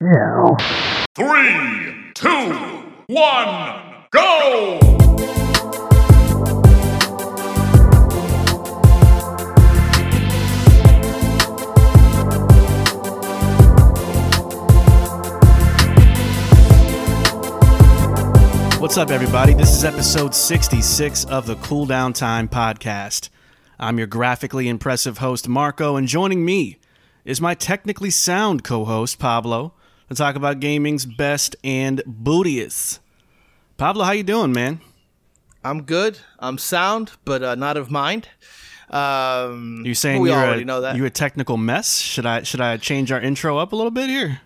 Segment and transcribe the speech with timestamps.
[0.00, 0.54] Yeah.
[1.16, 2.28] Three, two,
[3.08, 4.78] one, go!
[18.78, 19.54] What's up, everybody?
[19.54, 23.30] This is episode 66 of the Cool Down Time podcast.
[23.80, 26.78] I'm your graphically impressive host, Marco, and joining me
[27.24, 29.74] is my technically sound co host, Pablo,
[30.08, 32.98] to talk about gaming's best and bootiest.
[33.76, 34.80] Pablo, how you doing, man?
[35.64, 36.18] I'm good.
[36.38, 38.28] I'm sound, but uh, not of mind.
[38.90, 40.96] Um, You saying we you're already a, know that?
[40.96, 41.98] you a technical mess?
[41.98, 44.40] Should I should I change our intro up a little bit here?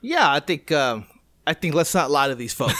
[0.00, 0.70] yeah, I think.
[0.72, 1.06] Um,
[1.48, 2.74] I think let's not lie to these folks.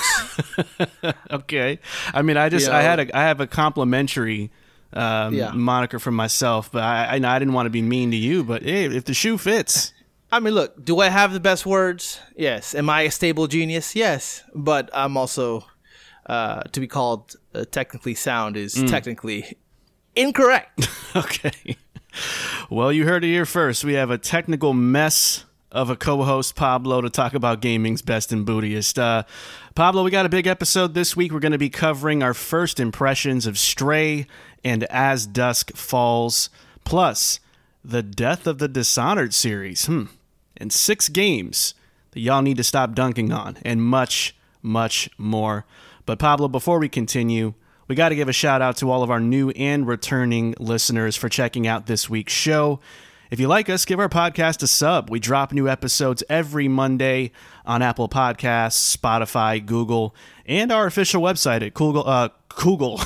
[1.30, 1.78] Okay.
[2.12, 4.50] I mean, I just You I had a I have a complimentary
[4.92, 5.52] um, Yeah.
[5.52, 8.42] moniker for myself, but I, I I didn't want to be mean to you.
[8.42, 9.92] But hey, if the shoe fits,
[10.32, 10.84] I mean, look.
[10.84, 12.20] Do I have the best words?
[12.36, 12.74] Yes.
[12.74, 13.94] Am I a stable genius?
[13.94, 14.42] Yes.
[14.54, 15.64] But I'm also
[16.26, 18.90] uh, to be called uh, technically sound is Mm.
[18.90, 19.56] technically
[20.14, 20.88] incorrect.
[21.16, 21.76] Okay.
[22.68, 23.84] Well, you heard it here first.
[23.84, 28.46] We have a technical mess of a co-host Pablo to talk about gaming's best and
[28.46, 28.98] bootiest.
[28.98, 29.22] Uh,
[29.74, 31.32] Pablo, we got a big episode this week.
[31.32, 34.26] We're going to be covering our first impressions of Stray
[34.62, 36.50] and As Dusk Falls,
[36.84, 37.40] plus
[37.86, 39.86] the Death of the Dishonored series.
[39.86, 40.04] Hmm.
[40.56, 41.74] And six games
[42.12, 45.66] that y'all need to stop dunking on, and much, much more.
[46.06, 47.54] But Pablo, before we continue,
[47.88, 51.14] we got to give a shout out to all of our new and returning listeners
[51.14, 52.80] for checking out this week's show.
[53.30, 55.10] If you like us, give our podcast a sub.
[55.10, 57.32] We drop new episodes every Monday
[57.64, 60.14] on Apple Podcasts, Spotify, Google,
[60.46, 63.00] and our official website at Google, uh, Google,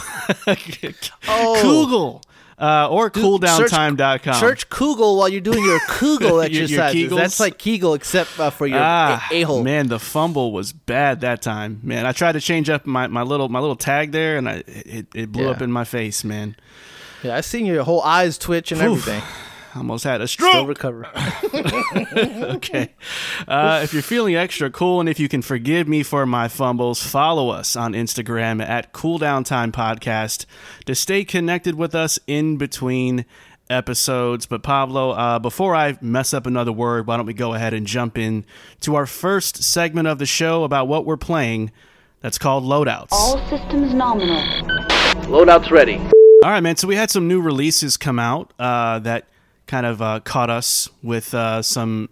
[1.29, 1.63] Oh.
[1.63, 2.23] Google,
[2.61, 4.35] uh, or cooldowntime.com.
[4.35, 7.11] Search Kugel while you're doing your Kugel Your- your exercises.
[7.13, 7.17] Kegels?
[7.17, 9.63] That's like Kegel, except uh, for your Ah, a hole.
[9.63, 11.81] man, the fumble was bad that time.
[11.83, 14.63] Man, I tried to change up my, my little my little tag there, and I
[14.67, 15.51] it, it blew Yeah.
[15.51, 16.23] up in my face.
[16.25, 16.55] Man,
[17.23, 19.07] Yeah, I seen your whole eyes twitch and Oof.
[19.09, 19.23] everything.
[19.75, 20.69] almost had a Still stroke.
[20.69, 21.07] recover.
[22.57, 22.91] okay.
[23.47, 27.03] Uh, if you're feeling extra cool and if you can forgive me for my fumbles,
[27.03, 30.47] follow us on Instagram at Cool Down Time Podcast
[30.87, 33.25] to stay connected with us in between
[33.69, 34.47] episodes.
[34.47, 37.87] But Pablo, uh, before I mess up another word, why don't we go ahead and
[37.87, 38.45] jump in
[38.81, 41.71] to our first segment of the show about what we're playing?
[42.21, 43.09] That's called Loadouts.
[43.13, 44.43] All systems nominal.
[45.25, 45.97] Loadout's ready.
[46.43, 46.77] All right, man.
[46.77, 49.27] So we had some new releases come out uh, that
[49.71, 52.11] kind of uh, caught us with uh, some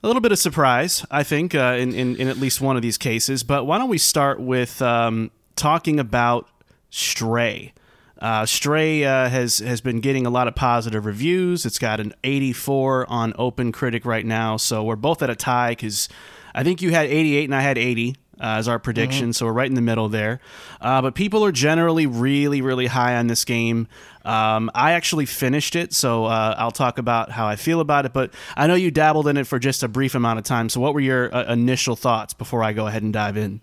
[0.00, 2.82] a little bit of surprise, I think, uh, in, in in at least one of
[2.82, 3.42] these cases.
[3.42, 6.48] But why don't we start with um, talking about
[6.90, 7.74] Stray?
[8.20, 11.66] Uh, Stray uh, has has been getting a lot of positive reviews.
[11.66, 15.72] It's got an 84 on Open Critic right now, so we're both at a tie
[15.72, 16.08] because
[16.54, 19.52] I think you had 88 and I had 80 uh, as our prediction, so we're
[19.52, 20.40] right in the middle there.
[20.80, 23.88] Uh, but people are generally really, really high on this game.
[24.24, 28.12] Um, I actually finished it, so uh, I'll talk about how I feel about it.
[28.12, 30.68] But I know you dabbled in it for just a brief amount of time.
[30.68, 33.60] So, what were your uh, initial thoughts before I go ahead and dive in?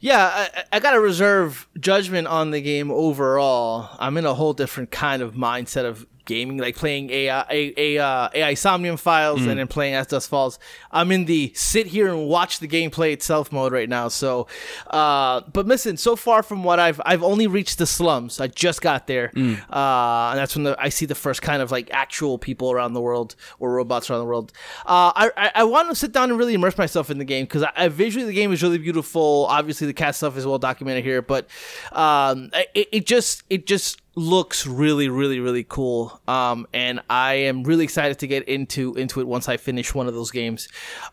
[0.00, 3.90] Yeah, I, I got to reserve judgment on the game overall.
[3.98, 7.98] I'm in a whole different kind of mindset of gaming, like playing AI, a, a,
[8.02, 10.58] uh, AI Somnium files and then playing As Dusk Falls.
[10.90, 14.08] I'm in the sit here and watch the gameplay itself mode right now.
[14.08, 14.46] So,
[14.88, 18.40] uh, but listen, so far from what I've, I've only reached the slums.
[18.40, 21.70] I just got there, uh, and that's when the, I see the first kind of
[21.70, 24.52] like actual people around the world or robots around the world.
[24.86, 27.44] Uh, I, I, I want to sit down and really immerse myself in the game
[27.44, 29.46] because I, I visually the game is really beautiful.
[29.48, 31.48] Obviously, the cat stuff is well documented here, but
[31.92, 36.20] um, it, it just it just looks really really really cool.
[36.26, 40.06] Um and i am really excited to get into into it once i finish one
[40.08, 40.68] of those games.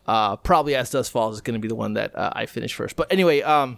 [0.08, 2.74] Uh probably As Dusk Falls is going to be the one that uh, i finish
[2.74, 2.96] first.
[2.96, 3.78] But anyway um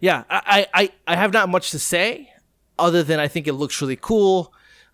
[0.00, 2.30] yeah I, I i have not much to say
[2.78, 4.52] other than i think it looks really cool.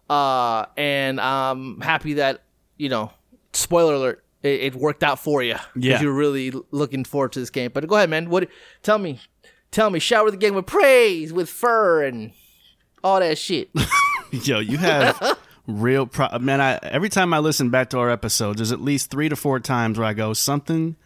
[0.09, 2.43] Uh and i'm happy that
[2.79, 3.13] you know
[3.53, 6.01] spoiler alert it, it worked out for you Yeah.
[6.01, 7.73] you're really looking forward to this game.
[7.75, 8.31] But go ahead man.
[8.31, 8.49] What
[8.83, 9.21] tell me
[9.71, 12.33] tell me shower the game with praise with fur and
[13.05, 13.71] all that shit
[14.31, 16.61] Yo, you have real pro- man.
[16.61, 19.59] I every time I listen back to our episodes, there's at least three to four
[19.61, 20.97] times where I go, something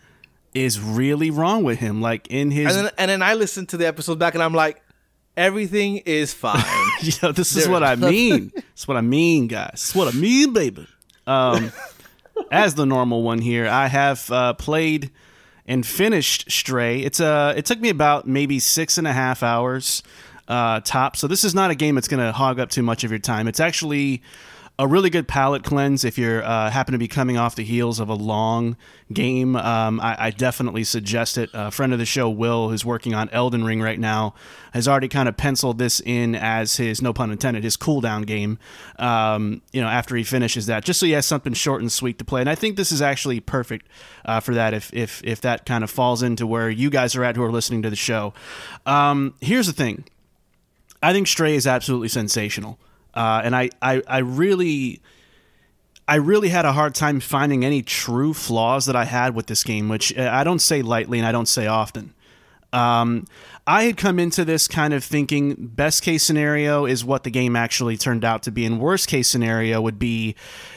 [0.54, 2.00] is really wrong with him.
[2.00, 4.52] Like in his, and then, and then i listen to the episode back and i'm
[4.54, 4.82] like
[5.36, 6.62] everything is fine
[7.02, 8.52] you know, this is There- what I mean.
[8.72, 9.70] It's what I mean, guys.
[9.74, 10.86] It's what I mean, baby.
[11.26, 11.72] Um,
[12.50, 15.10] as the normal one here, I have uh, played
[15.66, 17.00] and finished Stray.
[17.00, 20.02] It's uh, it took me about maybe six and a half hours
[20.52, 21.16] uh, top.
[21.16, 23.18] So this is not a game that's going to hog up too much of your
[23.18, 23.48] time.
[23.48, 24.22] It's actually
[24.78, 28.00] a really good palate cleanse if you're uh, happen to be coming off the heels
[28.00, 28.76] of a long
[29.12, 29.56] game.
[29.56, 31.50] Um, I, I, definitely suggest it.
[31.52, 34.34] A friend of the show, Will, who's working on Elden Ring right now,
[34.72, 38.58] has already kind of penciled this in as his, no pun intended, his cooldown game.
[38.98, 42.18] Um, you know, after he finishes that, just so he has something short and sweet
[42.18, 42.40] to play.
[42.40, 43.86] And I think this is actually perfect
[44.24, 44.74] uh, for that.
[44.74, 47.52] If if if that kind of falls into where you guys are at who are
[47.52, 48.34] listening to the show.
[48.86, 50.04] Um, here's the thing.
[51.02, 52.78] I think Stray is absolutely sensational.
[53.14, 55.00] Uh, and I, I, I really.
[56.08, 59.62] I really had a hard time finding any true flaws that I had with this
[59.62, 62.12] game, which uh, I don't say lightly and I don't say often.
[62.72, 63.26] Um,
[63.66, 67.54] I had come into this kind of thinking best case scenario is what the game
[67.54, 70.34] actually turned out to be, and worst case scenario would be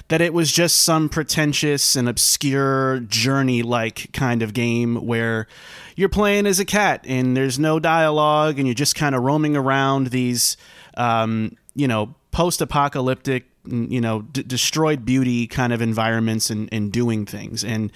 [0.10, 5.48] that it was just some pretentious and obscure journey like kind of game where
[5.96, 9.56] you're playing as a cat and there's no dialogue and you're just kind of roaming
[9.56, 10.58] around these,
[10.98, 16.92] um, you know, post apocalyptic you know d- destroyed beauty kind of environments and, and
[16.92, 17.64] doing things.
[17.64, 17.92] And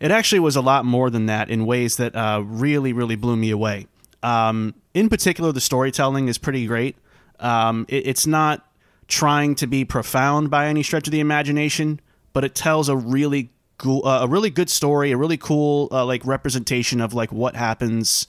[0.00, 3.36] it actually was a lot more than that in ways that uh, really really blew
[3.36, 3.86] me away.
[4.22, 6.96] Um, in particular the storytelling is pretty great.
[7.38, 8.66] Um, it, it's not
[9.08, 12.00] trying to be profound by any stretch of the imagination
[12.32, 16.04] but it tells a really cool uh, a really good story a really cool uh,
[16.04, 18.26] like representation of like what happens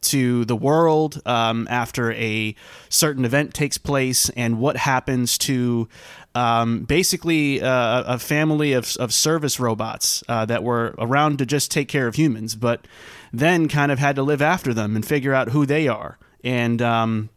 [0.00, 2.54] to the world um, after a
[2.88, 5.88] certain event takes place and what happens to
[6.34, 11.70] um, basically uh, a family of, of service robots uh, that were around to just
[11.70, 12.86] take care of humans, but
[13.32, 16.18] then kind of had to live after them and figure out who they are.
[16.42, 17.30] And um,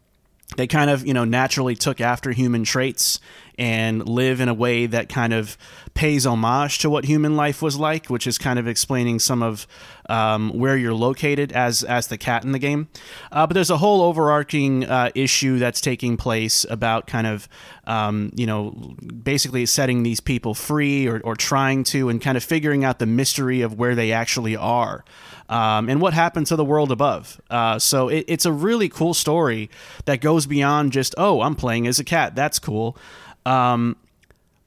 [0.55, 3.19] they kind of, you know, naturally took after human traits
[3.57, 5.57] and live in a way that kind of
[5.94, 9.67] pays homage to what human life was like, which is kind of explaining some of
[10.09, 12.88] um, where you're located as as the cat in the game.
[13.31, 17.48] Uh, but there's a whole overarching uh, issue that's taking place about kind of
[17.86, 22.44] um, you know basically setting these people free or, or trying to and kind of
[22.44, 25.04] figuring out the mystery of where they actually are.
[25.50, 27.39] Um, and what happened to the world above.
[27.50, 29.69] Uh, so it, it's a really cool story
[30.04, 32.36] that goes beyond just, oh, I'm playing as a cat.
[32.36, 32.98] That's cool.
[33.45, 33.95] Um,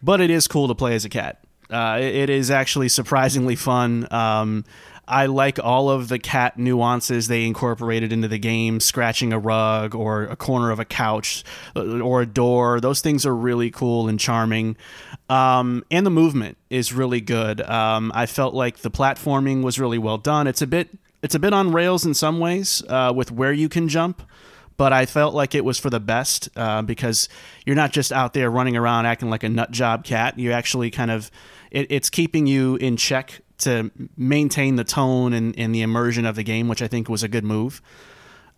[0.03, 1.45] but it is cool to play as a cat.
[1.71, 4.09] Uh, it, it is actually surprisingly fun.
[4.11, 4.65] Um,
[5.11, 9.95] I like all of the cat nuances they incorporated into the game, scratching a rug
[9.95, 12.81] or a corner of a couch uh, or a door.
[12.81, 14.77] Those things are really cool and charming.
[15.29, 17.61] Um, and the movement is really good.
[17.63, 20.47] Um, I felt like the platforming was really well done.
[20.47, 20.89] It's a bit
[21.23, 24.23] it's a bit on rails in some ways uh, with where you can jump
[24.79, 27.29] but I felt like it was for the best uh, because
[27.67, 30.39] you're not just out there running around acting like a nut job cat.
[30.39, 31.31] You actually kind of
[31.71, 36.37] it, it's keeping you in check to maintain the tone and, and the immersion of
[36.37, 37.81] the game, which I think was a good move.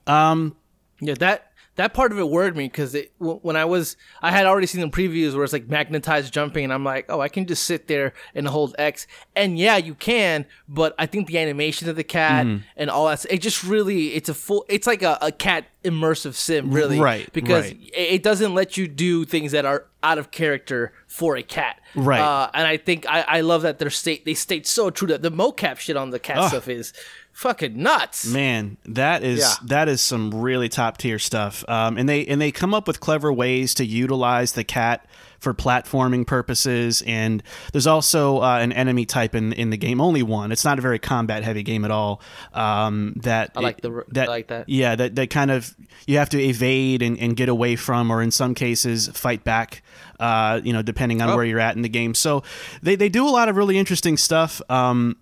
[0.06, 0.56] Um,
[1.00, 4.66] yeah, that that part of it worried me because when I was I had already
[4.66, 7.64] seen the previews where it's like magnetized jumping, and I'm like, oh, I can just
[7.64, 11.96] sit there and hold X, and yeah, you can, but I think the animation of
[11.96, 12.62] the cat mm.
[12.76, 16.34] and all that, it just really, it's a full, it's like a, a cat immersive
[16.34, 17.32] sim, really, right?
[17.32, 17.90] Because right.
[17.94, 22.20] it doesn't let you do things that are out of character for a cat, right?
[22.20, 25.22] Uh, and I think I, I love that they're state they stayed so true that
[25.22, 26.48] the mocap shit on the cat oh.
[26.48, 26.92] stuff is
[27.32, 28.26] fucking nuts.
[28.26, 29.54] Man, that is yeah.
[29.64, 31.64] that is some really top tier stuff.
[31.68, 35.06] Um, and they and they come up with clever ways to utilize the cat
[35.42, 37.02] for platforming purposes.
[37.04, 37.42] And
[37.72, 40.52] there's also uh, an enemy type in in the game, only one.
[40.52, 42.22] It's not a very combat heavy game at all.
[42.54, 44.68] Um, that I like the that, I like that.
[44.68, 45.74] Yeah, that that kind of
[46.06, 49.82] you have to evade and, and get away from, or in some cases fight back.
[50.20, 51.34] Uh, you know, depending on oh.
[51.34, 52.14] where you're at in the game.
[52.14, 52.44] So
[52.80, 54.62] they, they do a lot of really interesting stuff.
[54.70, 55.16] Um,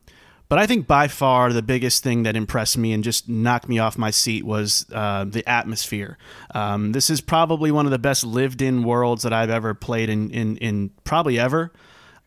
[0.51, 3.79] but I think by far the biggest thing that impressed me and just knocked me
[3.79, 6.19] off my seat was uh, the atmosphere.
[6.55, 10.11] Um, this is probably one of the best lived in worlds that I've ever played
[10.11, 11.73] in, in, in probably ever.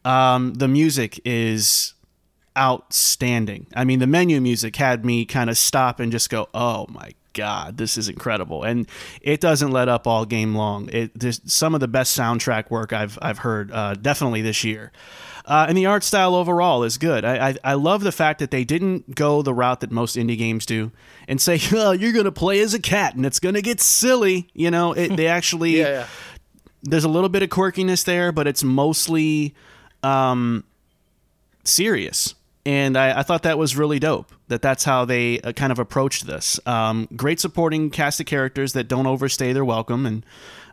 [0.06, 1.96] Um, the music is
[2.58, 3.68] outstanding.
[3.76, 7.12] I mean, the menu music had me kind of stop and just go, oh my
[7.34, 8.88] God, this is incredible, and
[9.22, 10.88] it doesn't let up all game long.
[10.90, 14.92] It there's some of the best soundtrack work I've I've heard, uh, definitely this year.
[15.46, 17.26] Uh, and the art style overall is good.
[17.26, 20.38] I, I, I love the fact that they didn't go the route that most indie
[20.38, 20.92] games do
[21.28, 23.82] and say, "Oh, you're going to play as a cat and it's going to get
[23.82, 26.08] silly." You know, it, they actually yeah, yeah.
[26.84, 29.54] there's a little bit of quirkiness there, but it's mostly
[30.02, 30.64] um,
[31.64, 32.36] serious.
[32.66, 34.32] And I, I, thought that was really dope.
[34.48, 36.62] That that's how they uh, kind of approached this.
[36.66, 40.26] Um, great supporting cast of characters that don't overstay their welcome and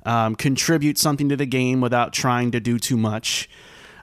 [0.04, 3.48] um, contribute something to the game without trying to do too much.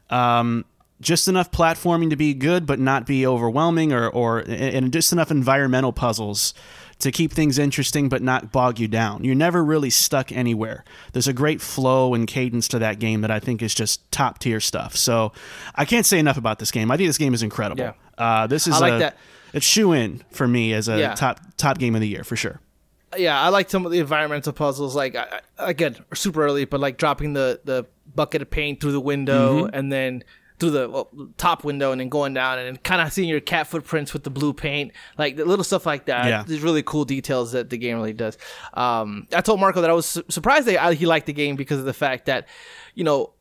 [0.10, 0.66] Um,
[1.00, 5.30] just enough platforming to be good, but not be overwhelming, or or and just enough
[5.30, 6.54] environmental puzzles
[7.00, 9.24] to keep things interesting but not bog you down.
[9.24, 10.84] You're never really stuck anywhere.
[11.14, 14.40] There's a great flow and cadence to that game that I think is just top
[14.40, 14.96] tier stuff.
[14.96, 15.32] So
[15.76, 16.90] I can't say enough about this game.
[16.90, 17.84] I think this game is incredible.
[17.84, 17.94] Yeah.
[18.18, 19.18] Uh, this is I like a, that.
[19.54, 21.14] It's shoe in for me as a Yeah.
[21.14, 22.60] top top game of the year for sure.
[23.16, 24.96] yeah, I like some of the environmental puzzles.
[24.96, 27.86] Like I, I- again, super early, but like dropping the the
[28.18, 29.76] bucket of paint through the window Mm-hmm.
[29.76, 30.24] and then
[30.60, 33.40] through the well, top window and then going down and then kind of seeing your
[33.40, 36.26] cat footprints with the blue paint, like the little stuff like that.
[36.26, 36.44] Yeah.
[36.46, 38.40] There's really cool details that the game really does.
[38.74, 41.56] Um, I told Marco that I was su- surprised that I, he liked the game
[41.58, 42.48] because of the fact that,
[42.96, 43.34] you know,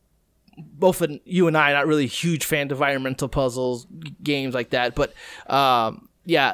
[0.57, 3.87] both of you and I are not really huge fans of environmental puzzles
[4.21, 5.13] games like that, but
[5.51, 6.53] um, yeah,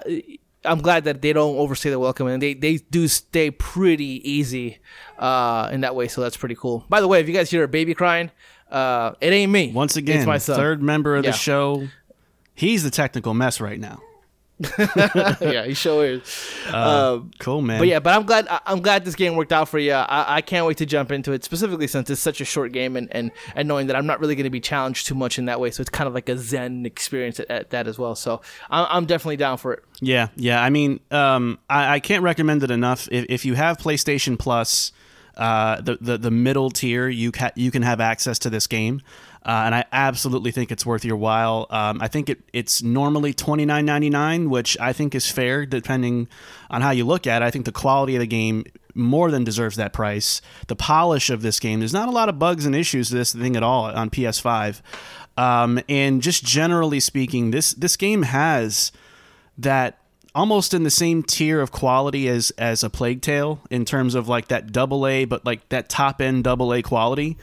[0.66, 4.80] I'm glad that they don't overstay their welcome and they, they do stay pretty easy
[5.20, 6.08] uh, in that way.
[6.08, 6.86] So that's pretty cool.
[6.90, 8.32] By the way, if you guys hear a baby crying,
[8.72, 9.72] uh, it ain't me.
[9.74, 10.56] Once again, it's my son.
[10.56, 11.32] third member of Yeah.
[11.32, 11.88] the show.
[12.56, 14.02] He's the technical mess right now.
[14.78, 16.54] Yeah, he sure is.
[16.72, 17.80] um, Cool, man.
[17.80, 19.94] But yeah, but I'm glad I'm glad this game worked out for you.
[19.94, 22.96] I, I can't wait to jump into it specifically since it's such a short game
[22.96, 25.46] and and, and knowing that I'm not really going to be challenged too much in
[25.46, 25.72] that way.
[25.72, 28.16] So it's kind of like a zen experience at, at that as well.
[28.16, 29.84] So I'm, I'm definitely down for it.
[30.02, 30.62] Yeah, yeah.
[30.64, 33.08] I mean, um, I, I can't recommend it enough.
[33.12, 34.92] If, if you have PlayStation Plus,
[35.36, 39.02] uh, the, the the middle tier, you ca- you can have access to this game,
[39.46, 41.68] uh, and I absolutely think it's worth your while.
[41.70, 45.66] Um, I think it it's normally twenty nine ninety nine, which I think is fair
[45.66, 46.28] depending
[46.70, 47.46] on how you look at it.
[47.46, 48.64] I think the quality of the game
[48.96, 50.42] more than deserves that price.
[50.68, 53.34] The polish of this game, there's not a lot of bugs and issues to this
[53.34, 54.82] thing at all on PS5.
[55.36, 58.92] Um, and just generally speaking, this this game has
[59.58, 60.00] that
[60.36, 64.28] almost in the same tier of quality as as a Plague Tale in terms of
[64.28, 67.38] like that double A, but like that top end double A quality.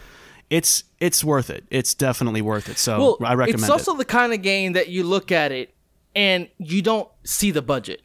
[0.50, 1.64] It's it's worth it.
[1.70, 2.76] It's definitely worth it.
[2.78, 3.62] So Well, I recommend it.
[3.62, 3.98] it's also it.
[3.98, 5.72] the kind of game that you look at it
[6.14, 8.02] and you don't see the budget.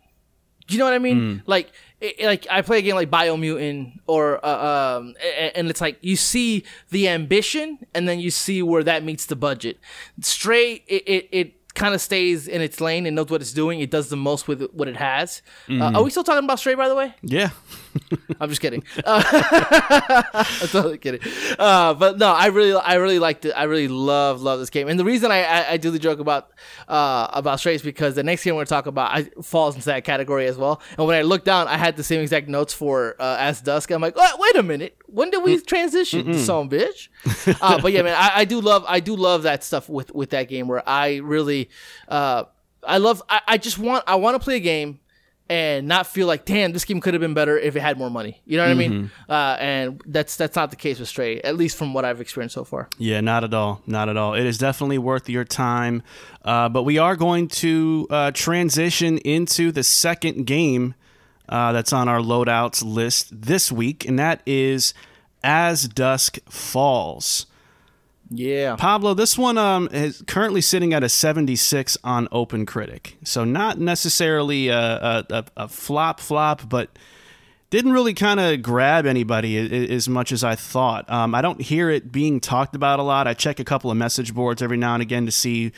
[0.68, 1.40] You know what I mean?
[1.40, 1.50] Hmm.
[1.50, 1.72] Like,
[2.02, 5.16] it, like I play a game like Biomutant, or uh, um,
[5.56, 9.36] and it's like you see the ambition, and then you see where that meets the
[9.36, 9.80] budget.
[10.22, 13.80] Stray, it it, it kind of stays in its lane and knows what it's doing.
[13.80, 15.42] It does the most with what it has.
[15.68, 15.82] Mm-hmm.
[15.82, 17.14] Uh, are we still talking about Stray, by the way?
[17.22, 17.50] Yeah.
[18.40, 18.84] I'm just kidding.
[19.04, 19.24] Uh,
[20.34, 21.22] I'm totally kidding.
[21.58, 23.52] Uh, but no, I really, I really liked it.
[23.52, 24.88] I really love, love this game.
[24.88, 26.52] And the reason I, I, I do the joke about,
[26.88, 29.76] uh, about Stray is because the next game we're going to talk about I, falls
[29.76, 30.82] into that category as well.
[30.98, 33.92] And when I looked down, I had the same exact notes for uh, As Dusk.
[33.92, 37.08] I'm like, oh, wait a minute, when did we transition to some bitch?
[37.62, 40.32] uh, but yeah, man, I, I do love, I do love that stuff with with
[40.32, 41.70] that game where I really,
[42.08, 42.46] uh,
[42.84, 45.00] I love, I, I just want, I want to play a game
[45.48, 48.10] and not feel like, damn, this game could have been better if it had more
[48.10, 48.42] money.
[48.46, 49.12] You know what I mean?
[49.30, 52.56] Uh, and that's that's not the case with Stray, at least from what I've experienced
[52.56, 52.90] so far.
[52.98, 53.82] Yeah, not at all.
[53.86, 54.34] Not at all.
[54.34, 56.02] It is definitely worth your time.
[56.44, 60.96] Uh, but we are going to uh, transition into the second game
[61.48, 64.94] uh, that's on our loadouts list this week, and that is
[65.44, 67.46] As Dusk Falls.
[68.38, 68.76] Yeah.
[68.76, 73.18] Pablo, this one um, is currently sitting at a 76 on Open Critic.
[73.24, 76.98] So not necessarily a, a, a, flop flop, but
[77.70, 81.10] didn't really kind of grab anybody as much as I thought.
[81.10, 83.28] Um, I don't hear it being talked about a lot.
[83.28, 85.72] I check a couple of message boards every now and again to see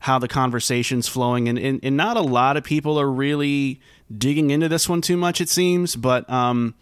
[0.00, 3.80] how the conversation's flowing, and, and, and not a lot of people are really
[4.16, 5.96] digging into this one too much, it seems.
[5.96, 6.74] But um,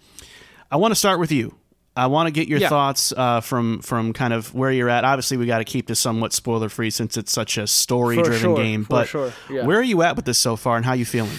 [0.71, 1.55] I want to start with you.
[1.97, 2.69] I want to get your Yeah.
[2.69, 5.05] thoughts uh, from from kind of where you're at.
[5.05, 8.39] Obviously, we got to keep this somewhat spoiler free since it's such a story driven
[8.39, 8.87] sure, game.
[8.89, 9.67] But sure, yeah.
[9.67, 11.39] where are you at with this so far, and how are you feeling?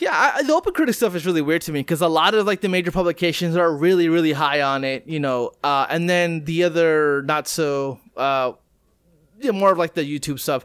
[0.00, 2.46] Yeah, I, the open critic stuff is really weird to me because a lot of
[2.46, 6.44] like the major publications are really, really high on it, you know, uh, and then
[6.46, 8.52] the other not so, uh,
[9.52, 10.64] more of like the YouTube stuff.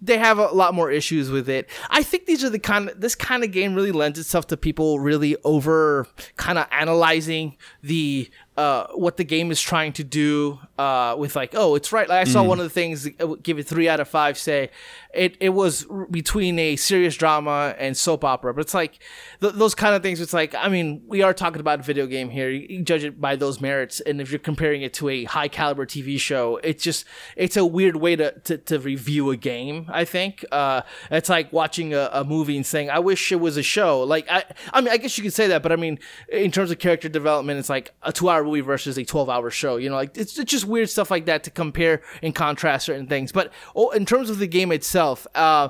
[0.00, 1.68] They have a lot more issues with it.
[1.90, 4.56] I think these are the kind of this kind of game really lends itself to
[4.56, 6.06] people really over
[6.36, 8.30] kind of analyzing the
[8.60, 12.06] uh, what the game is trying to do uh, with like oh it's right.
[12.10, 14.68] Like I saw one of the things uh, give it three out of five say
[15.12, 18.98] it it was between a serious drama and soap opera, but it's like
[19.40, 20.20] th- those kind of things.
[20.20, 22.50] It's like I mean we are talking about a video game here.
[22.50, 25.48] You, you judge it by those merits, and if you're comparing it to a high
[25.48, 27.04] caliber TV show, it's just
[27.36, 29.86] it's a weird way to to, to review a game.
[29.88, 33.56] I think uh, it's like watching a, a movie and saying, "I wish it was
[33.56, 35.98] a show." Like I, I mean, I guess you could say that, but I mean,
[36.30, 39.76] in terms of character development, it's like a two-hour movie versus a twelve-hour show.
[39.76, 43.08] You know, like it's, it's just weird stuff like that to compare and contrast certain
[43.08, 43.32] things.
[43.32, 45.68] But oh, in terms of the game itself, uh,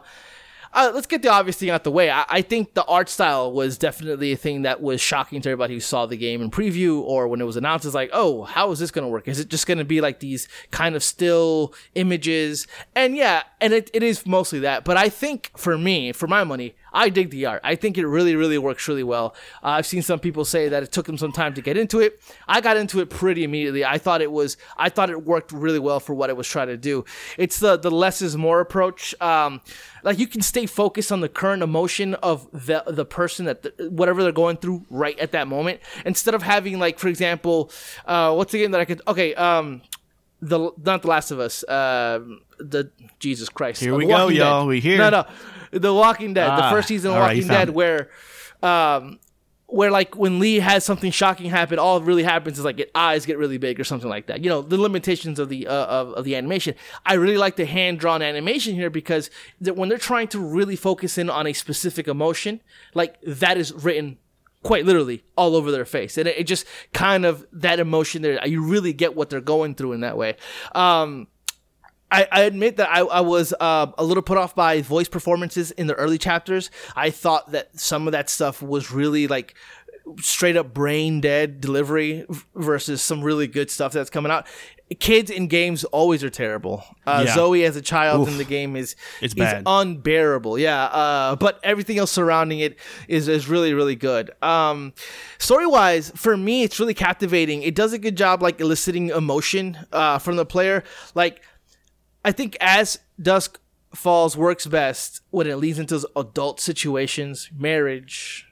[0.72, 2.10] uh, let's get the obvious thing out the way.
[2.10, 5.74] I, I think the art style was definitely a thing that was shocking to everybody
[5.74, 7.84] who saw the game in preview or when it was announced.
[7.84, 9.26] It's like, oh, how is this going to work?
[9.26, 12.68] Is it just going to be like these kind of still images?
[12.94, 14.84] And yeah, and it, it is mostly that.
[14.84, 17.60] But I think for me, for my money, I dig the art.
[17.64, 19.34] I think it really, really works really well.
[19.62, 22.00] Uh, I've seen some people say that it took them some time to get into
[22.00, 22.20] it.
[22.48, 23.84] I got into it pretty immediately.
[23.84, 26.68] I thought it was, I thought it worked really well for what it was trying
[26.68, 27.04] to do.
[27.38, 29.14] It's the the less is more approach.
[29.20, 29.60] Um,
[30.02, 33.90] like you can stay focused on the current emotion of the the person that the,
[33.90, 37.70] whatever they're going through right at that moment, instead of having like, for example,
[38.06, 39.02] uh, what's the game that I could?
[39.06, 39.82] Okay, um,
[40.40, 41.62] the not the Last of Us.
[41.64, 42.20] Uh,
[42.58, 43.80] the Jesus Christ.
[43.80, 44.62] Here Uh, we go, y'all.
[44.62, 44.68] Dead.
[44.68, 44.98] We here.
[44.98, 45.24] No, no,
[45.70, 46.48] The Walking Dead.
[46.48, 47.74] the Ah, first season of right, Walking Dead, it.
[47.74, 48.10] where,
[48.62, 49.18] um,
[49.66, 53.24] where like when Lee has something shocking happen, all really happens is like it, eyes
[53.24, 54.42] get really big or something like that.
[54.42, 56.74] You know, the limitations of the uh, of, of the animation.
[57.06, 60.74] I really like the hand drawn animation here because that when they're trying to really
[60.76, 62.60] focus in on a specific emotion,
[62.94, 64.18] like that is written
[64.62, 68.46] quite literally all over their face and it, it just kind of that emotion there
[68.46, 70.36] you really get what they're going through in that way
[70.74, 71.26] um
[72.10, 75.70] I, I admit that I, I was uh, a little put off by voice performances
[75.70, 76.70] in the early chapters.
[76.96, 79.54] I thought that some of that stuff was really like
[80.20, 84.46] straight up brain dead delivery v- versus some really good stuff that's coming out.
[84.98, 86.82] Kids in games always are terrible.
[87.06, 87.34] Uh, Yeah.
[87.34, 89.62] Zoe as a child in the game is It's is bad.
[89.64, 90.58] unbearable.
[90.58, 92.76] Yeah, uh, but everything else surrounding it
[93.06, 94.32] is is really really good.
[94.42, 94.92] Um,
[95.38, 97.62] story wise, for me, it's really captivating.
[97.62, 100.82] It does a good job like eliciting emotion uh, from the player.
[101.14, 101.40] Like
[102.24, 103.58] I think as Dusk
[103.94, 108.46] Falls works best when it leads into adult situations, marriage,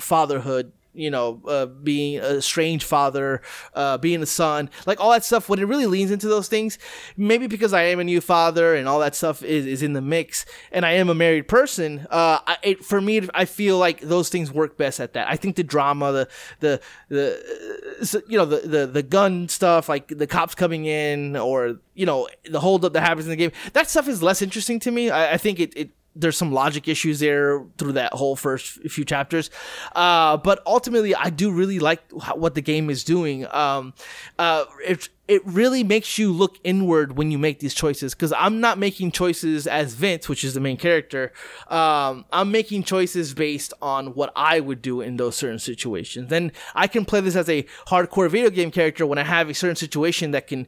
[0.00, 3.42] fatherhood, you know, uh, being a strange father,
[3.74, 5.48] uh, being a son, like all that stuff.
[5.48, 6.78] When it really leans into those things,
[7.16, 10.00] maybe because I am a new father and all that stuff is, is in the
[10.00, 12.06] mix, and I am a married person.
[12.10, 15.28] Uh, I, it, for me, I feel like those things work best at that.
[15.28, 16.28] I think the drama, the
[16.60, 21.36] the the uh, you know the, the the gun stuff, like the cops coming in,
[21.36, 24.78] or you know the holdup that happens in the game, that stuff is less interesting
[24.80, 25.10] to me.
[25.10, 25.76] I, I think it.
[25.76, 29.50] it there's some logic issues there through that whole first few chapters,
[29.94, 32.00] uh, but ultimately, I do really like
[32.34, 33.46] what the game is doing.
[33.52, 33.94] Um,
[34.38, 38.60] uh, it it really makes you look inward when you make these choices because I'm
[38.60, 41.32] not making choices as Vince, which is the main character.
[41.68, 46.28] Um, I'm making choices based on what I would do in those certain situations.
[46.28, 49.54] Then I can play this as a hardcore video game character when I have a
[49.54, 50.66] certain situation that can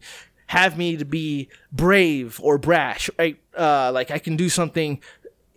[0.48, 3.38] have me to be brave or brash, right?
[3.56, 5.00] Uh, like I can do something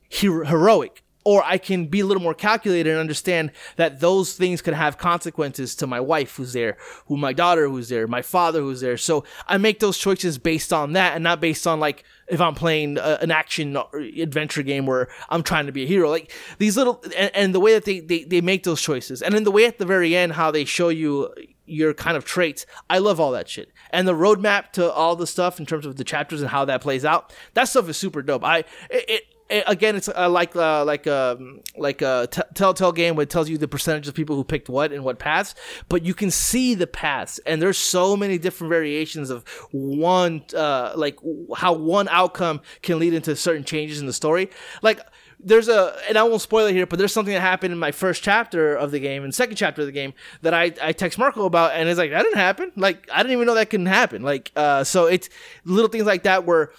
[0.10, 4.62] hero- heroic or I can be a little more calculated and understand that those things
[4.62, 8.62] could have consequences to my wife who's there, who my daughter who's there, my father
[8.62, 8.98] who's there.
[8.98, 12.56] So I make those choices based on that and not based on like if I'm
[12.56, 13.78] playing a, an action
[14.18, 16.10] adventure game where I'm trying to be a hero.
[16.10, 19.36] Like these little and, and the way that they, they they make those choices and
[19.36, 21.34] then the way at the very end how they show you
[21.66, 22.66] your kind of traits.
[22.90, 23.72] I love all that shit.
[23.92, 26.82] And the roadmap to all the stuff in terms of the chapters and how that
[26.82, 27.34] plays out.
[27.54, 28.44] That stuff is super dope.
[28.44, 33.16] I it it- again, it's uh, like uh, like um, like a t- Telltale game
[33.16, 35.56] where it tells you the percentage of people who picked what and what paths,
[35.88, 40.94] but you can see the paths, and there's so many different variations of one, uh,
[40.96, 41.18] like
[41.56, 44.50] how one outcome can lead into certain changes in the story.
[44.82, 45.00] Like
[45.40, 47.92] there's a, and I won't spoil it here, but there's something that happened in my
[47.92, 51.18] first chapter of the game and second chapter of the game that I I text
[51.18, 52.72] Marco about, and it's like that didn't happen.
[52.76, 54.22] Like I didn't even know that couldn't happen.
[54.22, 55.30] Like uh, so it's
[55.64, 56.72] little things like that where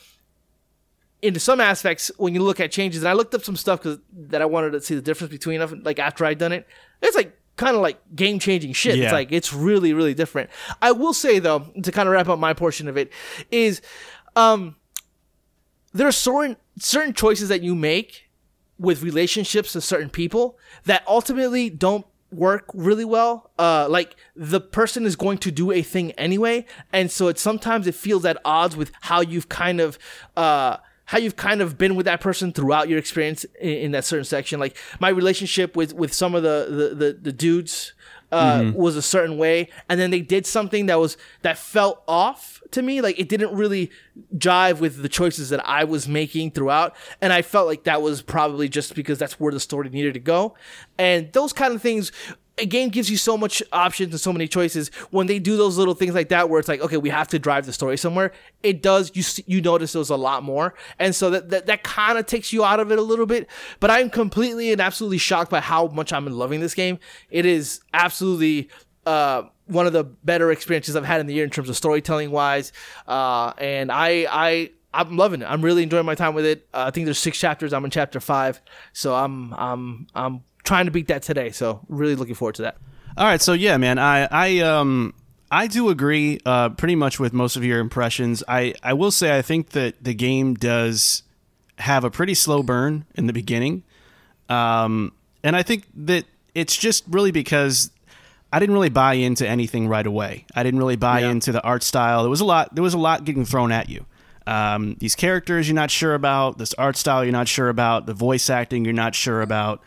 [1.23, 3.99] into some aspects when you look at changes and i looked up some stuff because
[4.13, 6.67] that i wanted to see the difference between them like after i'd done it
[7.03, 9.05] it's like kind of like game changing shit Yeah.
[9.05, 10.49] it's like it's really really different.
[10.81, 13.13] I will say though to kind of wrap up my portion of it
[13.51, 13.83] is
[14.35, 14.77] um
[15.93, 18.31] there are certain certain choices that you make
[18.79, 23.51] with relationships to certain people that ultimately don't work really well.
[23.59, 27.87] Uh like the person is going to do a thing anyway and so it's sometimes
[27.87, 29.99] it feels at odds with how you've kind of
[30.35, 30.79] uh
[31.11, 34.25] how you've kind of been with that person throughout your experience in, in that certain
[34.25, 37.93] section like my relationship with with some of the the the, the dudes
[38.33, 42.63] uh, was a certain way, and then they did something that was that felt off
[42.71, 43.01] to me.
[43.01, 43.91] Like it didn't really
[44.37, 48.23] jive with the choices that I was making throughout, and I felt like that was
[48.23, 50.55] probably just because that's where the story needed to go,
[50.99, 52.13] and those kind of things.
[52.61, 54.89] A game gives you so much options and so many choices.
[55.11, 57.39] When they do those little things like that, where it's like, okay, we have to
[57.39, 59.11] drive the story somewhere, it does.
[59.15, 62.53] You you notice those a lot more, and so that that, that kind of takes
[62.53, 63.49] you out of it a little bit.
[63.81, 66.99] But I'm completely and absolutely shocked by how much I'm loving this game.
[67.31, 68.69] It is absolutely
[69.07, 72.31] uh, one of the better experiences I've had in the year in terms of storytelling
[72.31, 72.73] wise.
[73.07, 75.47] Uh, and I I I'm loving it.
[75.47, 76.69] I'm really enjoying my time with it.
[76.75, 77.73] Uh, I think there's six chapters.
[77.73, 78.61] I'm in chapter five,
[78.93, 81.51] so I'm I'm I'm trying to beat that today.
[81.51, 82.77] So really looking forward to that.
[83.17, 85.15] All right, so yeah, man, I I um
[85.51, 88.43] I do agree uh, pretty much with most of your impressions.
[88.47, 91.25] I I will say I think that the game does
[91.79, 93.83] have a pretty slow burn in the beginning,
[94.49, 97.91] um, and I think that it's just really because
[98.53, 100.45] I didn't really buy into anything right away.
[100.55, 101.31] I didn't really buy Yeah.
[101.31, 102.23] into the art style.
[102.23, 102.75] There was a lot.
[102.75, 104.07] There was a lot getting thrown at you.
[104.47, 106.59] Um, these characters you're not sure about.
[106.59, 108.07] This art style you're not sure about.
[108.07, 109.83] The voice acting you're not sure about.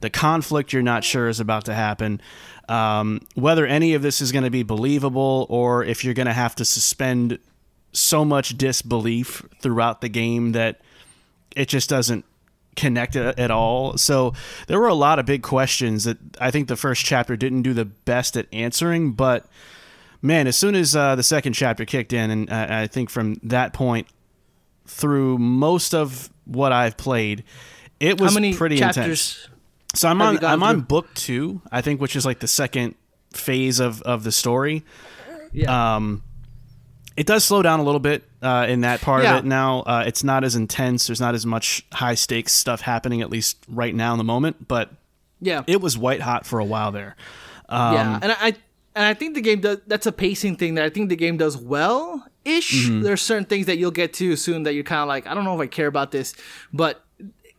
[0.00, 2.20] The conflict you're not sure is about to happen.
[2.68, 6.32] Um, whether any of this is going to be believable or if you're going to
[6.32, 7.38] have to suspend
[7.92, 10.80] so much disbelief throughout the game that
[11.54, 12.24] it just doesn't
[12.76, 13.96] connect at all.
[13.96, 14.32] So
[14.66, 17.72] there were a lot of big questions that I think the first chapter didn't do
[17.72, 19.12] the best at answering.
[19.12, 19.46] But
[20.22, 23.38] man, as soon as uh, the second chapter kicked in, and uh, I think from
[23.44, 24.08] that point
[24.86, 27.44] through most of what I've played,
[28.00, 29.46] it was pretty chapters?
[29.46, 29.48] intense.
[29.94, 32.94] So I'm on I'm on book two, I think, which is like the second
[33.32, 34.84] phase of of the story.
[35.52, 35.96] Yeah.
[35.96, 36.22] Um,
[37.16, 39.36] it does slow down a little bit uh, in that part Yeah.
[39.38, 39.80] of it now.
[39.82, 41.06] Uh, it's not as intense.
[41.06, 44.66] There's not as much high stakes stuff happening, at least right now in the moment.
[44.66, 44.90] But
[45.40, 45.62] yeah.
[45.68, 47.14] it was white hot for a while there.
[47.68, 48.46] Um, yeah, and I
[48.96, 49.78] and I think the game does.
[49.86, 52.86] That's a pacing thing that I think the game does well ish.
[52.86, 53.02] Mm-hmm.
[53.02, 55.44] There's certain things that you'll get to soon that you're kind of like, I don't
[55.44, 56.34] know if I care about this,
[56.72, 57.03] but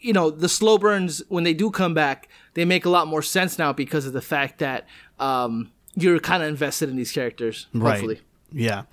[0.06, 3.22] you know, the slow burns when they do come back, they make a lot more
[3.22, 4.86] sense now because of the fact that
[5.20, 7.68] um, you're kind of invested in these characters.
[7.78, 8.84] Hopefully, Yeah.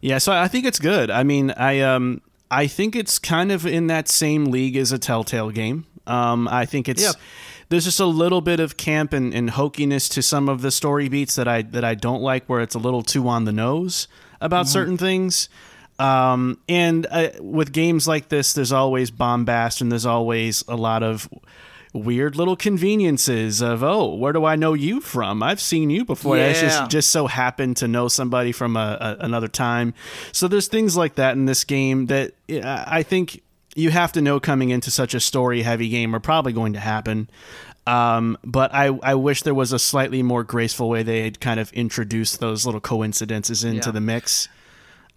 [0.00, 1.10] Yeah, so I think it's good.
[1.10, 4.98] I mean, I um I think it's kind of in that same league as a
[4.98, 5.86] Telltale game.
[6.06, 7.12] Um I think it's Yeah.
[7.68, 11.08] there's just a little bit of camp and, and hokiness to some of the story
[11.08, 14.06] beats that I that I don't like where it's a little too on the nose
[14.40, 15.48] about certain things.
[15.98, 21.02] Um, and uh, with games like this, there's always bombast and there's always a lot
[21.02, 21.28] of
[21.94, 25.42] weird little conveniences of oh where do i know you from?
[25.42, 26.36] I've seen you before.
[26.36, 26.52] Yeah.
[26.52, 29.94] just just so happened to know somebody from a, a, another time.
[30.32, 32.32] So there's things like that in this game that
[32.62, 33.42] i think
[33.74, 36.80] you have to know coming into such a story heavy game are probably going to
[36.80, 37.28] happen.
[37.86, 41.58] Um, but I, I wish there was a slightly more graceful way they had kind
[41.58, 43.92] of introduced those little coincidences into Yeah.
[43.92, 44.48] the mix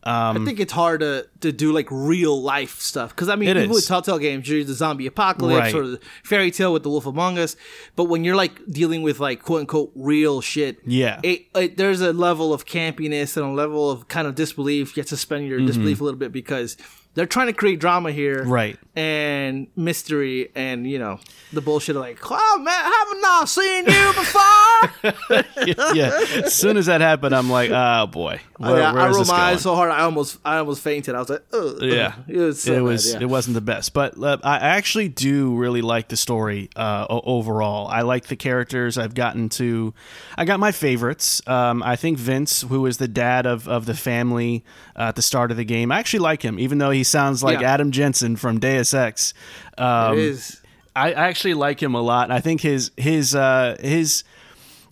[0.04, 3.50] Um, I think it's hard to, to do like real life stuff because I mean,
[3.50, 3.76] even is.
[3.76, 5.76] with Telltale games, you're the zombie apocalypse Right.
[5.76, 7.56] or the fairy tale with the Wolf Among Us.
[7.96, 11.20] But when you're like dealing with like quote unquote real shit, Yeah.
[11.22, 14.98] it, it, there's a level of campiness and a level of kind of disbelief.
[14.98, 15.68] You have to suspend your mm-hmm.
[15.68, 16.78] disbelief a little bit because
[17.14, 18.44] they're trying to create drama here.
[18.44, 18.78] Right.
[18.96, 21.20] And mystery and you know
[21.54, 24.72] the bullshit of like, oh man, haven't I seen you before?
[25.94, 26.12] yeah
[26.44, 29.62] as soon as that happened i'm like oh boy where, I where's rolled my eyes
[29.62, 31.16] so hard I almost I almost fainted.
[31.16, 31.78] I was like, Ugh.
[31.82, 33.20] yeah it was, so it, was yeah.
[33.22, 37.88] it wasn't the best but uh, i actually do really like the story uh, overall
[37.88, 39.94] i like the characters i've gotten to
[40.38, 43.96] i got my favorites um, i think vince who is the dad of, of the
[43.96, 44.64] family
[44.96, 47.44] uh, at the start of the game i actually like him even though he sounds
[47.44, 47.74] like Yeah.
[47.74, 49.34] adam jensen from deus ex
[49.78, 50.62] um, it is.
[50.96, 54.24] I I actually like him a lot, and I think his his uh, his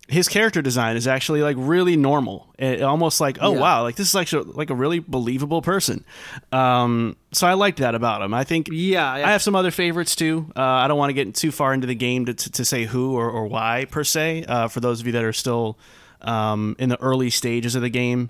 [0.08, 2.48] his character design is actually like really normal.
[2.58, 3.60] It, almost like oh Yeah.
[3.60, 6.04] wow, like this is actually like a really believable person.
[6.52, 8.34] Um, so I liked that about him.
[8.34, 9.28] I think Yeah, yeah.
[9.28, 10.52] I have some other favorites too.
[10.56, 12.86] Uh, I don't want to get too far into the game to, to, to say
[12.86, 14.46] who or, or why per se.
[14.48, 15.78] Uh, for those of you that are still
[16.22, 18.30] um, in the early stages of the game.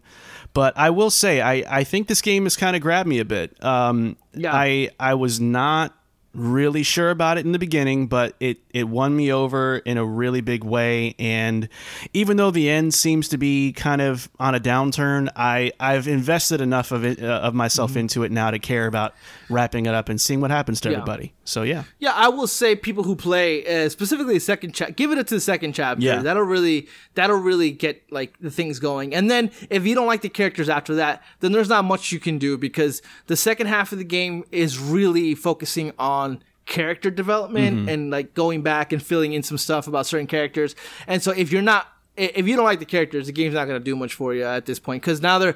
[0.54, 3.26] But I will say, I, I think this game has kind of grabbed me a
[3.26, 3.62] bit.
[3.64, 4.54] Um, Yeah.
[4.54, 5.96] I I was not
[6.40, 10.06] really sure about it in the beginning, but it, it won me over in a
[10.06, 11.16] really big way.
[11.20, 11.68] And
[12.14, 16.62] even though the end seems to be kind of on a downturn, I, I've invested
[16.62, 19.14] enough of it uh, of myself into it now to care about
[19.50, 20.94] wrapping it up and seeing what happens to Mm-hmm.
[20.94, 21.02] Yeah.
[21.02, 21.34] everybody.
[21.44, 25.12] So yeah, Yeah, I will say people who play uh, specifically the second chapter, give
[25.12, 26.04] it to the second chapter.
[26.04, 26.22] Yeah.
[26.22, 29.16] that'll really that'll really get like the things going.
[29.16, 32.20] And then if you don't like the characters after that, then there's not much you
[32.20, 36.29] can do because the second half of the game is really focusing on
[36.70, 37.90] character development Mm-hmm.
[37.90, 40.76] and like going back and filling in some stuff about certain characters.
[41.08, 43.80] And so if you're not if you don't like the characters, the game's not going
[43.80, 45.56] to do much for you at this point because now they're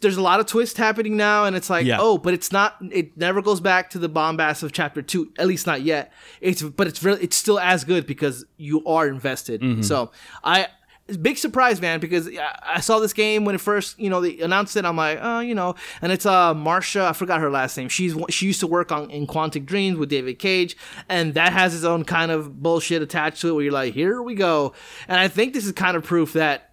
[0.00, 1.96] there's a lot of twist happening now, and it's like, Yeah.
[2.00, 2.76] oh, but it's not.
[2.90, 6.12] It never goes back to the bombast of chapter two, at least not yet.
[6.42, 9.60] It's but it's really it's still as good because you are invested.
[9.62, 9.82] Mm-hmm.
[9.82, 10.10] So
[10.44, 10.66] I.
[11.16, 12.00] Big surprise, man!
[12.00, 12.28] Because
[12.64, 14.84] I- saw this game when it first, you know, they announced it.
[14.84, 17.02] I'm like, oh, you know, and it's uh Marsha.
[17.02, 17.88] I forgot her last name.
[17.88, 20.76] She's she used to work on in Quantic Dreams with David Cage,
[21.08, 23.52] and that has its own kind of bullshit attached to it.
[23.52, 24.72] Where you're like, here we go,
[25.08, 26.69] and I think this is kind of proof that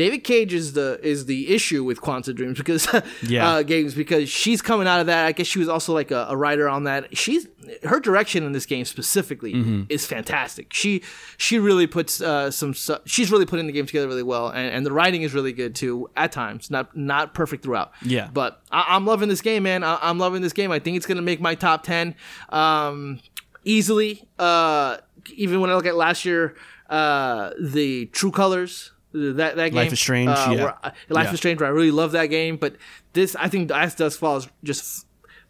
[0.00, 2.88] David Cage is the is the issue with Quantum Dreams because
[3.22, 3.48] Yeah.
[3.48, 5.26] uh, games because she's coming out of that.
[5.26, 7.16] I guess she was also like a, a writer on that.
[7.16, 7.46] She's
[7.84, 9.82] her direction in this game specifically Mm-hmm.
[9.90, 10.72] is fantastic.
[10.72, 11.02] She
[11.36, 12.72] she really puts uh, some
[13.04, 15.74] she's really putting the game together really well, and, and the writing is really good
[15.74, 16.70] too at times.
[16.70, 17.92] Not not perfect throughout.
[18.02, 18.28] Yeah.
[18.32, 19.84] but I, I'm loving this game, man.
[19.84, 20.72] I, I'm loving this game.
[20.72, 22.14] I think it's gonna make my top ten
[22.48, 23.20] um,
[23.64, 24.26] easily.
[24.38, 24.96] Uh,
[25.34, 26.54] even when I look at last year,
[26.88, 28.92] uh, the True Colors.
[29.12, 30.72] That that game, Life is Strange, uh, yeah.
[30.84, 31.32] I- Life Yeah.
[31.32, 31.60] is Strange.
[31.60, 32.76] Where I really love that game, but
[33.12, 35.06] this I think As Dusk Falls just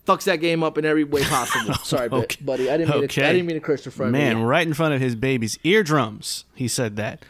[0.07, 1.75] fucks that game up in every way possible.
[1.85, 2.37] Sorry, Okay.
[2.43, 2.71] buddy.
[2.71, 4.73] I didn't mean to, I didn't mean to curse in front Man, of right in
[4.75, 7.23] front of his baby's eardrums, he said that.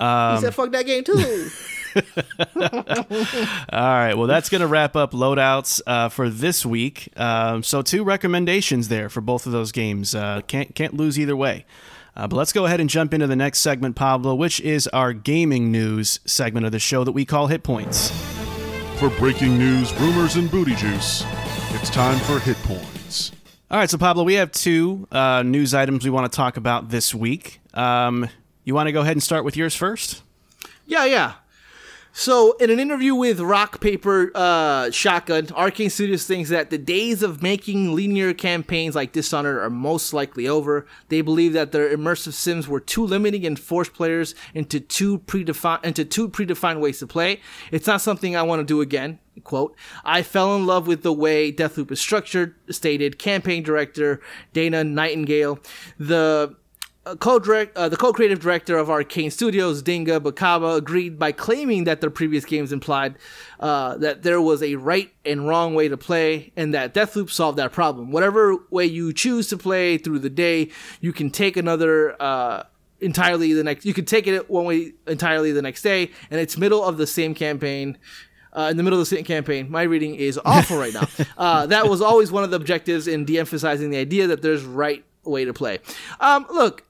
[0.00, 1.48] He said, "Fuck that game too."
[2.56, 7.08] All right, well, that's going to wrap up loadouts uh, for this week.
[7.16, 10.14] Um, so, two recommendations there for both of those games.
[10.14, 11.64] Uh, can't can't lose either way.
[12.16, 15.12] Uh, but let's go ahead and jump into the next segment, Pablo, which is our
[15.12, 18.10] gaming news segment of the show that we call Hit Points.
[18.98, 21.24] For breaking news, rumors, and booty juice,
[21.70, 23.32] it's time for Hit Points.
[23.70, 26.90] All right, so Pablo, we have two uh, news items we want to talk about
[26.90, 27.60] this week.
[27.74, 28.28] Um,
[28.62, 30.22] you want to go ahead and start with yours first?
[30.86, 31.32] Yeah, yeah.
[32.16, 37.24] So, in an interview with Rock Paper uh, Shotgun, Arkane Studios thinks that the days
[37.24, 40.86] of making linear campaigns like Dishonored are most likely over.
[41.08, 45.84] They believe that their immersive sims were too limiting and forced players into two predefined
[45.84, 47.40] into two predefined ways to play.
[47.72, 49.18] It's not something I want to do again.
[49.42, 49.74] Quote,
[50.04, 54.20] I fell in love with the way Deathloop is structured, stated campaign director
[54.52, 55.58] Dana Nightingale.
[55.98, 56.54] The
[57.06, 62.00] uh, co-direct, uh, the co-creative director of Arkane Studios, Dinga Bakaba, agreed by claiming that
[62.00, 63.16] their previous games implied
[63.60, 67.58] uh, that there was a right and wrong way to play, and that Deathloop solved
[67.58, 68.10] that problem.
[68.10, 72.20] Whatever way you choose to play through the day, you can take another.
[72.20, 72.64] Uh,
[73.00, 76.56] entirely the next you could take it one way entirely the next day and it's
[76.56, 77.98] middle of the same campaign
[78.54, 79.70] uh, in the middle of the same campaign.
[79.70, 81.08] My reading is awful right now.
[81.36, 85.04] Uh, that was always one of the objectives in de-emphasizing the idea that there's right
[85.24, 85.80] way to play.
[86.20, 86.84] Um, look,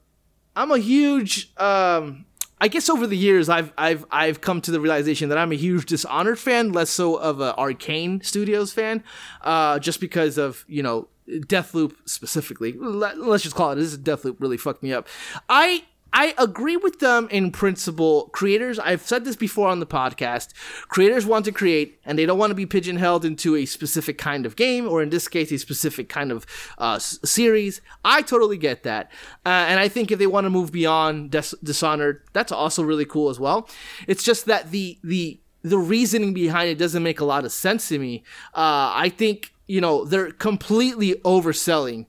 [0.55, 1.51] I'm a huge.
[1.57, 2.25] Um,
[2.59, 5.55] I guess over the years, I've I've I've come to the realization that I'm a
[5.55, 9.03] huge Dishonored fan, less so of a Arkane Studios fan,
[9.41, 12.73] uh, just because of you know Deathloop specifically.
[12.73, 13.75] Let, us just call it.
[13.75, 15.07] This is Deathloop really fucked me up.
[15.49, 15.83] I
[16.17, 18.29] I agree with them in principle.
[18.31, 20.53] Creators, I've said this before on the podcast.
[20.87, 24.45] Creators want to create, and they don't want to be pigeonholed into a specific kind
[24.45, 26.45] of game, or in this case, a specific kind of
[26.77, 27.81] uh, series.
[28.05, 29.11] I totally get that,
[29.45, 33.05] uh, and I think if they want to move beyond Dis- Dishonored, that's also really
[33.05, 33.67] cool as well.
[34.07, 37.89] It's just that the the the reasoning behind it doesn't make a lot of sense
[37.89, 38.23] to me.
[38.53, 42.05] Uh, I think you know they're completely overselling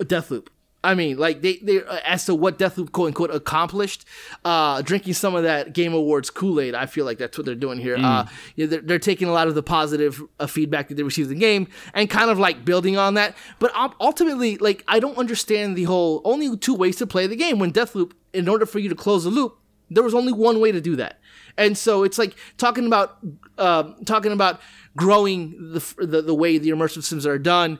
[0.00, 0.48] Deathloop.
[0.82, 4.06] I mean, like they they uh, as to what Deathloop quote unquote accomplished,
[4.44, 6.74] uh, drinking some of that Game Awards Kool Aid.
[6.74, 7.96] I feel like that's what they're doing here.
[7.98, 11.30] Uh, yeah, they're, they're taking a lot of the positive uh, feedback that they received
[11.30, 13.36] in the game and kind of like building on that.
[13.58, 17.36] But um, ultimately, like I don't understand the whole only two ways to play the
[17.36, 18.12] game when Deathloop.
[18.32, 19.58] In order for you to close the loop,
[19.90, 21.18] there was only one way to do that.
[21.56, 23.18] And so it's like talking about
[23.58, 24.60] um talking about
[24.96, 27.78] growing the, the the way the immersive sims are done.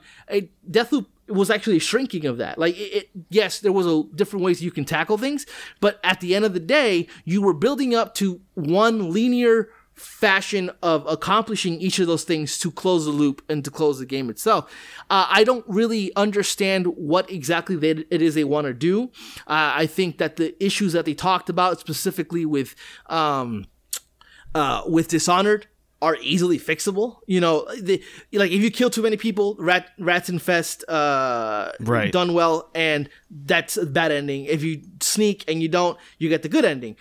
[0.68, 2.58] Deathloop was actually a shrinking of that.
[2.58, 5.46] Like it, it, yes, there was a different ways you can tackle things,
[5.80, 9.68] but at the end of the day, you were building up to one linear
[10.00, 14.06] fashion of accomplishing each of those things to close the loop and to close the
[14.06, 14.64] game itself.
[15.10, 19.04] Uh, I don't really understand what exactly they, it is they want to do.
[19.46, 22.74] Uh, I think that the issues that they talked about specifically with
[23.06, 23.66] um,
[24.54, 25.68] uh, with Dishonored
[26.02, 27.18] are easily fixable.
[27.26, 32.12] You know, the, like if you kill too many people, rat rats infest uh, Right.
[32.12, 34.46] done well, and that's a bad ending.
[34.46, 36.96] If you sneak and you don't, you get the good ending.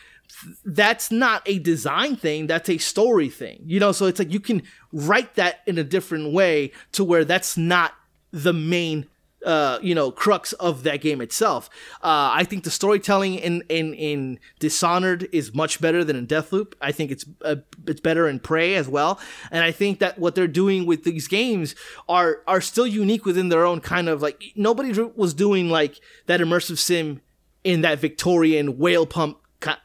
[0.63, 2.47] That's not a design thing.
[2.47, 3.61] That's a story thing.
[3.65, 7.25] You know, so it's like you can write that in a different way to where
[7.25, 7.93] that's not
[8.31, 9.07] the main
[9.45, 11.69] uh, you know, crux of that game itself.
[12.03, 16.73] Uh, I think the storytelling in, in in Dishonored is much better than in Deathloop.
[16.81, 19.19] I think it's uh, it's better in Prey as well,
[19.51, 21.75] and I think that what they're doing with these games
[22.07, 26.39] are are still unique within their own kind of like nobody was doing like that
[26.39, 27.21] immersive sim
[27.63, 29.37] in that Victorian whale pump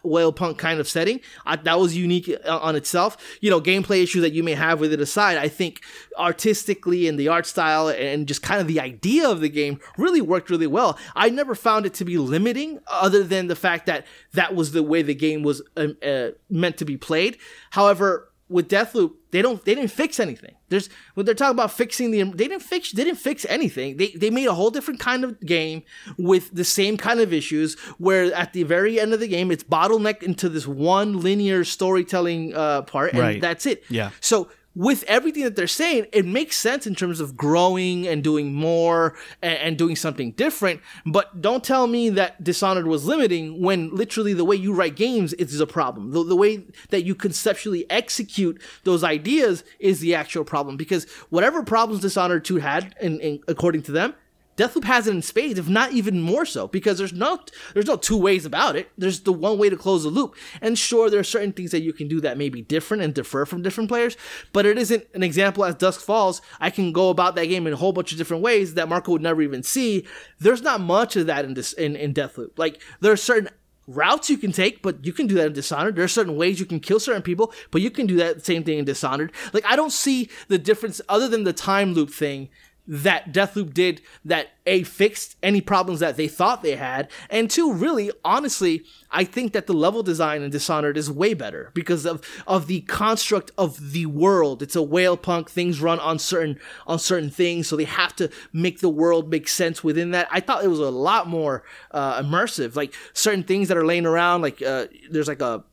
[0.03, 1.21] whale punk kind of setting.
[1.45, 3.17] I, that was unique uh, on itself.
[3.41, 5.83] You know, gameplay issues that you may have with it aside, I think
[6.19, 10.21] artistically and the art style and just kind of the idea of the game really
[10.21, 10.99] worked really well.
[11.15, 14.83] I never found it to be limiting, other than the fact that that was the
[14.83, 17.39] way the game was um, uh, meant to be played.
[17.71, 18.31] However.
[18.49, 20.55] With Deathloop, they don't they didn't fix anything.
[20.69, 23.97] There's when they're talking about fixing the they didn't fix they didn't fix anything.
[23.97, 25.83] They they made a whole different kind of game
[26.19, 29.65] with the same kind of issues where at the very end of the game it's
[29.65, 33.41] bottlenecked into this one linear storytelling uh, part and Right.
[33.41, 33.83] that's it.
[33.89, 34.11] Yeah.
[34.21, 38.53] So with everything that they're saying, it makes sense in terms of growing and doing
[38.53, 40.81] more and, and doing something different.
[41.07, 45.33] But don't tell me that Dishonored was limiting when literally the way you write games
[45.35, 46.11] is a problem.
[46.11, 50.77] The, the way that you conceptually execute those ideas is the actual problem.
[50.77, 54.15] Because whatever problems Dishonored 2 had, in, in, according to them,
[54.57, 57.41] Deathloop has it in spades, if not even more so, because there's no
[57.73, 58.91] there's no two ways about it.
[58.97, 60.37] There's the one way to close the loop.
[60.61, 63.13] And sure, there are certain things that you can do that may be different and
[63.13, 64.17] differ from different players,
[64.53, 66.41] but it isn't an example as Dusk Falls.
[66.61, 69.13] I can go about that game in a whole bunch of different ways that Marco
[69.13, 70.07] would never even see.
[70.39, 72.57] There's not much of that in this in, in Deathloop.
[72.57, 73.49] Like there are certain
[73.87, 75.97] routes you can take, but you can do that in Dishonored.
[75.97, 78.65] There are certain ways you can kill certain people, but you can do that same
[78.65, 79.33] thing in Dishonored.
[79.53, 82.49] Like I don't see the difference other than the time loop thing
[82.87, 87.73] that Deathloop did that a fixed any problems that they thought they had, and two,
[87.73, 92.23] really, honestly, I think that the level design in Dishonored is way better because of
[92.47, 94.63] of the construct of the world.
[94.63, 95.51] It's a whale punk.
[95.51, 99.49] Things run on certain on certain things, so they have to make the world make
[99.49, 100.29] sense within that.
[100.31, 102.77] I thought it was a lot more uh, immersive.
[102.77, 105.65] Like certain things that are laying around, like uh, there's like a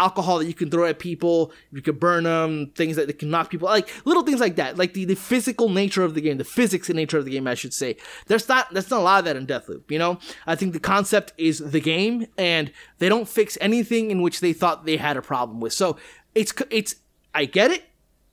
[0.00, 3.30] alcohol that you can throw at people, you can burn them, things that they can
[3.30, 6.38] knock people, like little things like that, like the, the physical nature of the game,
[6.38, 7.96] the physics and nature of the game, I should say.
[8.26, 10.18] There's not there's not a lot of that in Deathloop, you know.
[10.46, 14.52] I think the concept is the game, and they don't fix anything in which they
[14.52, 15.74] thought they had a problem with.
[15.74, 15.98] So
[16.34, 16.96] it's it's
[17.34, 17.84] I get it.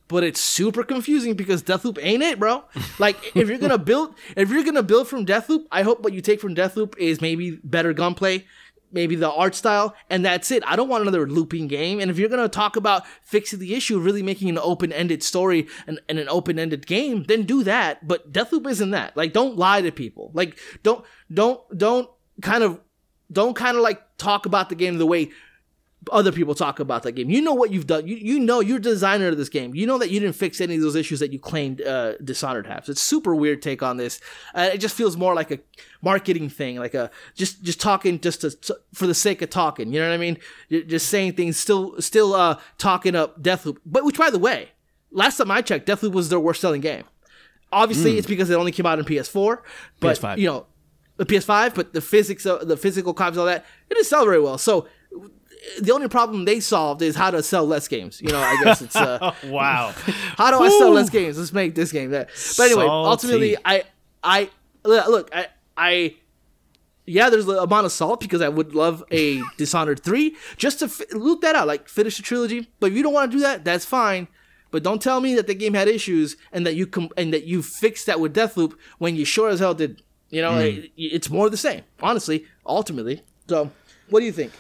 [0.09, 2.63] But it's super confusing because Deathloop ain't it, bro.
[2.99, 6.21] Like if you're gonna build, if you're gonna build from Deathloop, I hope what you
[6.21, 8.45] take from Deathloop is maybe better gunplay,
[8.97, 10.63] maybe the art style, and that's it.
[10.65, 11.99] I don't want another looping game.
[11.99, 15.99] And if you're gonna talk about fixing the issue, really making an open-ended story and,
[16.09, 18.07] and an open-ended game, then do that.
[18.07, 19.15] But Deathloop isn't that.
[19.15, 20.31] Like, don't lie to people.
[20.33, 22.09] Like, don't don't don't
[22.41, 22.79] kind of
[23.31, 25.29] don't kind of like talk about the game the way
[26.11, 27.29] other people talk about that game.
[27.29, 28.07] You know what you've done.
[28.07, 29.75] You you know you're the designer of this game.
[29.75, 32.67] You know that you didn't fix any of those issues that you claimed uh, Dishonored
[32.67, 32.87] has.
[32.87, 34.21] It's super weird take on this.
[34.53, 35.59] Uh, it just feels more like a
[36.01, 39.91] marketing thing, like a just just talking just to, for the sake of talking.
[39.91, 40.37] You know what I mean?
[40.69, 43.77] You're just saying things, still still uh, talking up Deathloop.
[43.85, 44.69] But which, by the way,
[45.11, 47.03] last time I checked, Deathloop was their worst selling game.
[47.71, 49.59] Obviously, it's because it only came out on PS4,
[49.99, 50.37] but PS5.
[50.37, 50.67] you know,
[51.17, 51.75] the PS5.
[51.75, 54.57] But the physics, of, the physical copies, all that, it didn't sell very well.
[54.57, 54.87] So
[55.81, 58.21] the only problem they solved is how to sell less games.
[58.21, 59.93] You know, I guess it's uh, Wow.
[60.37, 61.37] how do I sell less games?
[61.37, 62.29] Let's make this game that.
[62.57, 63.09] But anyway, Salty.
[63.09, 63.83] ultimately, I
[64.23, 64.49] I
[64.83, 66.15] look, I I
[67.05, 70.89] yeah, there's a amount of salt because I would love a Dishonored three just to
[70.89, 72.69] fi- loot that out, like finish the trilogy.
[72.79, 74.27] But if you don't want to do that, that's fine.
[74.71, 77.45] But don't tell me that the game had issues and that you com- and that
[77.45, 80.01] you fixed that with Deathloop when you sure as hell did.
[80.29, 82.45] You know, it- it's more the same, honestly.
[82.65, 83.71] Ultimately, so
[84.09, 84.51] what do you think?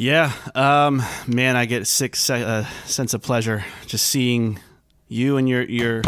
[0.00, 4.60] Yeah, um, man, I get a sick se- uh, sense of pleasure just seeing
[5.08, 6.02] you and your your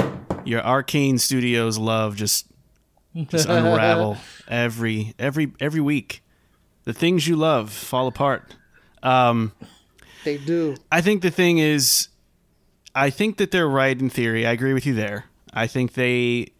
[0.44, 2.46] your Arkane Studios love just
[3.16, 4.16] just unravel
[4.48, 6.22] every every every week.
[6.84, 8.54] The things you love fall apart.
[9.02, 9.50] Um,
[10.22, 10.76] They do.
[10.92, 12.08] I think the thing is,
[12.94, 14.46] I think that they're right in theory.
[14.46, 15.24] I agree with you there.
[15.52, 16.52] I think they.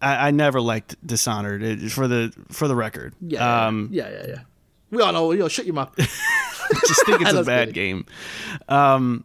[0.00, 3.12] I, I never liked Dishonored it, for the for the record.
[3.20, 4.38] Yeah, Um, yeah, yeah, yeah.
[4.92, 5.32] We all know.
[5.32, 5.94] Yo, shut your mouth.
[6.86, 7.74] just think it's a bad good.
[7.74, 8.06] game.
[8.68, 9.24] Um,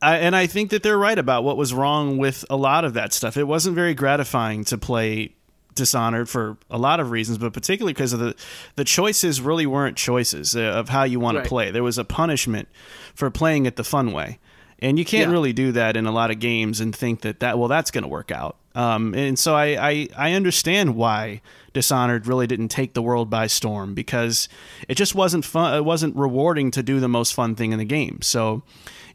[0.00, 2.94] I, and I think that they're right about what was wrong with a lot of
[2.94, 3.36] that stuff.
[3.36, 5.34] It wasn't very gratifying to play
[5.74, 8.34] Dishonored for a lot of reasons, but particularly because of the
[8.74, 11.44] the choices really weren't choices uh, of how you want Right.
[11.44, 11.70] to play.
[11.70, 12.66] There was a punishment
[13.14, 14.40] for playing it the fun way,
[14.80, 15.32] and you can't Yeah.
[15.32, 18.02] really do that in a lot of games and think that that well that's going
[18.02, 18.56] to work out.
[18.78, 23.48] Um, and so I, I I understand why Dishonored really didn't take the world by
[23.48, 24.48] storm because
[24.88, 25.74] it just wasn't fun.
[25.74, 28.20] It wasn't rewarding to do the most fun thing in the game.
[28.22, 28.62] So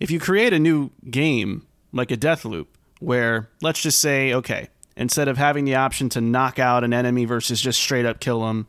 [0.01, 2.67] if you create a new game like a Deathloop,
[2.99, 7.23] where let's just say okay, instead of having the option to knock out an enemy
[7.23, 8.67] versus just straight up kill them,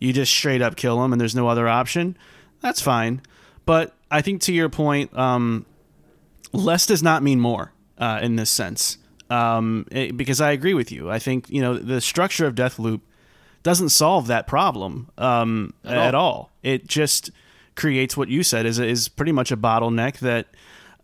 [0.00, 2.18] you just straight up kill them and there's no other option.
[2.60, 3.22] That's fine.
[3.66, 5.64] But I think to your point, um,
[6.52, 8.98] less does not mean more uh, in this sense.
[9.34, 11.10] Um, it- because I agree with you.
[11.10, 13.00] I think you know the structure of Deathloop
[13.62, 16.50] doesn't solve that problem um, at, all.
[16.62, 17.30] It just
[17.74, 20.46] creates what you said is is pretty much a bottleneck that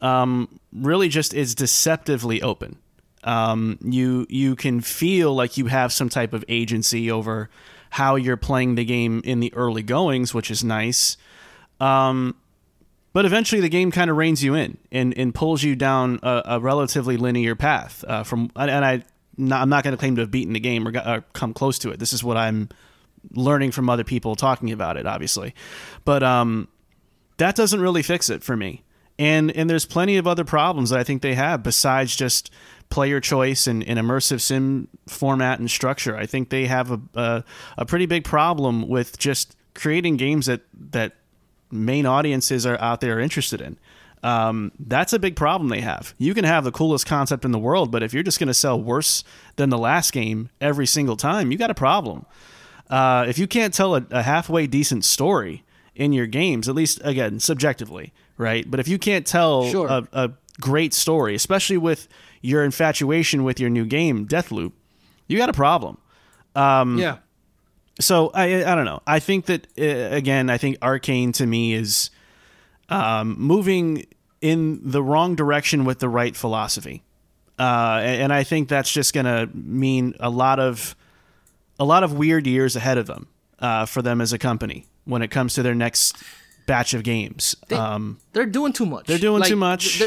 [0.01, 2.77] um, really just is deceptively open.
[3.25, 7.51] Um, you you can feel like you have some type of agency over
[7.91, 11.17] how you're playing the game in the early goings, which is nice
[13.13, 16.43] but eventually the game kind of reins you in and, and pulls you down a,
[16.45, 18.05] a relatively linear path.
[18.07, 19.03] Uh, from and I,
[19.37, 21.53] not, I'm not going to claim to have beaten the game or, got, or come
[21.53, 21.99] close to it.
[21.99, 22.69] This is what I'm
[23.33, 25.55] learning from other people talking about it, obviously,
[26.05, 26.69] but um,
[27.39, 28.83] that doesn't really fix it for me.
[29.19, 32.51] And and there's plenty of other problems that I think they have besides just
[32.89, 36.17] player choice and, and immersive sim format and structure.
[36.17, 37.45] I think they have a, a,
[37.77, 41.17] a pretty big problem with just creating games that that
[41.71, 43.79] main audiences are out there are interested in.
[44.23, 46.15] Um, that's a big problem they have.
[46.19, 48.55] You can have the coolest concept in the world, but if you're just going to
[48.55, 49.25] sell worse
[49.57, 52.27] than the last game every single time, you got a problem.
[52.91, 55.65] Uh, if you can't tell a, a halfway decent story
[55.95, 58.71] in your games, at least again subjectively, right?
[58.71, 59.87] But if you can't tell Sure.
[59.89, 62.07] a, a great story, especially with
[62.43, 64.73] your infatuation with your new game, Deathloop,
[65.29, 65.97] you got a problem.
[66.99, 67.19] yeah.
[68.01, 69.03] So I I don't know.
[69.07, 72.11] I think that uh, again, I think Arkane to me is
[72.89, 74.07] um, moving
[74.41, 77.03] in the wrong direction with the right philosophy,
[77.59, 80.97] uh, and, and I think that's just going to mean a lot of
[81.79, 83.29] a lot of weird years ahead of them
[83.59, 86.17] uh, for them as a company when it comes to their next
[86.67, 87.55] batch of games.
[87.73, 89.07] um, They're doing too much.
[89.07, 90.03] They're doing too much.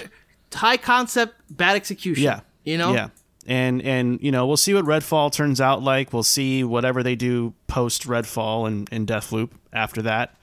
[0.54, 2.24] High concept, bad execution.
[2.24, 2.42] Yeah.
[2.64, 2.94] You know?
[2.94, 3.10] Yeah.
[3.46, 6.14] And and you know, we'll see what Redfall turns out like.
[6.14, 10.36] We'll see whatever they do post Redfall and, and Deathloop after that.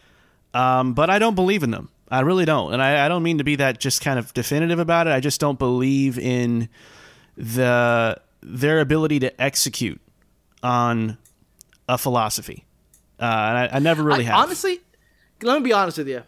[0.53, 1.89] Um, but I don't believe in them.
[2.11, 2.73] I really don't.
[2.73, 5.11] And I, I don't mean to be that just kind of definitive about it.
[5.13, 6.69] I just don't believe in
[7.37, 10.01] the their ability to execute
[10.63, 11.17] on
[11.89, 12.65] a philosophy.
[13.19, 14.45] Uh, and I, I never really I- have.
[14.45, 14.81] Honestly,
[15.43, 16.23] let me be honest with you.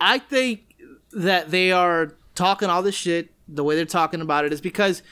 [0.00, 0.74] I think
[1.12, 5.02] that they are talking all this shit the way they're talking about it is because,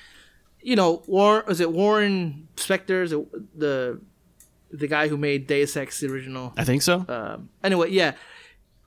[0.62, 4.00] you know, War is it Warren Spector, is it the
[4.70, 6.52] the guy who made Deus Ex the original?
[6.56, 7.04] I think so.
[7.08, 8.14] Um, anyway, yeah.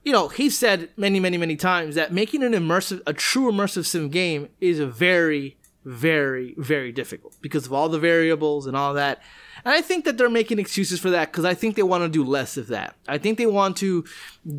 [0.02, 3.86] You know, he said many, many, many times that making an immersive, a true immersive
[3.86, 8.92] sim game is a very, very, very difficult because of all the variables and all
[8.94, 9.22] that.
[9.64, 12.08] And I think that they're making excuses for that because I think they want to
[12.10, 12.96] do less of that.
[13.08, 14.04] I think they want to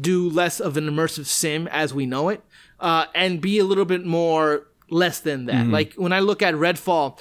[0.01, 2.41] do less of an immersive sim as we know it,
[2.79, 5.67] uh, and be a little bit more less than that.
[5.67, 7.19] Like when I look at Redfall,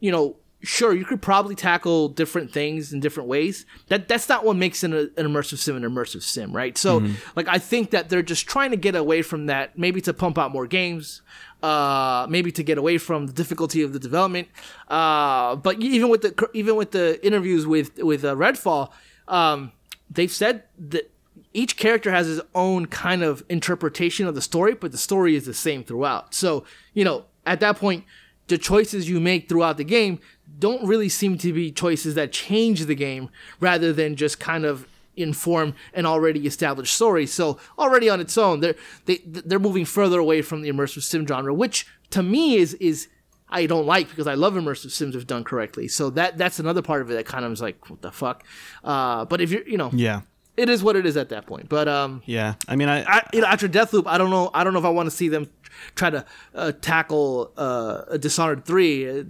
[0.00, 3.66] you know, sure you could probably tackle different things in different ways.
[3.88, 6.76] That that's not what makes an, an immersive sim an immersive sim, right?
[6.78, 6.98] So
[7.36, 10.38] like I think that they're just trying to get away from that, maybe to pump
[10.38, 11.22] out more games,
[11.62, 14.48] uh, maybe to get away from the difficulty of the development.
[14.88, 18.90] Uh, but even with the even with the interviews with with uh, Redfall,
[19.28, 19.72] um,
[20.10, 21.10] they've said that
[21.52, 25.46] each character has his own kind of interpretation of the story, but the story is
[25.46, 26.34] the same throughout.
[26.34, 28.04] So, you know, at that point,
[28.48, 30.20] the choices you make throughout the game
[30.58, 33.30] don't really seem to be choices that change the game
[33.60, 34.86] rather than just kind of
[35.16, 37.26] inform an already established story.
[37.26, 38.76] So already on its own, they're
[39.06, 43.08] they they're moving further away from the immersive sim genre, which to me is is
[43.50, 45.88] I don't like because I love immersive sims if done correctly.
[45.88, 48.44] So that that's another part of it that kind of is like what the fuck.
[48.84, 50.22] Uh, but if you're you know yeah.
[50.58, 51.68] It is what it is at that point.
[51.68, 52.54] But um, Yeah.
[52.66, 54.50] I mean, I, I, you know, after Deathloop, I don't know.
[54.52, 55.48] I don't know if I want to see them
[55.94, 59.22] try to uh, tackle uh, a Dishonored three, uh,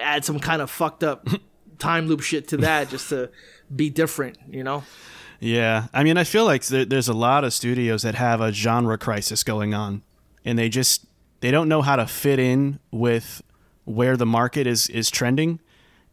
[0.00, 1.28] add some kind of fucked up
[1.78, 3.30] time loop shit to that just to
[3.74, 4.38] be different.
[4.48, 4.84] You know?
[5.40, 8.52] Yeah, I mean, I feel like there, there's a lot of studios that have a
[8.52, 10.02] genre crisis going on,
[10.44, 11.04] and they just
[11.40, 13.42] they don't know how to fit in with
[13.84, 15.60] where the market is is trending,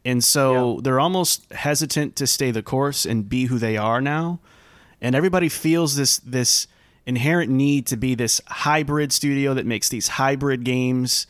[0.03, 4.39] and so they're almost hesitant to stay the course and be who they are now,
[5.03, 6.65] and everybody feels this this
[7.05, 11.27] inherent need to be this hybrid studio that makes these hybrid games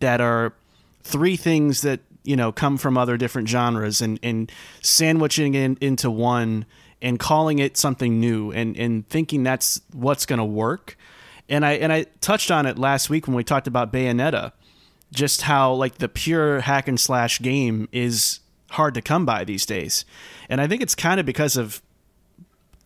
[0.00, 0.52] that are
[1.02, 4.52] three things that you know come from other different genres and and
[4.82, 6.66] sandwiching it into one
[7.02, 10.96] and calling it something new and and thinking that's what's going to work.
[11.48, 14.52] And i and i touched on it last week when we talked about bayonetta
[15.12, 19.64] just how like the pure hack and slash game is hard to come by these
[19.66, 20.04] days.
[20.48, 21.82] And i think it's kind of because of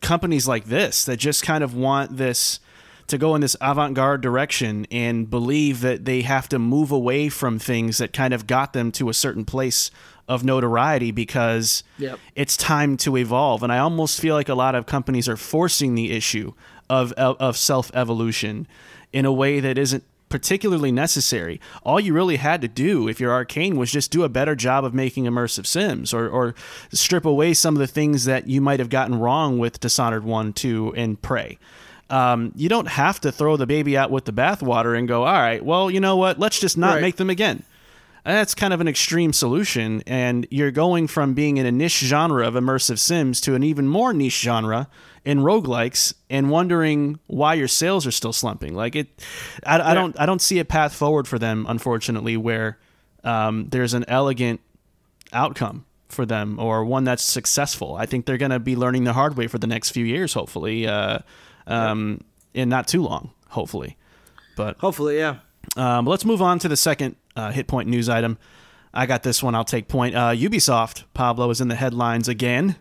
[0.01, 2.61] companies like this that just kind of want this
[3.09, 7.59] to go in this avant-garde direction and believe that they have to move away from
[7.59, 9.91] things that kind of got them to a certain place
[10.29, 12.19] of notoriety because Yep.
[12.37, 15.95] it's time to evolve and i almost feel like a lot of companies are forcing
[15.95, 16.53] the issue
[16.91, 18.67] of of self-evolution
[19.13, 21.61] in a way that isn't particularly necessary.
[21.83, 24.85] All you really had to do if you're Arkane was just do a better job
[24.85, 26.55] of making immersive sims or, or
[26.93, 30.53] strip away some of the things that you might have gotten wrong with dishonored 1
[30.53, 31.59] 2 and prey.
[32.11, 35.33] Um, you don't have to throw the baby out with the bathwater and go all
[35.33, 36.39] right well you know what?
[36.39, 37.03] Let's just not Right.
[37.03, 37.65] make them again.
[38.25, 42.47] That's kind of an extreme solution, and you're going from being in a niche genre
[42.47, 44.89] of immersive sims to an even more niche genre
[45.25, 48.75] in roguelikes and wondering why your sales are still slumping.
[48.75, 49.09] Like it,
[49.65, 52.79] I, I don't, I don't see a path forward for them, unfortunately, where
[53.25, 54.61] um, there's an elegant
[55.33, 57.95] outcome for them or one that's successful.
[57.95, 60.33] I think they're going to be learning the hard way for the next few years,
[60.33, 61.19] hopefully, uh,
[61.67, 62.23] um,
[62.55, 63.97] in not too long, hopefully.
[64.57, 65.37] But Hopefully, yeah.
[65.77, 68.39] um, let's move on to the second uh, hit point news item.
[68.93, 69.55] I got this one.
[69.55, 70.17] I'll take point.
[70.17, 72.77] Uh, Ubisoft, Pablo, is in the headlines again.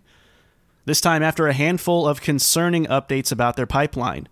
[0.88, 4.30] This time after a handful of concerning updates about their pipeline.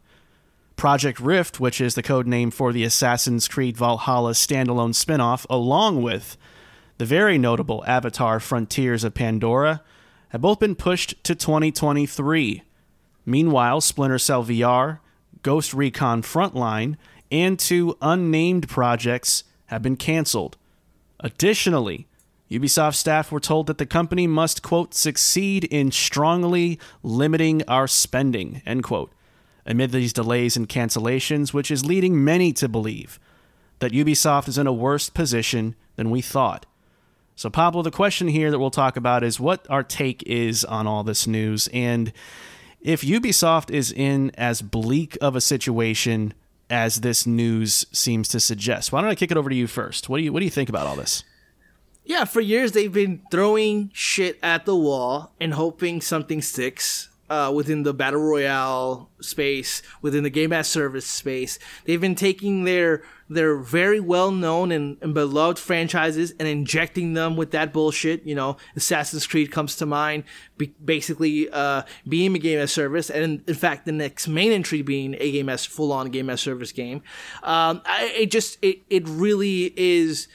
[0.78, 5.46] Project Rift, which is the code name for the Assassin's Creed Valhalla standalone spin off,
[5.50, 6.38] along with
[6.98, 9.82] the very notable Avatar Frontiers of Pandora,
[10.30, 12.64] have both been pushed to 2023.
[13.26, 15.00] Meanwhile, Splinter Cell VR,
[15.42, 16.96] Ghost Recon Frontline,
[17.30, 20.56] and two unnamed projects have been canceled.
[21.20, 22.08] Additionally,
[22.50, 28.62] Ubisoft staff were told that the company must, quote, succeed in strongly limiting our spending,
[28.66, 29.12] end quote,
[29.66, 33.20] amid these delays and cancellations, which is leading many to believe
[33.80, 36.66] that Ubisoft is in a worse position than we thought.
[37.36, 40.88] So, Pablo, the question here that we'll talk about is what our take is on
[40.88, 41.68] all this news.
[41.74, 42.14] And
[42.80, 46.34] if Ubisoft is in as bleak of a situation
[46.70, 50.08] as this news seems to suggest, why don't I kick it over to you first?
[50.08, 51.24] What do you, what do you think about all this?
[52.06, 57.52] Yeah, for years they've been throwing shit at the wall and hoping something sticks uh,
[57.54, 61.58] within the battle royale space, within the game as service space.
[61.86, 67.36] They've been taking their their very well known and, and beloved franchises and injecting them
[67.36, 68.24] with that bullshit.
[68.24, 70.26] You know, Assassin's Creed comes to mind,
[70.60, 74.84] be- basically uh, being a game as service, and in fact, the next main entry
[74.84, 77.02] being a game as full on game as service game.
[77.42, 80.28] Um, I, it just it it really is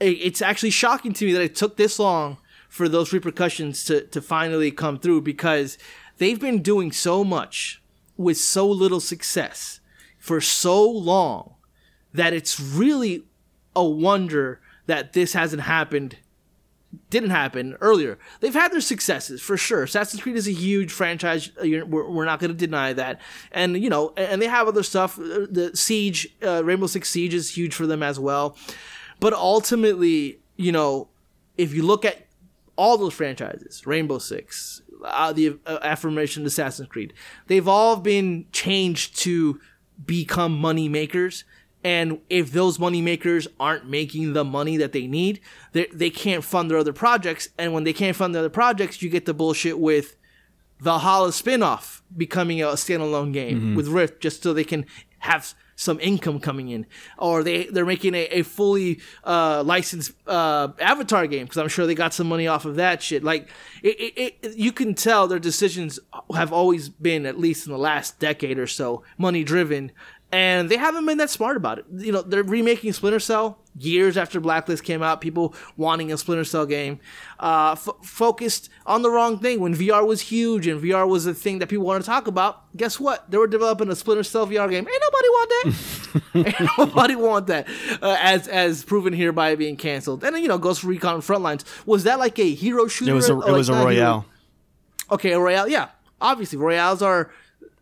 [0.00, 2.38] it's actually shocking to me that it took this long
[2.68, 5.78] for those repercussions to, to finally come through because
[6.18, 7.82] they've been doing so much
[8.16, 9.80] with so little success
[10.18, 11.54] for so long
[12.12, 13.24] that it's really
[13.74, 16.16] a wonder that this hasn't happened
[17.10, 18.18] didn't happen earlier.
[18.40, 19.82] They've had their successes for sure.
[19.82, 21.50] Assassin's Creed is a huge franchise.
[21.60, 23.20] We're, we're not going to deny that.
[23.52, 25.16] And you know, and they have other stuff.
[25.16, 28.56] The Siege, uh, Rainbow Six Siege is huge for them as well.
[29.20, 31.08] But ultimately, you know,
[31.56, 32.26] if you look at
[32.76, 37.12] all those franchises, Rainbow Six, uh, the uh, affirmation Assassin's Creed,
[37.46, 39.60] they've all been changed to
[40.04, 41.44] become money makers.
[41.84, 45.40] And if those money makers aren't making the money that they need,
[45.72, 47.48] they they can't fund their other projects.
[47.58, 50.16] And when they can't fund their other projects, you get the bullshit with
[50.80, 53.74] Valhalla spin-off becoming a standalone game mm-hmm.
[53.74, 54.86] with Rift just so they can
[55.20, 56.84] have some income coming in,
[57.18, 61.86] or they they're making a, a fully uh, licensed uh, Avatar game because I'm sure
[61.86, 63.22] they got some money off of that shit.
[63.22, 63.48] Like
[63.82, 66.00] it, it, it, you can tell their decisions
[66.34, 69.92] have always been at least in the last decade or so money driven,
[70.32, 71.84] and they haven't been that smart about it.
[71.94, 76.44] You know, they're remaking Splinter Cell years after Blacklist came out, people wanting a Splinter
[76.44, 77.00] Cell game,
[77.40, 79.60] uh, f- focused on the wrong thing.
[79.60, 82.64] When VR was huge and VR was a thing that people wanted to talk about,
[82.76, 83.30] guess what?
[83.30, 84.86] They were developing a Splinter Cell VR game.
[84.88, 86.34] Ain't nobody want that.
[86.60, 87.68] Ain't nobody want that.
[88.02, 90.24] Uh, as as proven here by being canceled.
[90.24, 93.12] And then you know, Ghost Recon Frontlines was that like a hero shooter?
[93.12, 94.26] It was a, it was like, a royale.
[95.10, 95.68] Okay, a royale.
[95.68, 95.88] Yeah,
[96.20, 97.30] obviously royales are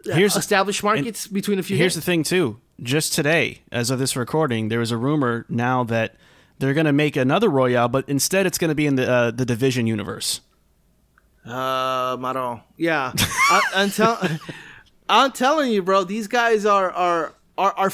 [0.04, 1.76] here's established markets between a few.
[1.76, 2.04] Here's games.
[2.04, 2.60] the thing, too.
[2.82, 6.14] Just today, as of this recording, there was a rumor now that
[6.58, 9.30] they're going to make another Royale, but instead it's going to be in the uh,
[9.30, 10.40] the Division universe.
[11.44, 12.60] Uh, Maron.
[12.76, 14.20] Yeah, I, am tell-
[15.08, 16.04] I'm telling you, bro.
[16.04, 17.92] These guys are are are are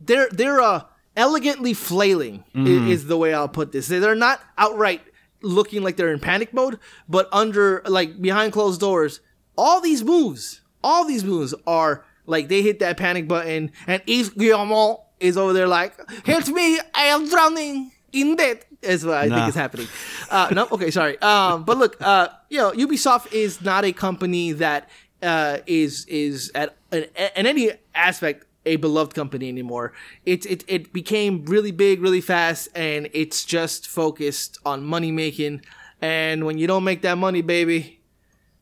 [0.00, 0.82] they're they're uh
[1.16, 2.66] elegantly flailing mm.
[2.66, 3.86] is, is the way I'll put this.
[3.86, 5.02] They're not outright
[5.42, 9.20] looking like they're in panic mode, but under like behind closed doors,
[9.56, 14.30] all these moves all these moves are like they hit that panic button, and Yves
[14.30, 16.78] Guillemot is over there like, "Help me!
[16.94, 19.36] I am drowning in debt." Is what I nah.
[19.36, 19.88] think is happening.
[20.30, 21.18] Uh, no, okay, sorry.
[21.20, 24.88] Um, but look, uh, you know, Ubisoft is not a company that
[25.22, 27.06] uh, is is at in
[27.46, 29.92] any aspect a beloved company anymore.
[30.26, 35.62] It, it it became really big, really fast, and it's just focused on money making.
[36.02, 37.95] And when you don't make that money, baby,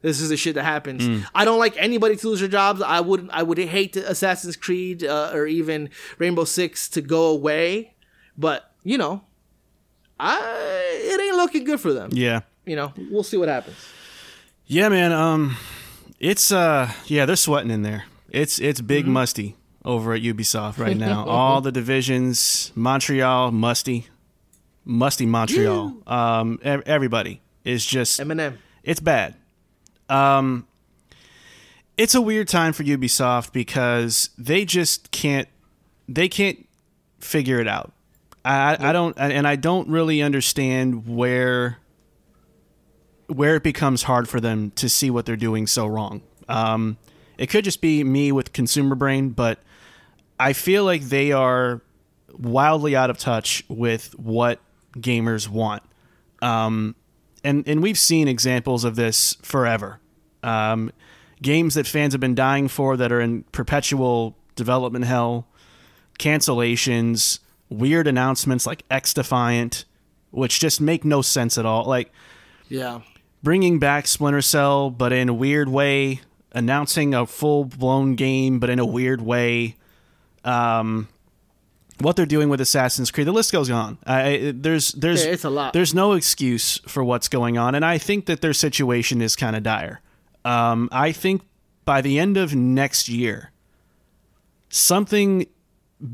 [0.05, 1.09] this is the shit that happens.
[1.09, 1.26] Mm.
[1.34, 2.82] I don't like anybody to lose their jobs.
[2.82, 5.88] I would I would hate Assassin's Creed uh, or even
[6.18, 7.94] Rainbow Six to go away,
[8.36, 9.24] but you know,
[10.20, 10.38] I
[10.92, 12.11] it ain't looking good for them.
[12.12, 13.76] Yeah, you know, we'll see what happens.
[14.66, 15.11] Yeah, man.
[15.12, 15.57] Um,
[16.20, 18.05] it's uh, yeah, they're sweating in there.
[18.28, 19.14] It's it's big mm-hmm.
[19.14, 21.24] musty over at Ubisoft right now.
[21.26, 24.09] All the divisions, Montreal musty,
[24.84, 28.59] Musty Montreal, um, everybody is just Eminem.
[28.82, 29.36] it's bad.
[30.09, 30.66] Um,
[31.96, 35.48] it's a weird time for Ubisoft because they just can't
[36.09, 36.66] they can't
[37.20, 37.92] figure it out.
[38.44, 41.78] I I don't and I don't really understand where
[43.26, 46.22] where it becomes hard for them to see what they're doing so wrong.
[46.48, 46.98] Um,
[47.38, 49.59] it could just be me with consumer brain, but
[50.38, 51.80] I feel like they are
[52.32, 54.61] wildly out of touch with what
[54.96, 55.82] gamers want.
[56.42, 56.94] Um,
[57.45, 60.01] and and we've seen examples of this forever.
[60.42, 60.90] Um,
[61.42, 65.47] games that fans have been dying for that are in perpetual development hell,
[66.18, 67.38] cancellations,
[67.68, 69.84] weird announcements like XDefiant,
[70.30, 71.84] which just make no sense at all.
[71.84, 72.12] Like
[72.68, 73.01] Yeah.
[73.42, 76.20] bringing back Splinter Cell, but in a weird way,
[76.53, 79.76] announcing a full blown game, but in a weird way.
[80.45, 81.09] Um,
[82.01, 83.99] what they're doing with Assassin's Creed, the list goes on.
[84.07, 85.72] I, there's there's Yeah, it's a lot.
[85.72, 89.55] there's no excuse for what's going on, and I think that their situation is kind
[89.57, 90.01] of dire.
[90.45, 91.42] Um, I think
[91.84, 93.53] by the end of next year,
[94.68, 95.47] something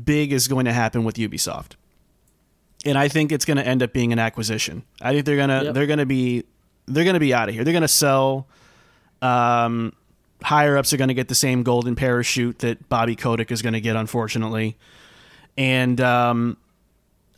[0.05, 1.71] big is going to happen with Ubisoft,
[2.85, 4.83] and I think it's going to end up being an acquisition.
[5.01, 5.73] I think they're gonna Yep.
[5.73, 6.43] they're gonna be
[6.87, 7.63] they're gonna be out of here.
[7.63, 8.47] They're gonna sell.
[9.21, 9.93] Um,
[10.41, 13.73] higher ups are going to get the same golden parachute that Bobby Kotick is going
[13.73, 14.75] to get, unfortunately,
[15.57, 16.57] and um,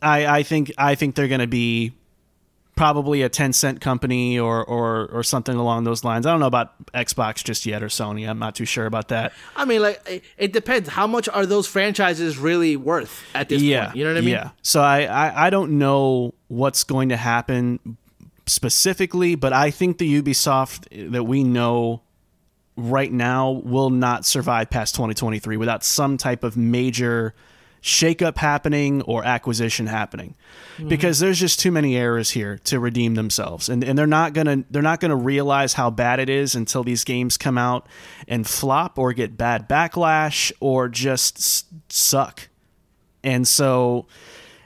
[0.02, 1.92] I I think I think they're going to be
[2.76, 6.26] probably a Tencent company or, or or something along those lines.
[6.26, 8.28] I don't know about Xbox just yet or Sony.
[8.28, 9.32] I'm not too sure about that.
[9.54, 10.88] I mean, like, it- it depends.
[10.88, 13.96] How much are those franchises really worth at this yeah, point?
[13.96, 14.30] You know what I mean?
[14.30, 14.50] Yeah.
[14.62, 17.96] So I, I I don't know what's going to happen
[18.46, 22.02] specifically, but I think the Ubisoft that we know
[22.76, 27.34] right now will not survive past 2023 without some type of major
[27.84, 30.34] shakeup happening or acquisition happening.
[30.78, 30.88] Mm-hmm.
[30.88, 33.68] Because there's just too many errors here to redeem themselves.
[33.68, 36.82] And and they're not going to they're not to realize how bad it is until
[36.82, 37.86] these games come out
[38.26, 42.48] and flop or get bad backlash or just s- suck.
[43.22, 44.06] And so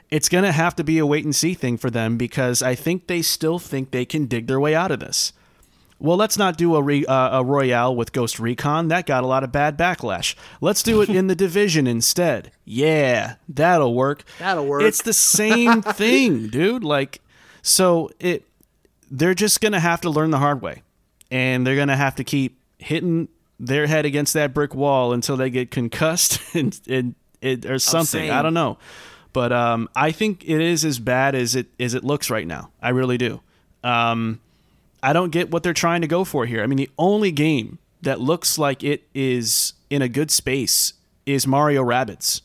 [0.09, 2.73] it's going to have to be a wait and see thing for them because I
[2.73, 5.33] think they still think they can dig their way out of this.
[5.99, 8.87] Well, let's not do a, re, uh, a Royale with Ghost Recon.
[8.87, 10.33] That got a lot of bad backlash.
[10.61, 12.51] Let's do it in the Division instead.
[12.63, 14.23] Yeah, that'll work.
[14.39, 14.83] That'll work.
[14.83, 16.85] It's the same thing, dude.
[16.85, 17.19] Like,
[17.61, 18.45] so it,
[19.11, 20.83] they're just gonna have to learn the hard way,
[21.29, 23.27] and they're gonna have to keep hitting
[23.59, 28.21] their head against that brick wall until they get concussed and, and it or something.
[28.27, 28.31] same.
[28.31, 28.77] I don't know,
[29.33, 32.71] but um, I think it is as bad as it as it looks right now.
[32.81, 33.41] I really do.
[33.83, 34.39] Um,
[35.01, 36.61] I don't get what they're trying to go for here.
[36.63, 40.93] I mean, the only game that looks like it is in a good space
[41.25, 42.41] is Mario Rabbids.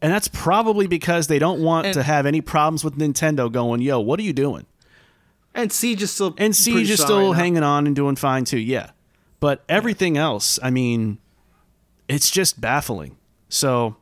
[0.00, 3.80] And that's probably because they don't want And- to have any problems with Nintendo going,
[3.82, 4.66] yo, what are you doing?
[5.54, 8.90] And Siege is still And Siege is still hanging on and doing fine too, yeah.
[9.40, 11.18] But everything else, I mean,
[12.06, 13.16] it's just baffling.
[13.48, 13.96] So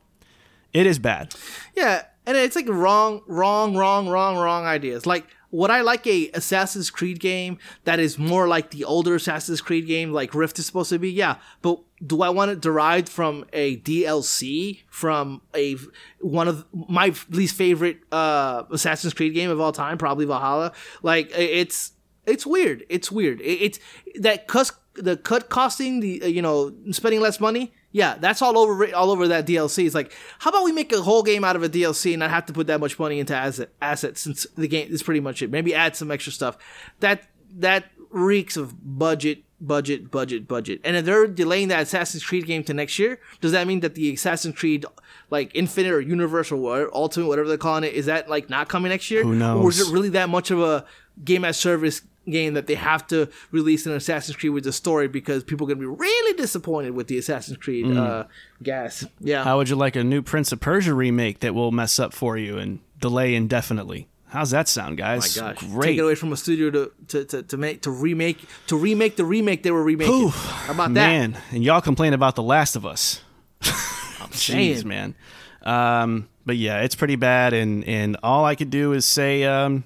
[0.74, 1.34] it is bad.
[1.74, 5.06] Yeah, and it's like wrong, wrong, wrong, wrong, wrong ideas.
[5.06, 9.60] Like, would I like a Assassin's Creed game that is more like the older Assassin's
[9.60, 11.10] Creed game, like Rift is supposed to be?
[11.10, 15.76] Yeah, but do I want it derived from a DLC from a
[16.20, 20.72] one of my least favorite uh, Assassin's Creed game of all time, probably Valhalla?
[21.02, 21.92] Like, it's
[22.26, 22.84] it's weird.
[22.88, 23.40] It's weird.
[23.40, 23.78] It, it's
[24.20, 27.72] that cuss the cut costing the you know spending less money.
[27.92, 29.86] Yeah, that's all over all over that DLC.
[29.86, 32.30] It's like, how about we make a whole game out of a DLC and not
[32.30, 35.40] have to put that much money into asset assets since the game is pretty much
[35.42, 35.50] it.
[35.50, 36.58] Maybe add some extra stuff.
[37.00, 37.22] That
[37.54, 40.80] that reeks of budget, budget, budget, budget.
[40.84, 43.94] And if they're delaying that Assassin's Creed game to next year, does that mean that
[43.94, 44.84] the Assassin's Creed
[45.30, 48.90] like Infinite or Universal or Ultimate, whatever they're calling it, is that like not coming
[48.90, 49.22] next year?
[49.22, 50.84] Who Or is it really that much of a
[51.24, 55.08] game as service game that they have to release an Assassin's Creed with the story
[55.08, 57.96] because people are going to be really disappointed with the Assassin's Creed Mm.
[57.98, 58.24] uh,
[58.62, 59.04] gas.
[59.20, 59.44] Yeah.
[59.44, 62.36] How would you like a new Prince of Persia remake that will mess up for
[62.36, 64.08] you and delay indefinitely?
[64.28, 65.40] How's that sound, guys?
[65.40, 65.86] My Gosh, Great.
[65.90, 69.14] take it away from a studio to, to, to, to make to remake to remake
[69.16, 70.28] the remake they were remaking.
[70.30, 71.08] How about that?
[71.08, 73.20] Man, and y'all complain about The Last of Us.
[73.62, 74.34] Jeez,
[74.82, 74.88] saying.
[74.88, 75.14] man.
[75.62, 79.84] Um, but yeah, it's pretty bad, and and all I could do is say, um,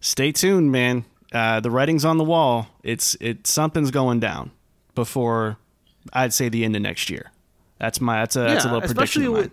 [0.00, 1.04] stay tuned, man.
[1.32, 2.68] Uh, the writing's on the wall.
[2.82, 4.50] It's it something's going down
[4.94, 5.56] before
[6.12, 7.30] I'd say the end of next year.
[7.78, 9.22] That's my that's a that's a Yeah, little prediction.
[9.22, 9.42] especially of mine.
[9.42, 9.50] with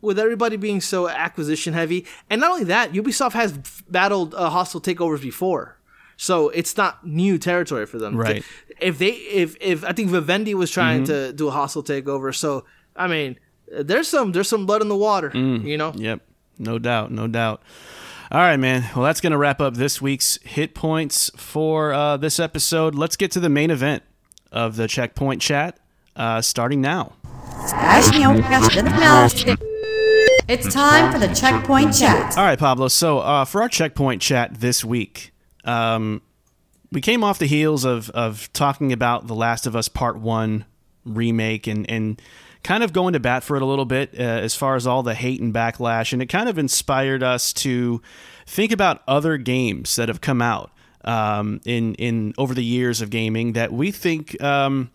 [0.00, 3.52] with everybody being so acquisition heavy, and not only that, Ubisoft has
[3.88, 5.76] battled uh, hostile takeovers before,
[6.16, 8.16] so it's not new territory for them.
[8.16, 8.44] Right.
[8.80, 11.28] If they, if if I think Vivendi was trying Mm-hmm.
[11.28, 12.64] to do a hostile takeover, so
[12.96, 13.38] I mean,
[13.70, 15.64] there's some there's some blood in the water, Mm.
[15.64, 15.92] you know.
[15.94, 16.20] Yep.
[16.58, 17.12] No doubt.
[17.12, 17.62] No doubt.
[18.32, 18.88] All right, man.
[18.96, 22.94] Well, that's going to wrap up this week's hit points for uh, this episode.
[22.94, 24.04] Let's get to the main event
[24.50, 25.78] of the checkpoint chat,
[26.16, 27.12] uh, starting now.
[30.48, 32.38] It's time for the checkpoint chat.
[32.38, 32.88] All right, Pablo.
[32.88, 35.34] So uh, for our checkpoint chat this week,
[35.66, 36.22] um,
[36.90, 40.64] we came off the heels of of talking about The Last of Us Part One
[41.04, 42.18] remake and and
[42.62, 45.02] kind of going to bat for it a little bit uh, as far as all
[45.02, 48.00] the hate and backlash, and it kind of inspired us to
[48.46, 50.70] think about other games that have come out
[51.04, 54.90] um, in in over the years of gaming that we think um,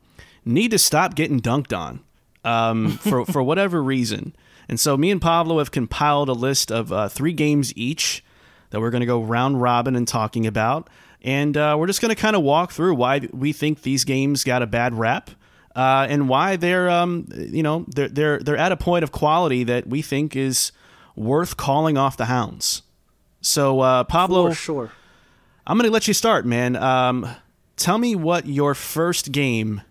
[0.46, 2.02] need to stop getting dunked on
[2.44, 4.36] um, for for whatever reason.
[4.70, 8.24] And so me and Pablo have compiled a list of uh, three games each
[8.70, 10.90] that we're going to go round robin and talking about.
[11.22, 14.44] And uh, we're just going to kind of walk through why we think these games
[14.44, 15.32] got a bad rap
[15.78, 19.64] uh, and why they're, um, you know, they're, they're, they're at a point of quality
[19.64, 20.72] that we think is
[21.16, 22.82] worth calling off the hounds.
[23.42, 24.92] So, uh, Pablo, For sure.
[25.68, 26.76] I'm going to let you start, man.
[26.76, 27.30] Um,
[27.76, 29.82] tell me what your first game,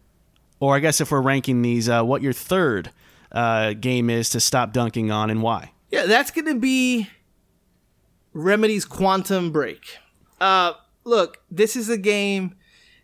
[0.59, 2.91] or I guess if we're ranking these, uh, what your third
[3.31, 5.71] uh, game is to stop dunking on and why.
[5.93, 7.09] Yeah, that's going to be
[8.33, 9.99] Remedy's Quantum Break.
[10.41, 10.73] Uh,
[11.05, 12.57] look, this is a game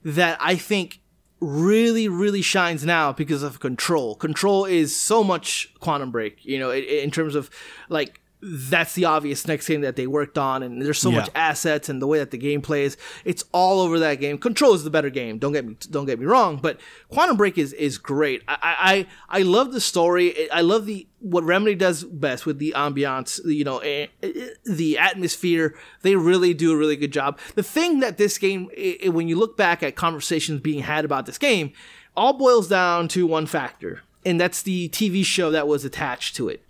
[0.04, 0.98] that I think
[1.42, 4.14] really, really shines now because of Control.
[4.14, 7.50] Control is so much Quantum Break, you know, in, in terms of
[7.88, 11.18] like that's the obvious next game that they worked on, and there's so Yeah.
[11.18, 12.96] much assets and the way that the game plays.
[13.24, 14.36] It's all over that game.
[14.36, 15.38] Control is the better game.
[15.38, 16.78] Don't get me don't get me wrong, but
[17.08, 18.42] Quantum Break is is great.
[18.48, 20.50] I I I love the story.
[20.50, 23.40] I love the what Remedy does best with the ambiance.
[23.44, 25.74] You know, eh, eh, the atmosphere.
[26.02, 27.38] They really do a really good job.
[27.54, 31.04] The thing that this game, eh, eh, when you look back at conversations being had
[31.04, 31.72] about this game,
[32.16, 36.48] all boils down to one factor, and that's the TV show that was attached to
[36.48, 36.64] it.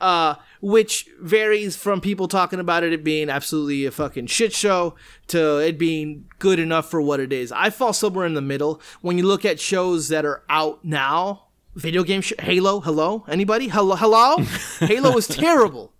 [0.00, 4.94] Uh, which varies from people talking about it, it being absolutely a fucking shit show
[5.28, 7.52] to it being good enough for what it is.
[7.52, 8.80] I fall somewhere in the middle.
[9.00, 11.44] When you look at shows that are out now,
[11.74, 13.68] video game sh- Halo, hello, anybody?
[13.68, 14.36] Hello, hello.
[14.80, 15.92] Halo is terrible.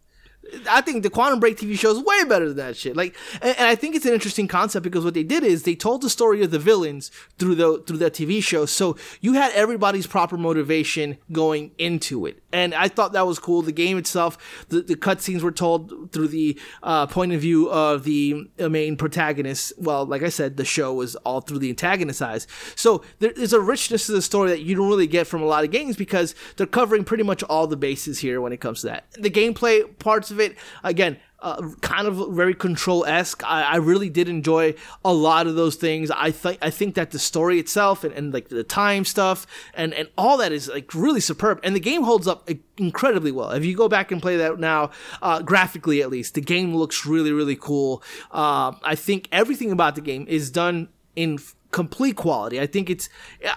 [0.69, 2.97] I think the Quantum Break TV show is way better than that shit.
[2.97, 5.75] Like, and, and I think it's an interesting concept because what they did is they
[5.75, 8.67] told the story of the villains through the through that TV show.
[8.67, 13.63] So you had everybody's proper motivation going into it, and I thought that was cool.
[13.63, 18.05] The game itself, the, the cutscenes were told through the uh, point of view of
[18.05, 19.73] the uh, main protagonist.
[19.79, 22.47] Well, like I said, the show was all through the antagonist's eyes.
[22.75, 25.47] So there is a richness to the story that you don't really get from a
[25.47, 28.81] lot of games because they're covering pretty much all the bases here when it comes
[28.81, 29.07] to that.
[29.13, 33.45] The gameplay parts of it, again, uh, kind of very control esque.
[33.45, 34.75] I, I really did enjoy
[35.05, 36.11] a lot of those things.
[36.11, 39.95] I think I think that the story itself and, and like the time stuff and
[39.95, 41.61] and all that is like really superb.
[41.63, 43.51] And the game holds up incredibly well.
[43.51, 44.91] If you go back and play that now,
[45.23, 48.03] uh, graphically at least, the game looks really really cool.
[48.33, 51.39] Uh, I think everything about the game is done in
[51.71, 52.61] complete quality.
[52.61, 53.09] I think it's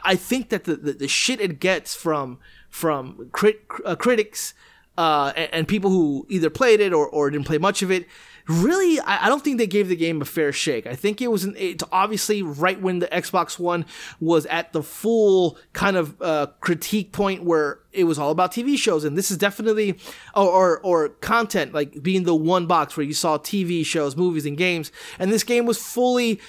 [0.03, 2.37] I think that the the, the shit it gets from
[2.69, 4.53] from crit, uh, critics
[5.01, 8.05] uh, and, and people who either played it or, or didn't play much of it.
[8.47, 10.85] Really, I, I don't think they gave the game a fair shake.
[10.85, 13.87] I think it was an, it, obviously right when the Xbox One
[14.19, 18.77] was at the full kind of uh, critique point where it was all about TV
[18.77, 19.97] shows, and this is definitely
[20.35, 24.45] or, or or content like being the one box where you saw TV shows, movies,
[24.45, 26.39] and games, and this game was fully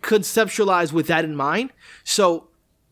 [0.00, 1.72] conceptualized with that in mind.
[2.04, 2.45] So,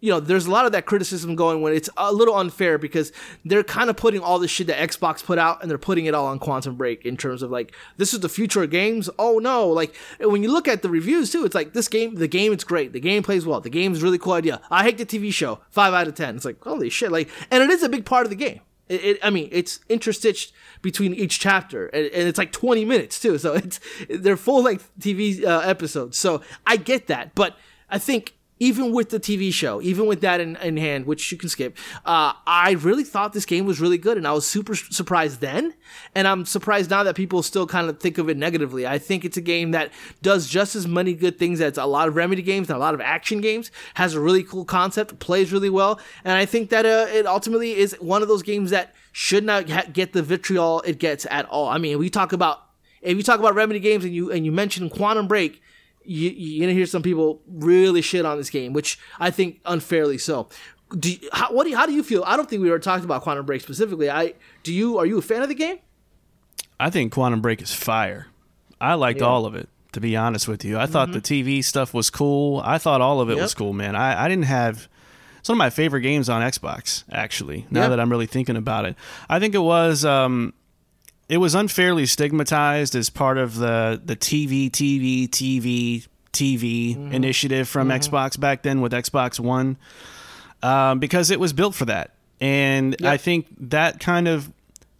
[0.04, 3.10] you know, there's a lot of that criticism going when it's a little unfair because
[3.42, 6.12] they're kind of putting all the shit that Xbox put out and they're putting it
[6.12, 9.08] all on Quantum Break in terms of like, this is the future of games.
[9.18, 9.66] Oh no.
[9.66, 12.64] Like, when you look at the reviews too, it's like, this game, the game, it's
[12.64, 12.92] great.
[12.92, 13.62] The game plays well.
[13.62, 14.60] The game's a really cool idea.
[14.70, 15.60] I hate the TV show.
[15.70, 16.36] Five out of 10.
[16.36, 17.10] It's like, holy shit.
[17.10, 18.60] Like, and it is a big part of the game.
[18.90, 20.52] It, it, I mean, it's interstitched
[20.82, 23.38] between each chapter, and, and it's like 20 minutes too.
[23.38, 23.80] So it's
[24.10, 26.18] they're full length TV uh, episodes.
[26.18, 27.56] So I get that, but
[27.88, 31.38] I think even with the TV show, even with that in, in hand, which you
[31.38, 34.74] can skip, uh, I really thought this game was really good, and I was super
[34.74, 35.74] surprised then,
[36.14, 38.86] and I'm surprised now that people still kind of think of it negatively.
[38.86, 39.90] I think it's a game that
[40.22, 42.94] does just as many good things as a lot of Remedy games and a lot
[42.94, 43.70] of action games.
[43.94, 47.76] Has a really cool concept, plays really well, and I think that uh, it ultimately
[47.76, 51.46] is one of those games that should not ha- get the vitriol it gets at
[51.46, 51.68] all.
[51.68, 52.60] I mean, we talk about
[53.04, 55.60] if you talk about Remedy games and you and you mention Quantum Break,
[56.04, 60.18] you, you're gonna hear some people really shit on this game, which I think unfairly
[60.18, 60.48] so.
[60.98, 62.22] Do you, how, what do you, how do you feel?
[62.26, 64.10] I don't think we ever talked about Quantum Break specifically.
[64.10, 65.78] I do you are you a fan of the game?
[66.78, 68.26] I think Quantum Break is fire.
[68.80, 70.78] I liked all of it, to be honest with you.
[70.78, 72.60] I thought the TV stuff was cool.
[72.64, 73.96] I thought all of it was cool, man.
[73.96, 74.88] I, I didn't have.
[75.38, 77.90] It's one of my favorite games on Xbox, actually, now Yep.
[77.90, 78.96] that I'm really thinking about it.
[79.28, 80.04] I think it was.
[80.04, 80.54] Um,
[81.28, 87.12] it was unfairly stigmatized as part of the the TV, TV, TV, TV Mm-hmm.
[87.12, 89.76] initiative from Xbox back then with Xbox One,
[90.62, 92.10] um, because it was built for that,
[92.40, 94.50] and I think that kind of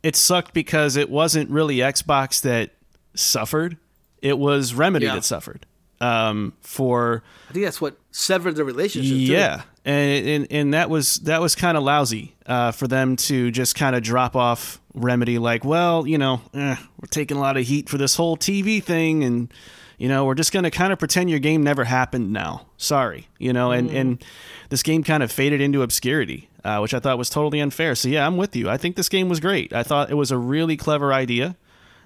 [0.02, 2.70] it sucked because it wasn't really Xbox that
[3.14, 3.76] suffered;
[4.22, 5.14] it was Remedy Yeah.
[5.16, 5.66] that suffered
[6.00, 9.10] um, for I think that's what severed the relationship.
[9.10, 9.16] too.
[9.16, 13.50] yeah, and and and that was that was kind of lousy uh, for them to
[13.50, 15.38] just kind of drop off Remedy.
[15.38, 18.82] Like, well, you know, eh, we're taking a lot of heat for this whole TV
[18.82, 19.52] thing, and
[19.98, 22.66] you know, we're just gonna kind of pretend your game never happened now.
[22.76, 24.24] Sorry, you know, and and
[24.70, 27.94] this game kind of faded into obscurity, uh, which I thought was totally unfair.
[27.94, 28.70] So yeah, I'm with you.
[28.70, 29.72] I think this game was great.
[29.72, 31.56] I thought it was a really clever idea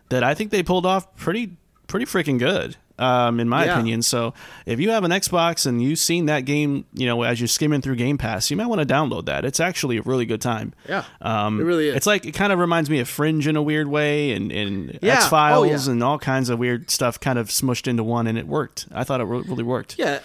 [0.08, 1.56] that I think they pulled off pretty
[1.86, 2.76] pretty freaking good.
[2.98, 3.74] Um, in my Yeah.
[3.74, 4.34] opinion, so
[4.66, 7.80] if you have an Xbox and you've seen that game, you know, as you're skimming
[7.80, 9.44] through Game Pass, you might want to download that.
[9.44, 10.74] It's actually a really good time.
[10.88, 11.94] Yeah, Um, it really is.
[11.96, 14.98] It's like it kind of reminds me of Fringe in a weird way, and, and
[15.00, 15.14] Yeah.
[15.14, 15.92] X Oh, Files yeah.
[15.92, 18.86] and all kinds of weird stuff kind of smushed into one, and it worked.
[18.92, 19.94] I thought it really worked.
[19.98, 20.18] yeah.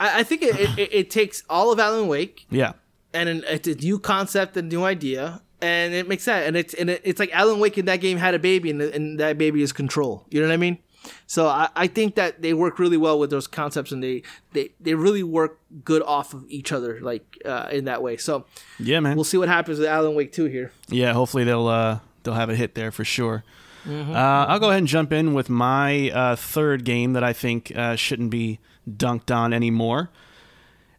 [0.00, 2.72] I, I think it, it, it, it takes all of Alan Wake Yeah.
[3.14, 6.46] and an, it's a new concept a new idea, and it makes sense.
[6.48, 8.80] And it's and it, it's like Alan Wake in that game had a baby, and,
[8.82, 10.24] and that baby is control.
[10.30, 10.78] You know what I mean?
[11.26, 14.22] So I, I think that they work really well with those concepts, and they
[14.52, 18.16] they, they really work good off of each other, like uh, in that way.
[18.16, 18.46] So
[18.78, 19.14] Yeah, man.
[19.14, 20.72] we'll see what happens with Alan Wake two here.
[20.88, 23.44] Yeah, hopefully they'll uh, they'll have a hit there for sure.
[23.84, 24.12] Mm-hmm.
[24.12, 27.72] Uh, I'll go ahead and jump in with my uh, third game that I think
[27.74, 30.10] uh, shouldn't be dunked on anymore.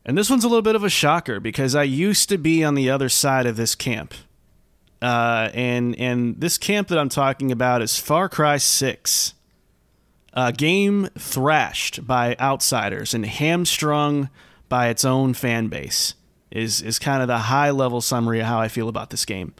[0.05, 2.73] And this one's a little bit of a shocker because I used to be on
[2.73, 4.13] the other side of this camp.
[5.01, 9.33] Uh, and and this camp that I'm talking about is Far Cry 6.
[10.33, 14.29] A game thrashed by outsiders and hamstrung
[14.67, 16.13] by its own fan base
[16.51, 19.53] is is kind of the high level summary of how I feel about this game.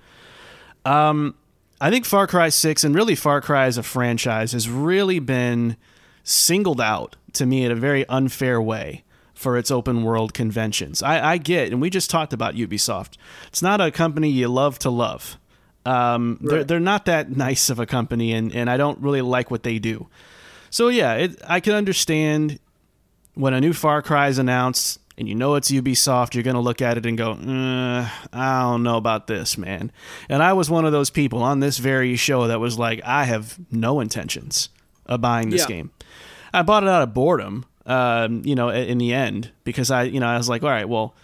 [0.86, 1.36] Um,
[1.82, 5.78] I think Far Cry 6 and really Far Cry as a franchise has really been
[6.24, 9.03] singled out to me in a very unfair way
[9.34, 11.01] for its open world conventions.
[11.01, 13.15] I, I get, and we just talked about Ubisoft.
[13.47, 15.38] It's not a company you love to love.
[15.86, 19.49] Um, they're, they're not that nice of a company, and, and I don't really like
[19.49, 20.07] what they do.
[20.70, 22.59] So, yeah, it, I can understand
[23.34, 26.61] when a new Far Cry is announced and you know it's Ubisoft, you're going to
[26.61, 29.91] look at it and go, uh, I don't know about this, man.
[30.30, 33.26] And I was one of those people on this very show that was like, I
[33.26, 34.70] have no intentions
[35.05, 35.67] of buying this Yeah.
[35.67, 35.91] game.
[36.53, 40.20] I bought it out of boredom, um, you know, in the end, because I, you
[40.20, 41.15] know, I was like, all right, well,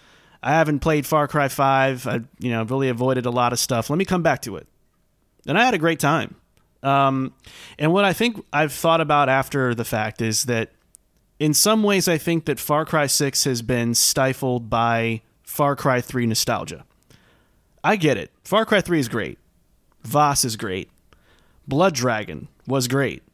[0.42, 2.06] I haven't played Far Cry 5.
[2.06, 3.88] I, you know, really avoided a lot of stuff.
[3.90, 4.66] Let me come back to it.
[5.46, 6.34] And I had a great time.
[6.86, 7.34] Um,
[7.80, 10.70] and what I think I've thought about after the fact is that
[11.40, 16.00] in some ways, I think that Far Cry 6 has been stifled by Far Cry
[16.00, 16.84] 3 nostalgia.
[17.82, 18.30] I get it.
[18.44, 19.38] Far Cry 3 is great.
[20.04, 20.88] Vaas is great.
[21.66, 23.24] Blood Dragon was great.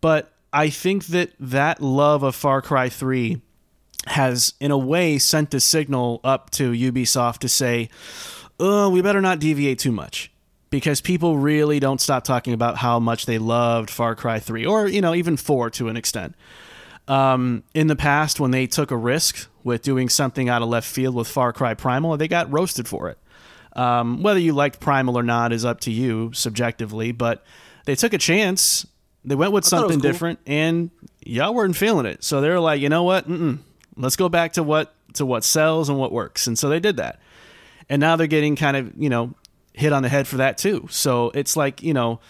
[0.00, 3.40] But I think that that love of Far Cry 3
[4.08, 7.88] has, in a way, sent a signal up to Ubisoft to say,
[8.58, 10.32] oh, we better not deviate too much.
[10.70, 14.86] Because people really don't stop talking about how much they loved Far Cry 3, or,
[14.86, 16.34] you know, even 4 to an extent
[17.08, 20.86] um, in the past when they took a risk with doing something out of left
[20.86, 23.18] field with Far Cry Primal, they got roasted for it.
[23.72, 27.44] Um, whether you liked Primal or not is up to you subjectively, but
[27.86, 28.86] they took a chance.
[29.24, 30.10] They went with was something cool.
[30.10, 30.90] different, and
[31.24, 32.22] y'all weren't feeling it.
[32.22, 33.28] So they're like, you know what?
[33.28, 33.58] Mm-mm.
[33.96, 36.46] Let's go back to what to what sells and what works.
[36.46, 37.20] And so they did that.
[37.88, 39.34] And now they're getting kind of you know
[39.78, 40.86] hit on the head for that too.
[40.90, 42.20] So it's like you know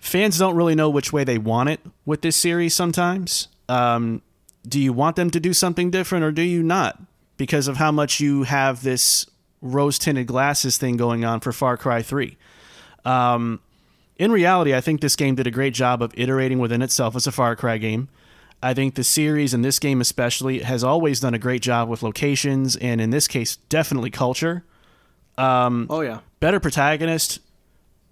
[0.00, 3.48] fans don't really know which way they want it with this series sometimes.
[3.68, 4.22] Um,
[4.66, 7.00] do you want them to do something different or do you not?
[7.36, 9.26] Because of how much you have this
[9.60, 12.36] rose tinted glasses thing going on for Far Cry 3.
[13.04, 13.60] Um,
[14.16, 17.26] in reality, I think this game did a great job of iterating within itself as
[17.26, 18.08] a Far Cry game.
[18.62, 22.02] I think the series and this game especially has always done a great job with
[22.02, 24.64] locations and in this case, definitely culture
[25.90, 27.40] Oh yeah, better protagonist,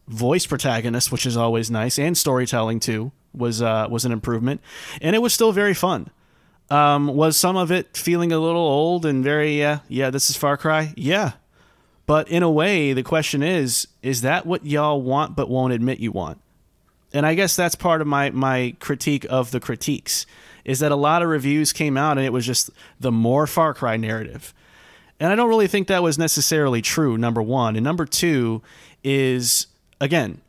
[0.08, 4.60] voice protagonist, which is always nice, and storytelling too was uh, was an improvement,
[5.00, 6.10] and it was still very fun.
[6.70, 10.36] Um, was some of it feeling a little old and very uh, yeah, this is
[10.36, 11.32] Far Cry, yeah,
[12.06, 15.98] but in a way, the question is, is that what y'all want but won't admit
[15.98, 16.40] you want?
[17.12, 20.26] And I guess that's part of my my critique of the critiques
[20.64, 22.70] is that a lot of reviews came out and it was just
[23.00, 24.54] the more Far Cry narrative.
[25.22, 27.76] And I don't really think that was necessarily true, number one.
[27.76, 28.60] And number two
[29.04, 29.68] is,
[30.00, 30.40] again,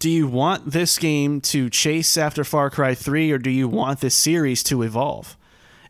[0.00, 4.00] do you want this game to chase after Far Cry 3 or do you want
[4.00, 5.36] this series to evolve?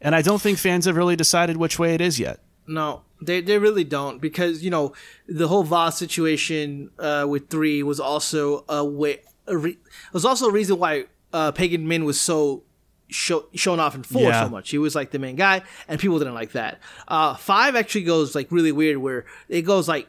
[0.03, 2.41] And I don't think fans have really decided which way it is yet.
[2.67, 3.05] no.
[3.23, 4.93] They they really don't because you know
[5.27, 9.23] the whole Vaas situation uh, with three was also a way.
[9.47, 9.79] A re-
[10.13, 12.65] was also a reason why uh, Pagan Min was so
[13.09, 14.45] show, shown off in four Yeah.
[14.45, 14.71] so much.
[14.71, 16.81] He was like the main guy, and people didn't like that.
[17.09, 20.09] Uh, five actually goes like really weird, where it goes like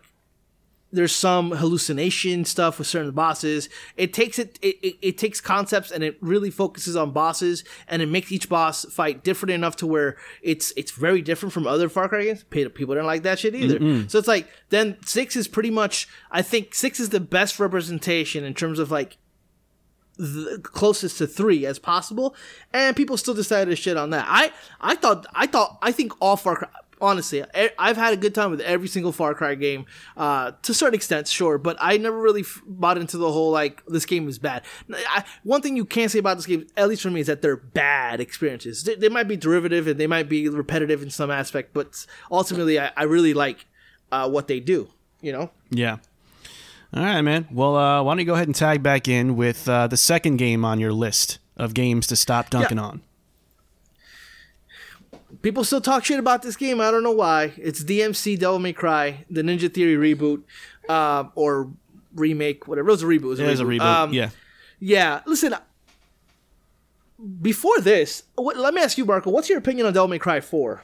[0.92, 3.68] there's some hallucination stuff with certain bosses.
[3.98, 8.02] It takes it, it, it, it takes concepts and it really focuses on bosses and
[8.02, 11.90] it makes each boss fight different enough to where it's it's very different from other
[11.90, 12.44] Far Cry games.
[12.46, 14.08] People didn't like that shit either.
[14.08, 18.46] So it's like then six is pretty much I think six is the best representation
[18.46, 19.18] in terms of like
[20.18, 22.36] the closest to three as possible,
[22.74, 24.26] and people still decided to shit on that.
[24.28, 24.52] I
[24.82, 26.70] I thought I thought I think all Far Cry.
[27.02, 27.44] Honestly,
[27.78, 29.86] I've had a good time with every single Far Cry game,
[30.16, 33.52] uh, to a certain extent, sure, but I never really f- bought into the whole
[33.52, 34.64] like this game is bad.
[34.90, 37.42] I, one thing you can say about this game, at least for me, is that
[37.42, 38.86] they're bad experiences.
[38.86, 42.80] They, they might be derivative and they might be repetitive in some aspect, but ultimately,
[42.80, 43.66] I, I really like
[44.14, 44.88] uh, what they do.
[45.22, 45.98] You know, Yeah.
[46.96, 47.48] All right, man.
[47.52, 50.38] Well, uh, why don't you go ahead and tag back in with uh, the second
[50.38, 53.02] game on your list of games to stop dunking on?
[55.42, 56.82] people still talk shit about this game.
[56.82, 57.54] I don't know why.
[57.58, 60.42] It's DMC Devil May Cry, the Ninja Theory reboot,
[60.90, 61.72] uh, or
[62.16, 62.90] remake, whatever.
[62.90, 63.24] It was a reboot.
[63.24, 63.82] It was a It was a reboot.
[63.82, 64.30] Um, yeah.
[64.80, 65.22] Yeah.
[65.26, 65.56] Listen,
[67.42, 69.30] before this, what, let me ask you, Marco.
[69.30, 70.84] What's your opinion on Devil May Cry Four?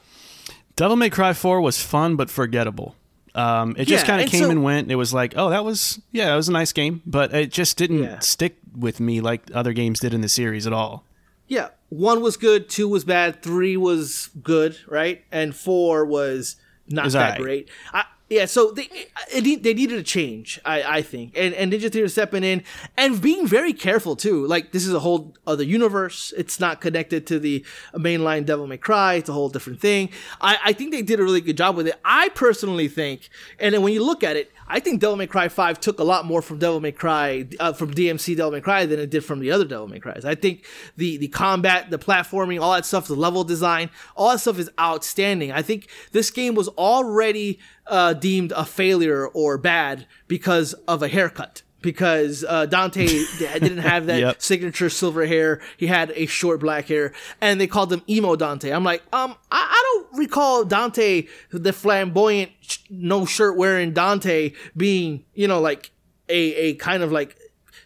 [0.76, 2.96] Devil May Cry 4 was fun but forgettable.
[3.34, 4.92] Um, it just Yeah, kind of came so- and went.
[4.92, 7.78] It was like, oh, that was yeah, that was a nice game, but it just
[7.78, 8.20] didn't Yeah.
[8.20, 11.06] stick with me like other games did in the series at all.
[11.48, 16.56] Yeah, one was good, two was bad, three was good, right, and four was
[16.88, 17.42] not that alright.
[17.42, 17.70] great.
[17.94, 18.88] I, yeah, so they
[19.36, 22.64] they needed a change, I, I think, and and Ninja Theory stepping in
[22.96, 24.48] and being very careful too.
[24.48, 28.78] Like this is a whole other universe; it's not connected to the mainline Devil May
[28.78, 29.16] Cry.
[29.16, 30.12] It's a whole different thing.
[30.40, 32.00] I, I think they did a really good job with it.
[32.06, 33.30] I personally think,
[33.60, 36.06] and then when you look at it, I think Devil May Cry Five took a
[36.06, 39.26] lot more from Devil May Cry uh, from DMC Devil May Cry than it did
[39.26, 40.24] from the other Devil May Cries.
[40.24, 40.66] I think
[40.96, 44.70] the the combat, the platforming, all that stuff, the level design, all that stuff is
[44.80, 45.52] outstanding.
[45.52, 51.08] I think this game was already uh, deemed a failure or bad because of a
[51.08, 51.62] haircut.
[51.82, 54.42] Because uh, Dante didn't have that Yep.
[54.42, 57.12] signature silver hair, he had a short black hair,
[57.42, 58.70] and they called him emo Dante.
[58.70, 64.54] I'm like, um, I, I don't recall Dante, the flamboyant, sh- no shirt wearing Dante,
[64.78, 65.90] being you know like
[66.30, 67.36] a a kind of like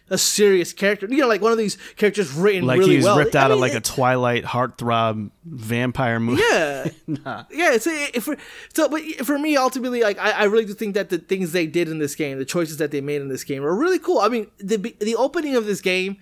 [0.08, 1.06] a serious character.
[1.10, 3.18] You know, like one of these characters written Like really he was well.
[3.18, 6.42] ripped I out of mean, like a Twilight heartthrob vampire movie.
[6.48, 7.72] yeah, yeah.
[7.72, 8.36] It's it, for
[8.74, 11.66] so, but for me, ultimately, like I, I really do think that the things they
[11.66, 14.18] did in this game, the choices that they made in this game, are really cool.
[14.20, 16.18] I mean, the the opening of this game,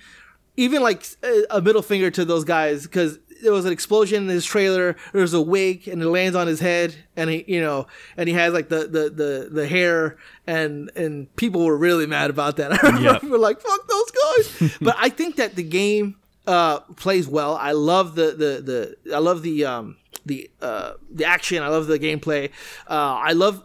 [0.56, 4.28] even like a, a middle finger to those guys because there was an explosion in
[4.28, 4.96] his trailer.
[5.12, 7.86] There was a wig, and it lands on his head, and he, you know,
[8.16, 10.16] and he has like the the the, the hair,
[10.46, 12.72] and and people were really mad about that.
[12.84, 13.22] I Yep.
[13.22, 14.76] remember like fuck those guys.
[14.80, 16.16] but I think that the game
[16.46, 17.54] uh plays well.
[17.56, 21.62] I love the the the I love the um the uh the action.
[21.62, 22.50] I love the gameplay.
[22.88, 23.62] Uh I love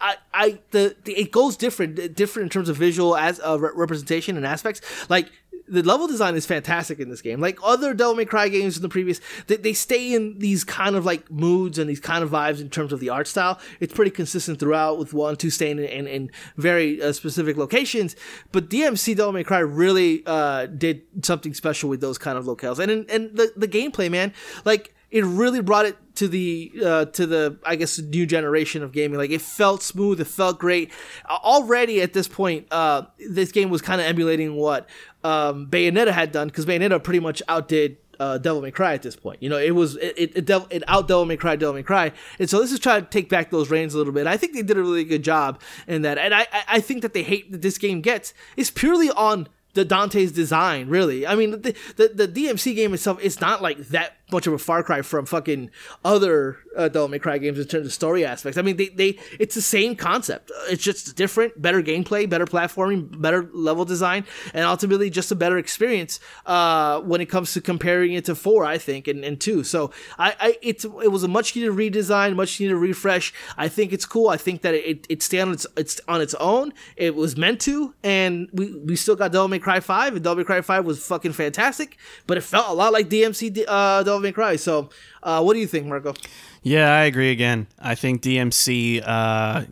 [0.00, 3.70] I, I the, the it goes different different in terms of visual as uh, re-
[3.74, 5.30] representation and aspects like
[5.68, 7.40] the level design is fantastic in this game.
[7.40, 10.96] Like other Devil May Cry games in the previous they, they stay in these kind
[10.96, 13.58] of like moods and these kind of vibes in terms of the art style.
[13.80, 18.16] It's pretty consistent throughout with one two staying in, in, in very uh, specific locations.
[18.52, 22.78] But DMC Devil May Cry really uh, did something special with those kind of locales.
[22.78, 24.32] And in, and the, the gameplay man
[24.64, 28.92] like it really brought it to the uh, to the I guess new generation of
[28.92, 29.18] gaming.
[29.18, 30.92] Like it felt smooth, it felt great.
[31.28, 34.88] Already at this point, uh, this game was kind of emulating what
[35.26, 37.98] um, Bayonetta had done because Bayonetta pretty much outdid.
[38.18, 40.82] Uh, Devil May Cry at this point, you know, it was it it, it, it
[40.88, 43.50] out Devil May Cry, Devil May Cry, and so this is trying to take back
[43.50, 44.26] those reins a little bit.
[44.26, 47.02] I think they did a really good job in that, and I I- I think
[47.02, 51.26] that the hate that this game gets is purely on the Dante's design, really.
[51.26, 54.58] I mean, the, the the DMC game itself is not like that much of a
[54.58, 55.70] far cry from fucking
[56.04, 58.58] other uh, Devil May Cry games in terms of story aspects.
[58.58, 60.50] I mean, they, they it's the same concept.
[60.68, 65.58] It's just different, better gameplay, better platforming, better level design, and ultimately just a better
[65.58, 69.62] experience uh, when it comes to comparing it to four, I think, and, and two.
[69.62, 73.32] So I, I it's it was a much needed redesign, much needed refresh.
[73.56, 74.28] I think it's cool.
[74.28, 76.72] I think that it it stands on its it's on its own.
[76.96, 80.38] It was meant to, and we we still got Devil May Cry five, and Devil
[80.38, 81.96] May Cry five was fucking fantastic,
[82.26, 84.56] but it felt a lot like DMC uh, Devil May Cry.
[84.56, 84.90] So,
[85.22, 86.14] uh, what do you think, Marco?
[86.62, 87.66] Yeah, I agree again.
[87.78, 89.64] I think DMC uh,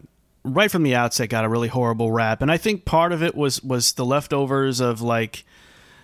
[0.44, 3.34] right from the outset got a really horrible rap, and I think part of it
[3.34, 5.44] was was the leftovers of like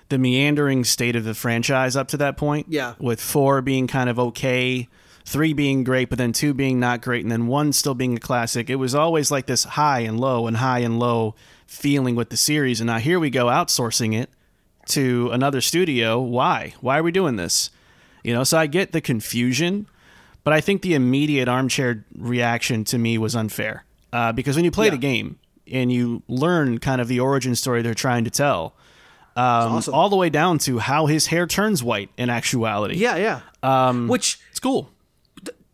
[0.09, 2.66] the meandering state of the franchise up to that point.
[2.68, 2.95] Yeah.
[2.99, 4.88] with four being kind of okay,
[5.24, 8.20] three being great, but then two being not great, and then one still being a
[8.20, 8.70] classic.
[8.70, 11.34] It was always like this high and low and high and low
[11.66, 12.80] feeling with the series.
[12.80, 14.30] And now here we go outsourcing it
[14.88, 16.18] to another studio.
[16.20, 16.74] Why?
[16.80, 17.70] Why are we doing this?
[18.22, 19.86] You know, so I get the confusion,
[20.44, 23.84] but I think the immediate armchair reaction to me was unfair.
[24.12, 24.90] Uh, because when you play Yeah.
[24.92, 25.38] the game
[25.70, 28.74] and you learn kind of the origin story they're trying to tell,
[29.36, 29.94] um, awesome.
[29.94, 32.96] all the way down to how his hair turns white in actuality.
[32.96, 33.40] Yeah, yeah.
[33.62, 34.90] Um, Which It's cool.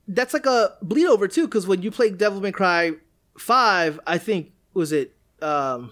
[0.06, 2.92] that's like a bleed over too, because when you play Devil May Cry
[3.38, 5.90] Five, I think was it um,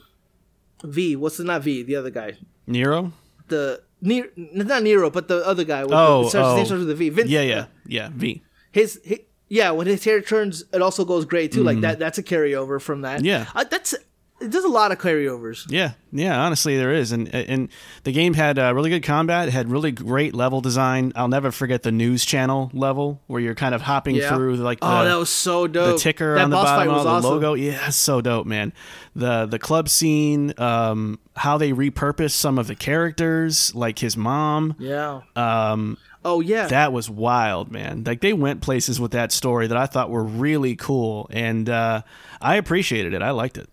[0.84, 1.16] V?
[1.16, 1.82] What's the not V?
[1.82, 2.34] The other guy,
[2.66, 3.12] Nero?
[3.48, 5.82] the Nero, not Nero, but the other guy.
[5.82, 6.56] With Oh, the, it starts, his oh.
[6.56, 7.08] name starts with a V.
[7.08, 8.10] Vince, Yeah, yeah, yeah.
[8.12, 8.42] V.
[8.70, 11.62] His, hi yeah, when his hair turns, it also goes gray too.
[11.62, 11.98] Like that.
[11.98, 13.24] That's a carryover from that.
[13.24, 13.46] Yeah.
[13.54, 13.94] uh, that's
[14.40, 15.64] there's a lot of carryovers.
[15.70, 16.38] Yeah, yeah.
[16.44, 17.68] Honestly, there is, and and
[18.02, 19.48] the game had uh, really good combat.
[19.48, 21.12] It had really great level design.
[21.16, 24.34] I'll never forget the news channel level where you're kind of hopping Yeah.
[24.34, 25.94] through like the, oh, that was so dope.
[25.96, 27.30] the ticker that on the bottom the awesome.
[27.30, 27.54] logo.
[27.54, 28.72] Yeah, so dope, man.
[29.14, 34.74] The the club scene, um, how they repurposed some of the characters, like his mom.
[34.78, 35.20] Yeah.
[35.36, 36.68] Um, Oh yeah.
[36.68, 38.02] that was wild, man.
[38.04, 42.00] Like they went places with that story that I thought were really cool, and uh,
[42.40, 43.20] I appreciated it.
[43.22, 43.68] I liked it.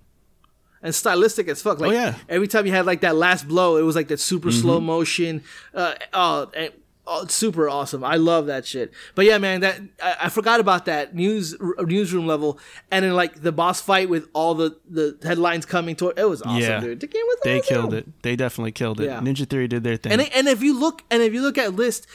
[0.83, 1.79] And stylistic as fuck.
[1.79, 2.11] Like, Oh, yeah.
[2.11, 2.21] Mm-hmm.
[2.29, 5.43] Every time you had like that last blow, it was like that super slow motion.
[5.73, 6.71] Uh, oh, and,
[7.07, 8.03] oh, super awesome.
[8.03, 8.91] I love that shit.
[9.15, 12.57] But yeah, man, that I, I forgot about that news r- newsroom level,
[12.89, 16.17] and then like the boss fight with all the the headlines coming toward.
[16.17, 16.79] It was awesome, Yeah.
[16.79, 16.99] dude.
[16.99, 17.75] The game was They awesome.
[17.75, 18.21] killed it.
[18.23, 19.05] They definitely killed it.
[19.05, 19.19] Yeah.
[19.19, 20.13] Ninja Theory did their thing.
[20.13, 22.07] And and if you look and if you look at list,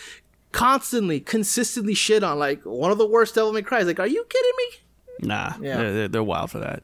[0.52, 3.82] constantly, consistently shit on like one of the worst Devil May Cry.
[3.82, 5.28] Like, are you kidding me?
[5.28, 5.76] Nah, Yeah.
[5.76, 6.82] they're, they're, they're wild for that.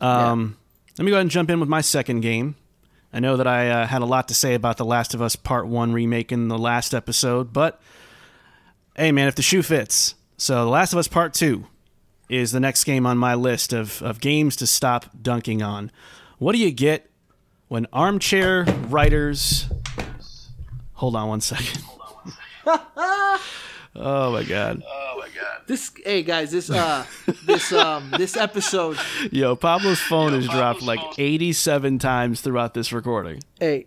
[0.00, 0.56] Um,
[0.98, 2.56] Let me go ahead and jump in with my second game.
[3.12, 5.34] I know that I uh, had a lot to say about The Last of Us
[5.36, 7.80] Part 1 remake in the last episode, but
[8.96, 10.14] hey, man, if the shoe fits.
[10.36, 11.66] So, The Last of Us Part 2
[12.28, 15.90] is the next game on my list of, of games to stop dunking on.
[16.38, 17.10] What do you get
[17.70, 19.70] when armchair writers.
[20.94, 21.84] Hold on one second.
[23.96, 24.82] oh my god.
[24.86, 25.62] Oh my god.
[25.66, 27.04] This hey guys, this uh
[27.46, 28.96] this um this episode
[29.30, 33.42] Yo, Pablo's phone has dropped like 87 times throughout this recording.
[33.58, 33.86] hey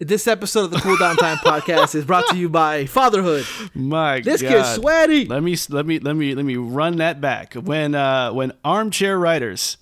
[0.00, 3.44] this episode of the Cool Down Time podcast is brought to you by Fatherhood.
[3.74, 4.48] My This God.
[4.48, 5.24] kid's sweaty.
[5.24, 7.54] Let me let me let me let me run that back.
[7.54, 9.76] When uh when armchair writers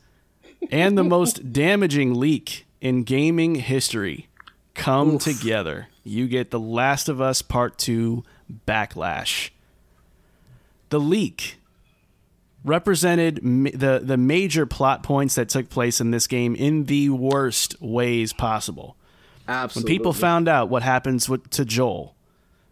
[0.71, 4.29] and the most damaging leak in gaming history
[4.75, 8.25] come together, you get The Last of Us Part 2
[8.67, 9.51] Backlash.
[10.89, 11.59] The leak
[12.64, 17.80] represented the the major plot points that took place in this game in the worst
[17.80, 18.97] ways possible.
[19.49, 19.89] Absolutely.
[19.89, 22.16] When people found out what happens with, to Joel,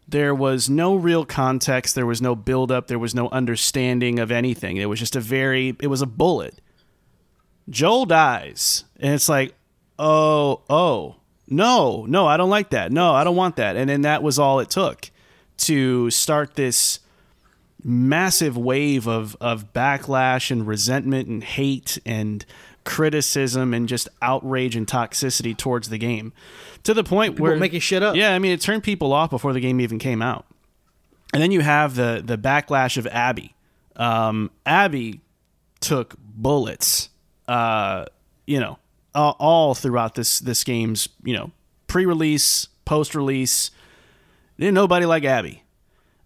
[0.08, 1.94] there was no real context.
[1.94, 2.88] There was no buildup.
[2.88, 4.76] There was no understanding of anything.
[4.76, 6.60] It was just a very, it was a bullet.
[7.70, 8.84] Joel dies.
[8.98, 9.54] And it's like,
[9.98, 11.16] oh, oh,
[11.48, 12.90] no, no, I don't like that.
[12.90, 13.76] No, I don't want that.
[13.76, 15.10] And then that was all it took
[15.58, 17.00] to start this
[17.85, 22.45] massive wave of, of backlash and resentment and hate and
[22.85, 26.32] criticism and just outrage and toxicity towards the game
[26.82, 28.16] to the point where making shit up.
[28.16, 30.47] Yeah, I mean, it turned people off before the game even came out.
[31.32, 33.55] And then you have the the backlash of Abby.
[33.97, 35.20] Um, Abby
[35.80, 37.09] took bullets,
[37.49, 38.07] uh,
[38.47, 38.78] you know,
[39.14, 41.51] all, all throughout this this game's you know
[41.89, 43.70] pre-release, post-release.
[44.59, 45.63] Didn't nobody like Abby.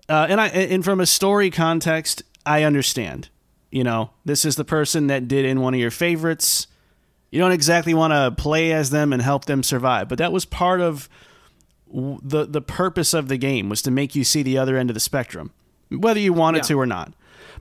[0.08, 3.28] Uh, and I and from a story context, I understand.
[3.70, 6.66] You know, this is the person that did in one of your favorites.
[7.30, 10.46] You don't exactly want to play as them and help them survive, but that was
[10.46, 11.08] part of
[11.92, 14.94] the the purpose of the game was to make you see the other end of
[14.94, 15.52] the spectrum,
[15.90, 16.62] whether you wanted Yeah.
[16.68, 17.12] to or not.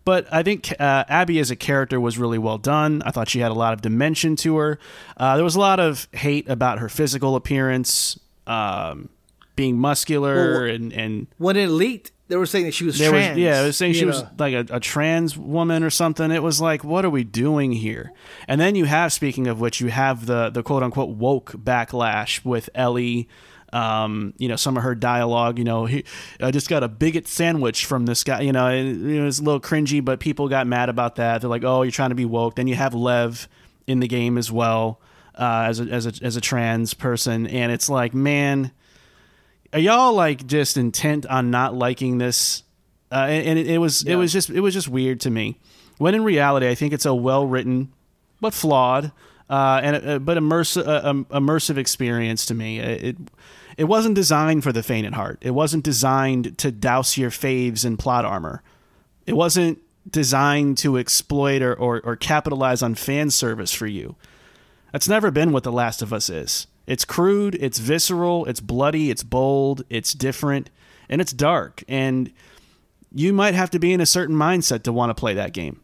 [0.06, 3.02] But I think uh, Abby as a character was really well done.
[3.06, 4.80] I thought she had a lot of dimension to her.
[5.18, 9.10] Uh, there was a lot of hate about her physical appearance, um,
[9.58, 13.09] being muscular Well, and and when it leaked, they were saying that she was there
[13.09, 13.36] trans.
[13.36, 16.32] was yeah, they were saying she you was like a, a trans woman or something.
[16.32, 18.11] It was like, what are we doing here?
[18.47, 22.43] And then you have, speaking of which, you have the the quote unquote woke backlash
[22.43, 23.28] with Ellie.
[23.73, 25.57] Um, you know, some of her dialogue.
[25.57, 26.05] You know, he,
[26.39, 28.41] I just got a bigot sandwich from this guy.
[28.41, 31.41] You know, it, it was a little cringy, but people got mad about that.
[31.41, 32.56] They're like, oh, you're trying to be woke.
[32.56, 33.47] Then you have Lev
[33.85, 35.02] in the game as well
[35.35, 38.72] uh, as a, as a as a trans person, and it's like, man
[39.73, 42.64] are y'all like just intent on not liking this?
[43.11, 45.57] Uh, and, and it, it was it was just it was just weird to me.
[45.98, 47.91] When in reality i think it's a well written
[48.39, 49.11] but flawed
[49.49, 52.80] uh, and uh, but immersive uh, um, immersive experience to me.
[52.80, 53.18] It, it
[53.77, 55.38] it wasn't designed for the faint at heart.
[55.41, 58.64] It wasn't designed to douse your faves in plot armor.
[59.26, 59.80] It wasn't
[60.10, 64.15] designed to exploit or, or, or capitalize on fan service for you.
[64.91, 66.65] That's never been what The Last of Us is.
[66.88, 70.69] It's crude, it's visceral, it's bloody, it's bold, it's different,
[71.09, 71.84] and it's dark.
[71.88, 72.31] And
[73.14, 75.81] you might have to be in a certain mindset to want to play that game.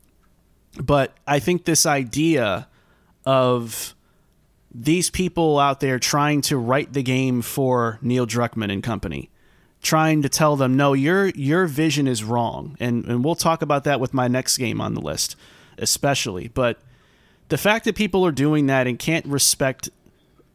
[0.82, 2.68] But I think this idea
[3.26, 3.94] of
[4.74, 9.30] these people out there trying to write the game for Neil Druckmann and company,
[9.82, 12.76] trying to tell them, no, your your vision is wrong.
[12.80, 15.36] And and we'll talk about that with my next game on the list,
[15.78, 16.48] especially.
[16.48, 16.80] But
[17.50, 19.90] the fact that people are doing that and can't respect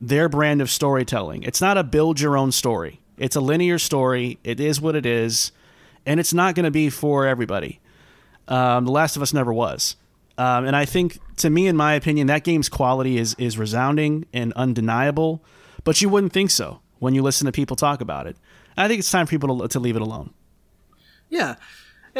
[0.00, 3.00] their brand of storytelling, it's not a build your own story.
[3.16, 4.38] It's a linear story.
[4.44, 5.52] It is what it is,
[6.06, 7.80] and it's not going to be for everybody.
[8.46, 9.96] Um, the Last of Us never was.
[10.38, 14.26] Um, and I think, to me, in my opinion, that game's quality is is resounding
[14.32, 15.42] and undeniable.
[15.82, 18.36] But you wouldn't think so when you listen to people talk about it.
[18.76, 20.30] I think it's time for people to, to leave it alone.
[21.28, 21.56] Yeah.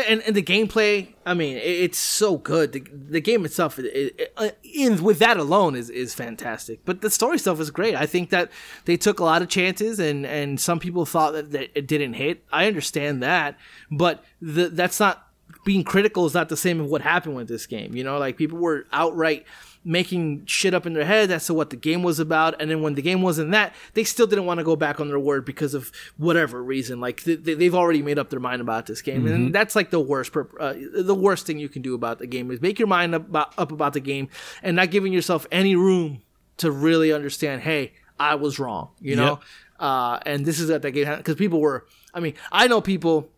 [0.07, 2.73] And, and the gameplay, I mean, it, it's so good.
[2.73, 6.81] The, the game itself, it, it, uh, in with that alone, is is fantastic.
[6.85, 7.95] But the story stuff is great.
[7.95, 8.51] I think that
[8.85, 12.15] they took a lot of chances, and and some people thought that, that it didn't
[12.15, 12.45] hit.
[12.53, 13.59] I understand that,
[13.91, 15.29] but the, that's not
[15.65, 17.95] being critical is not the same of what happened with this game.
[17.95, 19.45] You know, like people were outright
[19.89, 22.83] making shit up in their head as to what the game was about, and then
[22.83, 25.47] when the game wasn't that, they still didn't want to go back on their word
[25.47, 27.01] because of whatever reason.
[27.01, 29.35] Like they, they've already made up their mind about this game, mm-hmm.
[29.35, 30.37] and that's like the worst.
[30.37, 33.29] Uh, the worst thing you can do about the game is make your mind up
[33.29, 34.29] about, up about the game
[34.63, 36.23] and not giving yourself any room
[36.59, 37.63] to really understand.
[37.63, 38.91] Hey, I was wrong.
[39.01, 39.31] You know.
[39.31, 39.43] Yep.
[39.81, 41.87] Uh, and this is at that game because people were.
[42.13, 43.31] I mean, I know people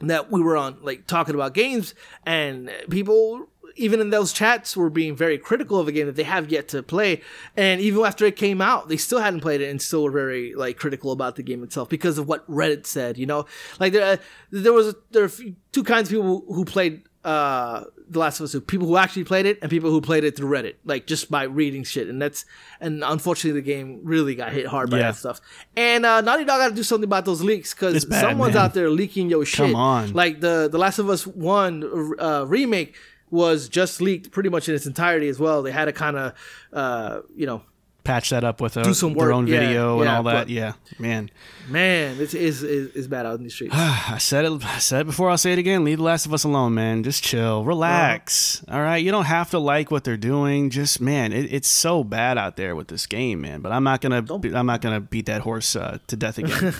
[0.00, 1.94] that we were on like talking about games
[2.24, 6.22] and people even in those chats were being very critical of a game that they
[6.22, 7.20] have yet to play
[7.56, 10.54] and even after it came out they still hadn't played it and still were very
[10.54, 13.46] like critical about the game itself because of what reddit said you know
[13.78, 14.18] like there,
[14.50, 15.30] there was there are
[15.72, 18.60] two kinds of people who played uh the Last of Us 2.
[18.62, 21.44] People who actually played it and people who played it through Reddit, like just by
[21.44, 22.08] reading shit.
[22.08, 22.44] And that's
[22.80, 25.04] and unfortunately the game really got hit hard by yeah.
[25.04, 25.40] that stuff.
[25.76, 28.64] And uh, Naughty Dog got to do something about those leaks because someone's man.
[28.64, 29.66] out there leaking your shit.
[29.66, 32.96] Come on, like the the Last of Us One uh, remake
[33.30, 35.62] was just leaked pretty much in its entirety as well.
[35.62, 36.32] They had to kind of
[36.72, 37.62] uh, you know
[38.04, 39.26] patch that up with a, do some work.
[39.26, 40.48] their own video yeah, and all that.
[40.48, 41.30] yeah, man,
[41.68, 43.74] man, it is is bad out in the streets.
[43.76, 44.64] I said it.
[44.64, 45.30] I said it before.
[45.30, 45.84] I'll say it again.
[45.84, 47.02] Leave the Last of Us alone, man.
[47.02, 48.62] Just chill, relax.
[48.66, 48.78] Uh-huh.
[48.78, 50.70] All right, you don't have to like what they're doing.
[50.70, 53.60] Just man, it, it's so bad out there with this game, man.
[53.60, 54.24] But I'm not gonna.
[54.28, 56.74] I'm not gonna beat that horse uh, to death again.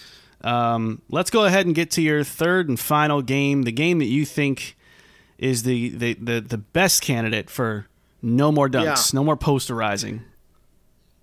[0.42, 3.62] um, let's go ahead and get to your third and final game.
[3.62, 4.76] The game that you think
[5.38, 7.86] is the the the, the best candidate for
[8.22, 9.18] no more dunks, yeah.
[9.18, 10.22] no more posterizing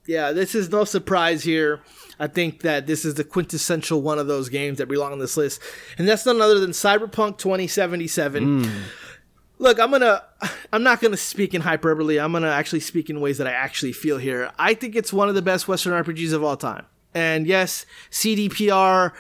[0.06, 1.81] yeah, this is no surprise here.
[2.19, 5.38] I think that this is the quintessential one of those games that belong on this
[5.38, 5.61] list,
[5.98, 8.64] and that's none other than Cyberpunk 2077.
[8.64, 8.81] Mm.
[9.60, 10.23] Look, I'm gonna,
[10.73, 12.19] I'm not gonna speak in hyperbole.
[12.19, 14.52] I'm gonna actually speak in ways that I actually feel here.
[14.60, 16.85] I think it's one of the best Western RPGs of all time.
[17.14, 19.14] And yes, CDPR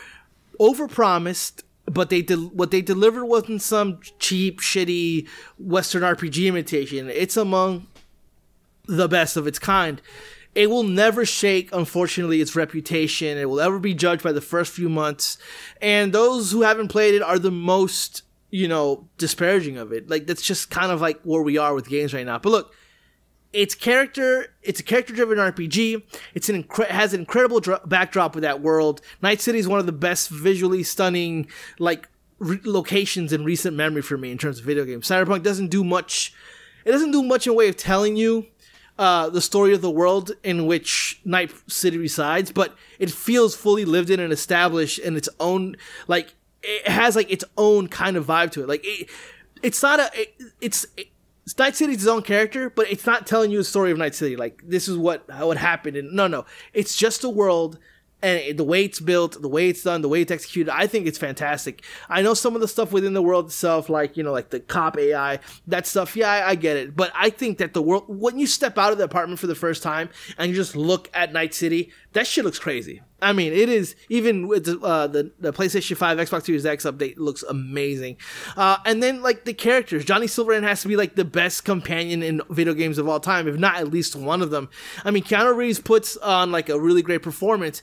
[0.59, 5.27] overpromised, but they de- what they delivered wasn't some cheap, shitty
[5.57, 7.09] Western RPG imitation.
[7.09, 7.87] It's among
[8.85, 10.01] the best of its kind
[10.55, 13.37] it will never shake, unfortunately, its reputation.
[13.37, 15.37] It will ever be judged by the first few months.
[15.81, 20.09] And those who haven't played it are the most, you know, disparaging of it.
[20.09, 22.37] Like, that's just kind of like where we are with games right now.
[22.37, 22.75] But look,
[23.53, 26.01] it's character, it's a character driven RPG.
[26.33, 29.01] It's an incre- has an incredible dr- backdrop of that world.
[29.21, 31.47] Night City is one of the best visually stunning,
[31.79, 32.09] like,
[32.39, 35.07] re- locations in recent memory for me in terms of video games.
[35.07, 36.33] Cyberpunk doesn't do much.
[36.83, 38.47] It doesn't do much in way of telling you
[38.97, 43.85] uh, the story of the world in which Night City resides, but it feels fully
[43.85, 45.75] lived in and established in its own
[46.07, 48.69] like it has like its own kind of vibe to it.
[48.69, 49.09] Like it,
[49.61, 51.07] it's not a it, it's it,
[51.57, 54.35] Night City's its own character, but it's not telling you the story of Night City.
[54.35, 55.97] Like this is what it happened.
[55.97, 57.79] And no, no, it's just a world
[58.23, 61.07] and the way it's built, the way it's done, the way it's executed, I think
[61.07, 61.83] it's fantastic.
[62.07, 64.61] I know some of the stuff within the world itself, like you know, like the
[64.61, 66.15] cop AI, that stuff.
[66.15, 68.93] Yeah, I, I get it, but I think that the world when you step out
[68.93, 72.27] of the apartment for the first time and you just look at Night City, that
[72.27, 73.01] shit looks crazy.
[73.21, 76.85] I mean, it is even with the, uh, the, the PlayStation Five, Xbox Series X
[76.85, 78.17] update looks amazing.
[78.57, 82.21] Uh, and then like the characters, Johnny Silverhand has to be like the best companion
[82.21, 84.69] in video games of all time, if not at least one of them.
[85.05, 87.81] I mean, Keanu Reeves puts on like a really great performance.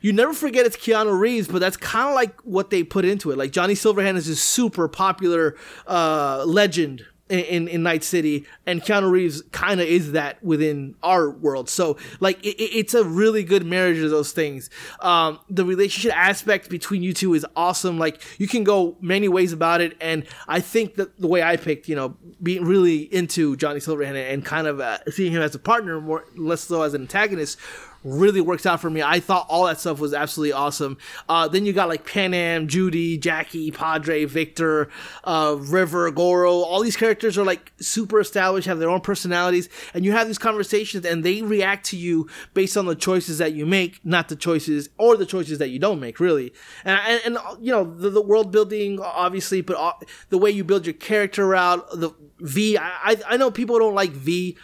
[0.00, 3.30] You never forget it's Keanu Reeves, but that's kind of like what they put into
[3.30, 3.38] it.
[3.38, 5.56] Like Johnny Silverhand is a super popular
[5.86, 7.06] uh, legend
[7.38, 11.68] in, in Night City, and Keanu Reeves kind of is that within our world.
[11.68, 14.70] So like it, it's a really good marriage of those things.
[15.00, 17.98] Um, the relationship aspect between you two is awesome.
[17.98, 21.56] Like you can go many ways about it, and I think that the way I
[21.56, 25.54] picked, you know, being really into Johnny Silverhand and kind of uh, seeing him as
[25.54, 27.58] a partner more less so as an antagonist
[28.04, 29.02] really worked out for me.
[29.02, 30.98] I thought all that stuff was absolutely awesome.
[31.28, 34.88] Uh, then you got like Panam, Judy, Jackie, Padre, Victor,
[35.24, 36.52] uh, River, Goro.
[36.52, 40.38] All these characters are like super established, have their own personalities, and you have these
[40.38, 44.36] conversations, and they react to you based on the choices that you make, not the
[44.36, 46.52] choices or the choices that you don't make, really.
[46.84, 49.92] And and, and you know the, the world building, obviously, but uh,
[50.28, 52.10] the way you build your character out, the
[52.40, 52.76] V.
[52.78, 54.56] I I know people don't like V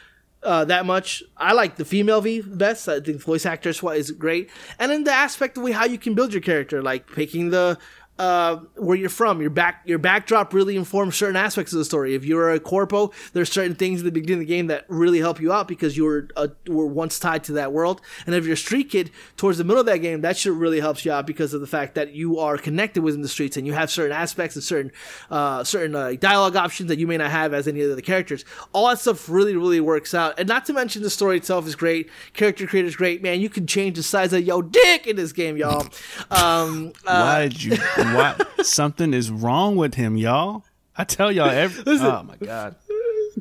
[0.43, 1.23] uh, that much.
[1.37, 2.89] I like the female V best.
[2.89, 6.33] I think voice actress is great, and then the aspect of how you can build
[6.33, 7.79] your character, like picking the
[8.19, 9.41] uh, where you're from.
[9.41, 12.15] Your back your backdrop really informs certain aspects of the story.
[12.15, 15.21] If you're a corpo, there's certain things at the beginning of the game that really
[15.21, 18.01] help you out because you were uh, were once tied to that world.
[18.27, 20.81] And if you're a street kid, towards the middle of that game, that shit really
[20.81, 23.67] helps you out because of the fact that you are connected within the streets and
[23.67, 24.93] you have certain aspects and certain
[25.31, 28.45] uh, certain uh, dialogue options that you may not have as any of the characters.
[28.73, 30.39] All that stuff really really works out.
[30.39, 32.11] And not to mention the story itself is great.
[32.33, 33.23] Character creator is great.
[33.23, 35.87] Man, you can change the size of your dick in this game, y'all.
[36.31, 37.77] Um, uh, Why'd you?
[38.15, 38.37] Why?
[38.63, 40.65] Something is wrong with him, y'all.
[40.97, 41.85] I tell y'all every.
[42.01, 42.77] oh my god.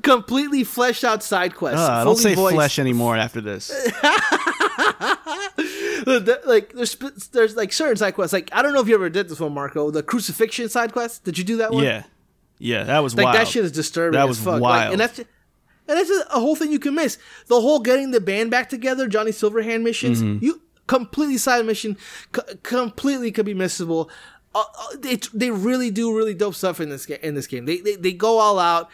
[0.04, 1.78] completely fleshed out side quest.
[1.78, 2.54] Uh, I don't say voiced.
[2.56, 3.72] flesh anymore after this.
[6.06, 6.96] Like there's
[7.34, 8.32] there's like certain side quests.
[8.32, 9.92] Like I don't know if you ever did this one, Marco.
[9.92, 11.24] The crucifixion side quest.
[11.24, 11.84] Did you do that one?
[11.84, 12.04] Yeah,
[12.60, 13.36] yeah, that was Like wild.
[13.38, 14.18] that shit is disturbing.
[14.18, 14.54] That as was fuck.
[14.54, 14.92] Like, wild.
[14.94, 15.28] and that's and
[15.88, 17.18] that's a, a whole thing you can miss.
[17.48, 20.22] The whole getting the band back together, Johnny Silverhand missions.
[20.22, 20.46] Mm-hmm.
[20.46, 21.98] You completely side mission,
[22.34, 24.10] c- completely could be missable.
[24.60, 27.20] Uh, uh, they really do really dope stuff in this game.
[27.22, 28.90] In this game, they they, they go all out.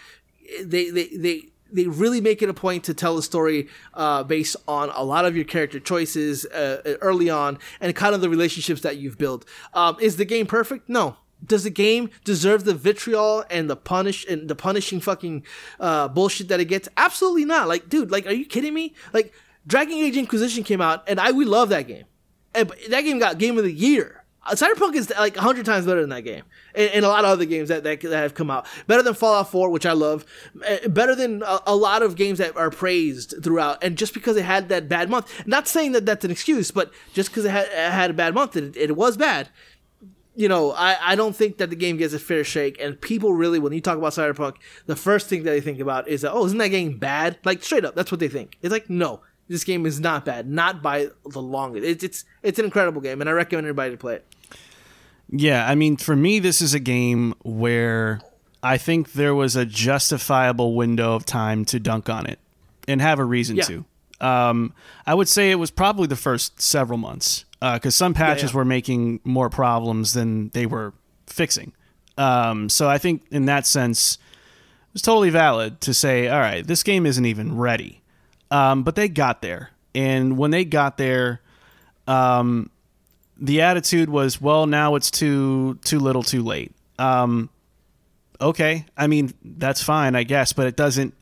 [0.62, 1.44] They they they.
[1.76, 5.26] They really make it a point to tell a story uh, based on a lot
[5.26, 9.44] of your character choices uh, early on and kind of the relationships that you've built.
[9.74, 10.88] Um, is the game perfect?
[10.88, 15.46] No, does the game deserve the vitriol and the punish and the punishing fucking
[15.80, 16.88] uh, bullshit that it gets?
[16.96, 17.68] Absolutely not.
[17.68, 18.94] Like, dude, like, are you kidding me?
[19.12, 19.34] Like,
[19.66, 22.06] Dragon Age Inquisition came out, and I we love that game,
[22.54, 24.23] and that game got Game of the Year.
[24.48, 26.44] Cyberpunk is like hundred times better than that game,
[26.76, 28.66] and, and a lot of other games that, that that have come out.
[28.88, 30.26] Better than Fallout Four, which I love.
[30.68, 33.84] Uh, Better than a, a lot of games that are praised throughout.
[33.84, 36.92] And just because it had that bad month, not saying that that's an excuse, but
[37.14, 39.50] just because it had, it had a bad month, it, it was bad
[40.36, 42.80] you know, I, I don't think that the game gets a fair shake.
[42.80, 44.56] And people really, when you talk about Cyberpunk,
[44.86, 47.38] the first thing that they think about is that, oh, isn't that game bad?
[47.44, 48.58] Like, straight up, that's what they think.
[48.62, 50.48] It's like, no, this game is not bad.
[50.48, 51.86] Not by the longest.
[51.86, 54.26] It's, it's, it's an incredible game, and I recommend everybody to play it.
[55.36, 58.22] Yeah, I mean, for me, this is a game where
[58.62, 62.38] I think there was a justifiable window of time to dunk on it
[62.88, 63.64] and have a reason Yeah.
[63.64, 63.86] to.
[64.22, 64.74] Um,
[65.08, 68.58] I would say it was probably the first several months because some patches yeah.
[68.58, 70.94] were making more problems than they were
[71.26, 71.74] fixing.
[72.18, 74.20] Um, so I think in that sense,
[74.90, 78.02] it was totally valid to say, all right, this game isn't even ready.
[78.52, 79.72] Um, but they got there.
[79.96, 81.42] And when they got there,
[82.08, 82.70] um,
[83.44, 86.72] the attitude was, well, now it's too too little, too late.
[86.98, 87.50] Um,
[88.42, 91.14] okay, I mean that's fine, I guess, but it doesn't.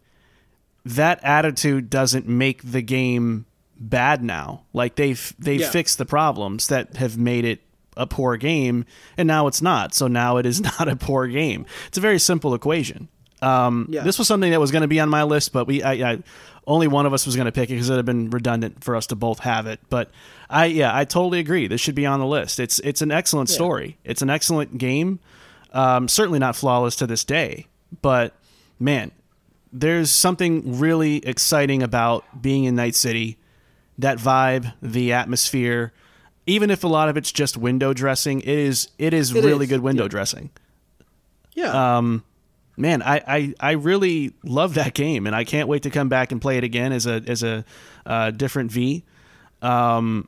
[0.85, 3.45] That attitude doesn't make the game
[3.77, 4.63] bad now.
[4.73, 5.69] Like they've they Yeah.
[5.69, 7.61] fixed the problems that have made it
[7.97, 8.85] a poor game,
[9.17, 9.93] and now it's not.
[9.93, 11.65] So now it is not a poor game.
[11.87, 13.09] It's a very simple equation.
[13.41, 14.03] Um, Yeah.
[14.03, 16.17] This was something that was going to be on my list, but we I, I
[16.67, 18.95] only one of us was going to pick it because it had been redundant for
[18.95, 19.79] us to both have it.
[19.89, 20.09] But
[20.51, 21.67] I yeah, I totally agree.
[21.67, 22.59] This should be on the list.
[22.59, 23.97] It's it's an excellent story.
[24.03, 25.19] It's an excellent game.
[25.73, 27.67] Um, certainly not flawless to this day,
[28.01, 28.33] but
[28.79, 29.11] man,
[29.71, 33.37] there's something really exciting about being in Night City.
[33.97, 35.93] That vibe, the atmosphere,
[36.45, 39.65] even if a lot of it's just window dressing, it is it is It really
[39.65, 40.49] is, good window dressing
[41.53, 41.97] Yeah.
[41.97, 42.23] Um,
[42.77, 46.31] man, I, I, I really love that game, and I can't wait to come back
[46.31, 47.63] and play it again as a as a
[48.05, 49.03] uh, different V.
[49.61, 50.27] Um,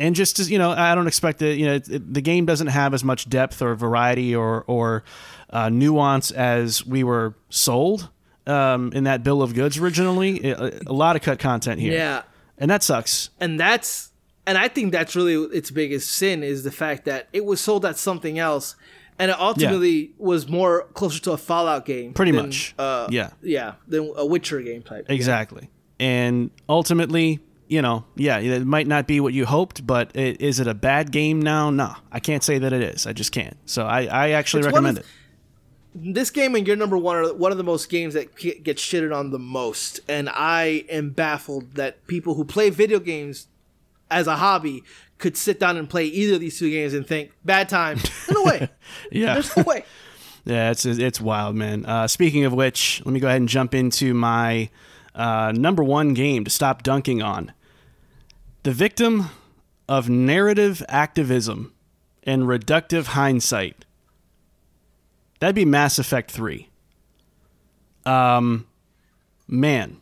[0.00, 1.54] and just as you know, I don't expect that.
[1.56, 5.04] You know, it, it- the game doesn't have as much depth or variety or or
[5.50, 8.08] uh, nuance as we were sold
[8.46, 10.50] um, in that bill of goods originally.
[10.50, 12.22] A, a lot of cut content here, yeah.
[12.58, 13.30] and that sucks.
[13.38, 14.10] and that's
[14.46, 17.84] and I think that's really its biggest sin is the fact that it was sold
[17.84, 18.74] at something else,
[19.18, 22.14] and it ultimately was more closer to a Fallout game.
[22.14, 22.74] Pretty than, much.
[22.78, 23.30] uh, Yeah.
[23.42, 25.06] yeah, than a Witcher game type.
[25.10, 25.68] Exactly.
[26.00, 27.38] And ultimately,
[27.70, 30.74] you know, yeah, it might not be what you hoped, but it, is it a
[30.74, 31.70] bad game now?
[31.70, 33.06] Nah, I can't say that it is.
[33.06, 33.56] I just can't.
[33.64, 35.10] So I, I actually It's recommend of- it.
[36.14, 39.16] this game and your Number One are one of the most games that get shitted
[39.16, 43.46] on the most, and I am baffled that people who play video games
[44.10, 44.82] as a hobby
[45.18, 47.98] could sit down and play either of these two games and think bad time.
[48.30, 48.68] No way.
[49.12, 49.34] Yeah.
[49.34, 49.84] There's no way.
[50.46, 51.84] Yeah, it's it's wild, man.
[51.84, 54.70] Uh, speaking of which, let me go ahead and jump into my
[55.14, 57.52] uh, number one game to stop dunking on.
[58.62, 59.30] The victim
[59.88, 61.72] of narrative activism
[62.22, 63.84] and reductive hindsight.
[65.38, 66.68] That'd be Mass Effect 3.
[68.04, 68.66] Um,
[69.48, 69.96] man.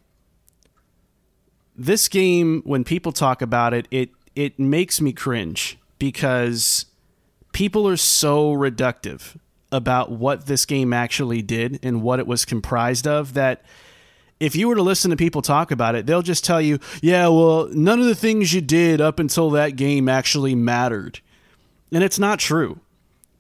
[1.77, 6.87] This game, when people talk about it, it it makes me cringe because
[7.53, 9.37] people are so reductive
[9.71, 13.63] about what this game actually did and what it was comprised of that
[14.41, 17.29] if you were to listen to people talk about it, they'll just tell you, yeah,
[17.29, 21.21] well, none of the things you did up until that game actually mattered.
[21.93, 22.81] And it's not true.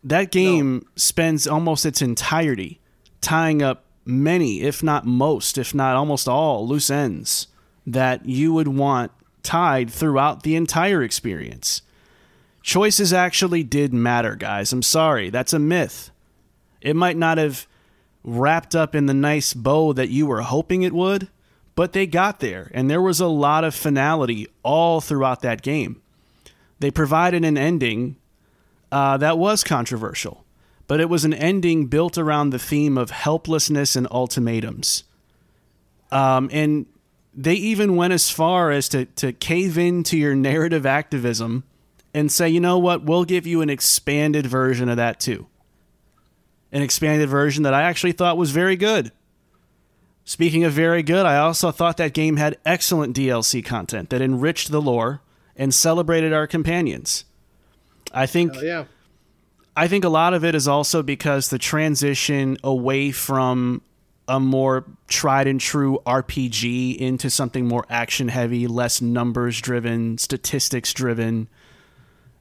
[0.03, 2.81] That game spends almost its entirety
[3.21, 7.49] tying up many, if not most, if not almost all, loose ends
[7.87, 9.13] that you would want
[9.43, 11.83] tied throughout the entire experience.
[12.63, 14.73] Choices actually did matter, guys.
[14.73, 15.31] I'm sorry.
[15.31, 16.11] That's a myth.
[16.81, 17.67] It might not have
[18.29, 21.29] wrapped up in the nice bow that you were hoping it would,
[21.75, 26.01] but they got there, and there was a lot of finality all throughout that game.
[26.81, 28.17] They provided an ending
[28.93, 30.45] uh, that was controversial,
[30.87, 35.05] but it was an ending built around the theme of helplessness and ultimatums.
[36.11, 36.87] Um, and
[37.35, 41.65] they even went as far as to, to cave into your narrative activism
[42.15, 45.47] and say, you know what, we'll give you an expanded version of that too
[46.73, 49.13] an expanded version that I actually thought was very good.
[50.25, 54.71] Speaking of very good, I also thought that game had excellent DLC content that enriched
[54.71, 55.23] the lore
[55.57, 57.25] and celebrated our companions.
[58.13, 58.85] I think Oh, yeah.
[59.75, 63.81] I think a lot of it is also because the transition away from
[64.27, 70.93] a more tried and true RPG into something more action heavy, less numbers driven, statistics
[70.93, 71.49] driven.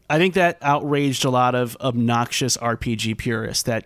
[0.09, 3.85] I think that outraged a lot of obnoxious RPG purists that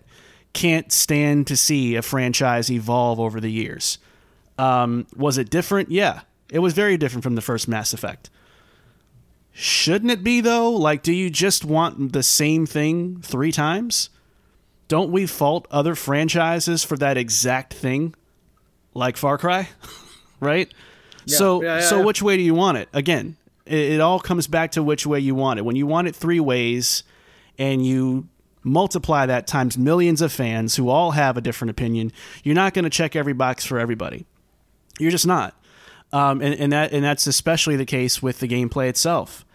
[0.54, 3.98] can't stand to see a franchise evolve over the years.
[4.58, 5.92] Um, was it different?
[5.92, 8.30] Yeah, it was very different from the first Mass Effect.
[9.54, 10.72] Shouldn't it be though?
[10.72, 14.10] Like, do you just want the same thing three times?
[14.88, 18.14] Don't we fault other franchises for that exact thing,
[18.94, 19.70] like Far Cry,
[20.40, 20.72] right?
[21.26, 22.06] so, yeah, yeah, so yeah.
[22.06, 22.90] which way do you want it?
[22.92, 25.64] Again, it, it all comes back to which way you want it.
[25.64, 27.04] When you want it three ways,
[27.58, 28.28] and you
[28.64, 32.12] multiply that times millions of fans who all have a different opinion,
[32.44, 34.26] you're not going to check every box for everybody.
[35.00, 35.56] You're just not.
[36.14, 39.46] Um, and, and that and that's especially the case with the gameplay itself.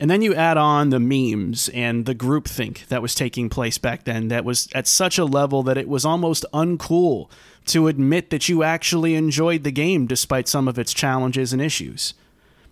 [0.00, 4.04] And then you add on the memes and the groupthink that was taking place back
[4.04, 7.30] then that was at such a level that it was almost uncool
[7.66, 12.14] to admit that you actually enjoyed the game despite some of its challenges and issues.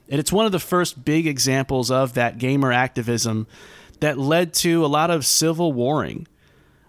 [0.08, 3.46] And it's one of the first big examples of that gamer activism
[4.02, 6.26] that led to a lot of civil warring.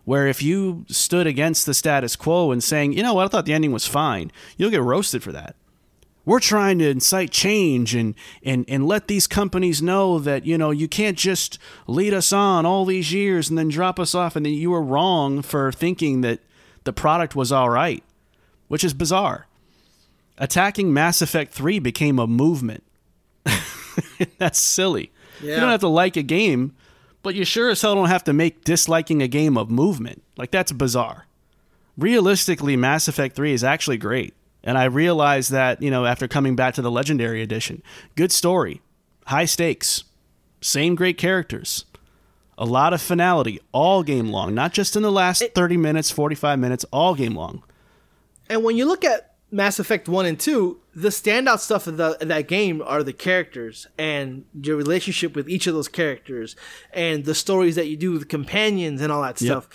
[0.06, 3.45] Where if you stood against the status quo and saying, you know what, I thought
[3.45, 5.56] the ending was fine, you'll get roasted for that.
[6.26, 10.72] We're trying to incite change and, and, and let these companies know that you know
[10.72, 11.57] you can't just
[11.88, 14.81] lead us on all these years and then drop us off and that you were
[14.81, 16.40] wrong for thinking that
[16.84, 18.03] the product was all right
[18.68, 19.45] which is bizarre.
[20.40, 22.84] Attacking mass effect 3 became a movement.
[24.40, 25.11] That's silly.
[25.41, 26.73] You don't have to like a game
[27.24, 30.22] but you sure as hell don't have to make disliking a game of movement.
[30.38, 31.26] Like that's bizarre.
[31.98, 34.36] Realistically mass effect 3 is actually great.
[34.64, 37.84] And i realized that you know after coming back to the legendary edition
[38.16, 38.82] good story
[39.26, 40.06] high stakes
[40.62, 41.84] same great characters
[42.58, 46.60] a lot of finality all game long not just in the last 30 minutes 45
[46.60, 47.62] minutes all game long.
[48.50, 52.20] And when you look at Mass Effect 1 and 2, the standout stuff of, the,
[52.20, 56.56] of that game are the characters and your relationship with each of those characters
[56.92, 59.70] and the stories that you do with companions and all that stuff.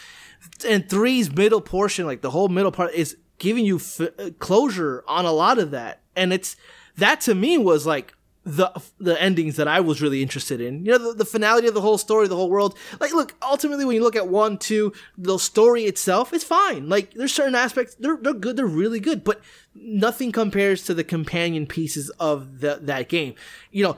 [0.66, 5.04] And three's middle portion, like the whole middle part, is giving you f- uh, closure
[5.06, 6.02] on a lot of that.
[6.16, 6.56] And it's
[6.96, 8.14] that to me was like
[8.48, 10.84] the the endings that I was really interested in.
[10.84, 12.78] You know, the, the finality of the whole story, the whole world.
[12.98, 16.88] Like, look, ultimately, when you look at one, two, the story itself is fine.
[16.88, 19.42] Like, there's certain aspects they're they're good, they're really good, but
[19.80, 23.34] nothing compares to the companion pieces of the, that game.
[23.70, 23.96] You know.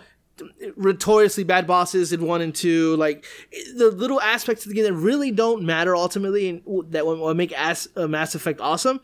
[0.74, 3.26] Notoriously bad bosses in one and two, like
[3.76, 6.62] the little aspects of the game that really don't matter ultimately, and
[6.92, 9.02] that what make As, uh, Mass Effect awesome.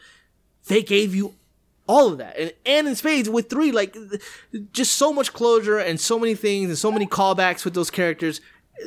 [0.68, 1.34] They gave you
[1.86, 3.96] all of that and and in spades with three like
[4.72, 8.40] just so much closure and so many things and so many callbacks with those characters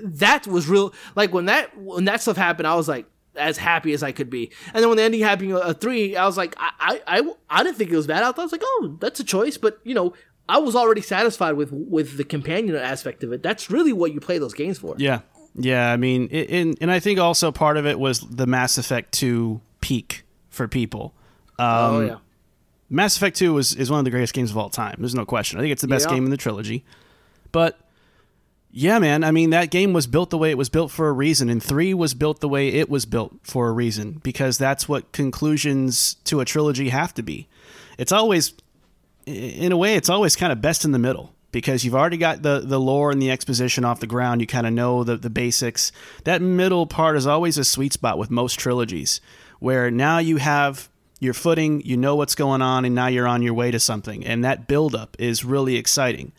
[0.03, 3.93] that was real like when that when that stuff happened i was like as happy
[3.93, 4.51] as I could be.
[4.73, 7.63] And then when the ending happened, a three, I was like, I, I, I, I
[7.63, 8.23] didn't think it was bad.
[8.23, 10.13] I thought I was like, oh, that's a choice, but you know,
[10.47, 13.43] I was already satisfied with with the companion aspect of it.
[13.43, 14.95] That's really what you play those games for.
[14.97, 15.19] Yeah,
[15.55, 15.91] yeah.
[15.91, 19.11] I mean, it, and and I think also part of it was the Mass Effect
[19.11, 21.13] Two peak for people.
[21.59, 22.15] Um, oh yeah.
[22.91, 24.95] Mass Effect 2 is, is one of the greatest games of all time.
[24.97, 25.59] There's no question.
[25.59, 26.15] I think it's the best Yeah.
[26.15, 26.83] game in the trilogy.
[27.51, 27.77] But
[28.71, 31.13] yeah, man, I mean, that game was built the way it was built for a
[31.13, 34.87] reason, and 3 was built the way it was built for a reason, because that's
[34.87, 37.47] what conclusions to a trilogy have to be.
[37.97, 38.53] It's always,
[39.25, 41.33] in a way, it's always kind of best in the middle.
[41.51, 44.67] Because you've already got the, the lore and the exposition off the ground, you kind
[44.67, 45.91] of know the, the basics.
[46.23, 49.19] That middle part is always a sweet spot with most trilogies,
[49.57, 50.89] where now you have
[51.19, 54.23] your footing, you know what's going on, and now you're on your way to something.
[54.27, 56.33] And that buildup is really exciting.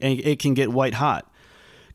[0.00, 1.30] And it can get white hot.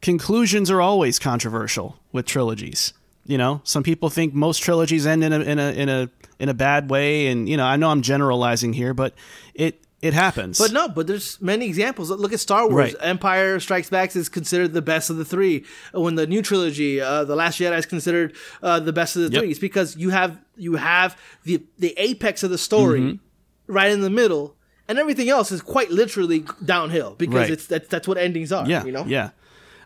[0.01, 2.93] Conclusions are always controversial with trilogies.
[3.25, 6.09] You know, some people think most trilogies end in a in a in a
[6.39, 9.13] in a bad way, and you know, I know I'm generalizing here, but
[9.53, 10.57] it it happens.
[10.57, 12.09] But no, but there's many examples.
[12.09, 12.73] Look at Star Wars.
[12.73, 12.95] Right.
[13.01, 15.65] Empire Strikes Back is considered the best of the three.
[15.93, 19.29] When the new trilogy, uh, The Last Jedi, is considered uh, the best of the
[19.31, 19.41] Yep.
[19.41, 19.51] three.
[19.51, 23.73] It's because you have you have the the apex of the story Mm-hmm.
[23.73, 24.55] right in the middle,
[24.87, 27.51] and everything else is quite literally downhill because Right.
[27.51, 28.65] it's that's that's what endings are.
[28.67, 29.03] Yeah, you know.
[29.05, 29.31] yeah.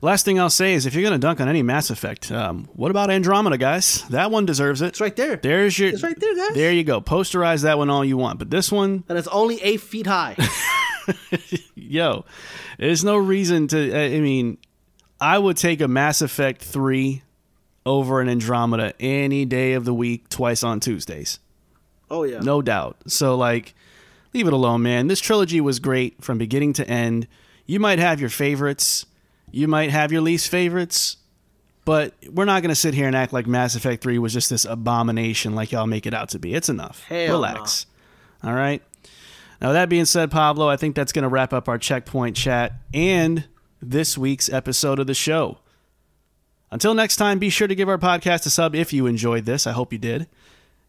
[0.03, 2.67] Last thing I'll say is if you're going to dunk on any Mass Effect, um,
[2.73, 4.01] what about Andromeda, guys?
[4.09, 4.87] That one deserves it.
[4.87, 5.37] It's right there.
[5.37, 5.91] There's your.
[5.91, 6.53] It's right there, guys.
[6.53, 6.99] There you go.
[6.99, 10.35] Posterize that one all you want, but this one, and it's only eight feet high.
[11.75, 12.25] yo,
[12.77, 13.93] there's no reason to.
[13.93, 14.57] I I mean,
[15.21, 17.23] I would take a Mass Effect three
[17.85, 21.39] over an Andromeda any day of the week, twice on Tuesdays.
[22.11, 22.39] oh yeah.
[22.39, 22.97] No doubt.
[23.07, 23.73] So like
[24.33, 25.07] leave it alone, man.
[25.07, 27.25] This trilogy was great from beginning to end.
[27.65, 29.05] You might have your favorites,
[29.53, 31.17] you might have your least favorites,
[31.85, 34.49] but we're not going to sit here and act like Mass Effect 3 was just
[34.49, 36.55] this abomination like y'all make it out to be.
[36.55, 37.03] It's enough.
[37.03, 37.85] Hell Relax.
[38.43, 38.81] All right.
[39.61, 42.73] Now that being said, Pablo, I think that's going to wrap up our checkpoint chat
[42.93, 43.45] and
[43.79, 45.59] this week's episode of the show.
[46.71, 49.67] Until next time, be sure to give our podcast a sub if you enjoyed this.
[49.67, 50.27] I hope you did.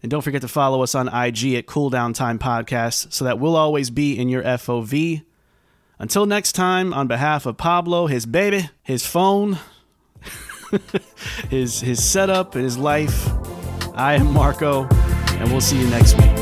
[0.03, 3.57] And don't forget to follow us on IG at Cooldown Time Podcast so that we'll
[3.57, 5.23] always be in your FOV.
[5.99, 9.59] Until next time, on behalf of Pablo, his baby, his phone,
[11.51, 13.29] his his setup, and his life,
[13.95, 14.89] I am Marco,
[15.39, 16.33] and we'll see you next week.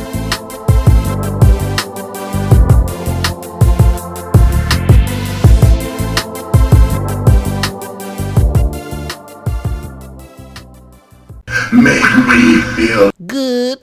[11.72, 13.78] Make me feel Good.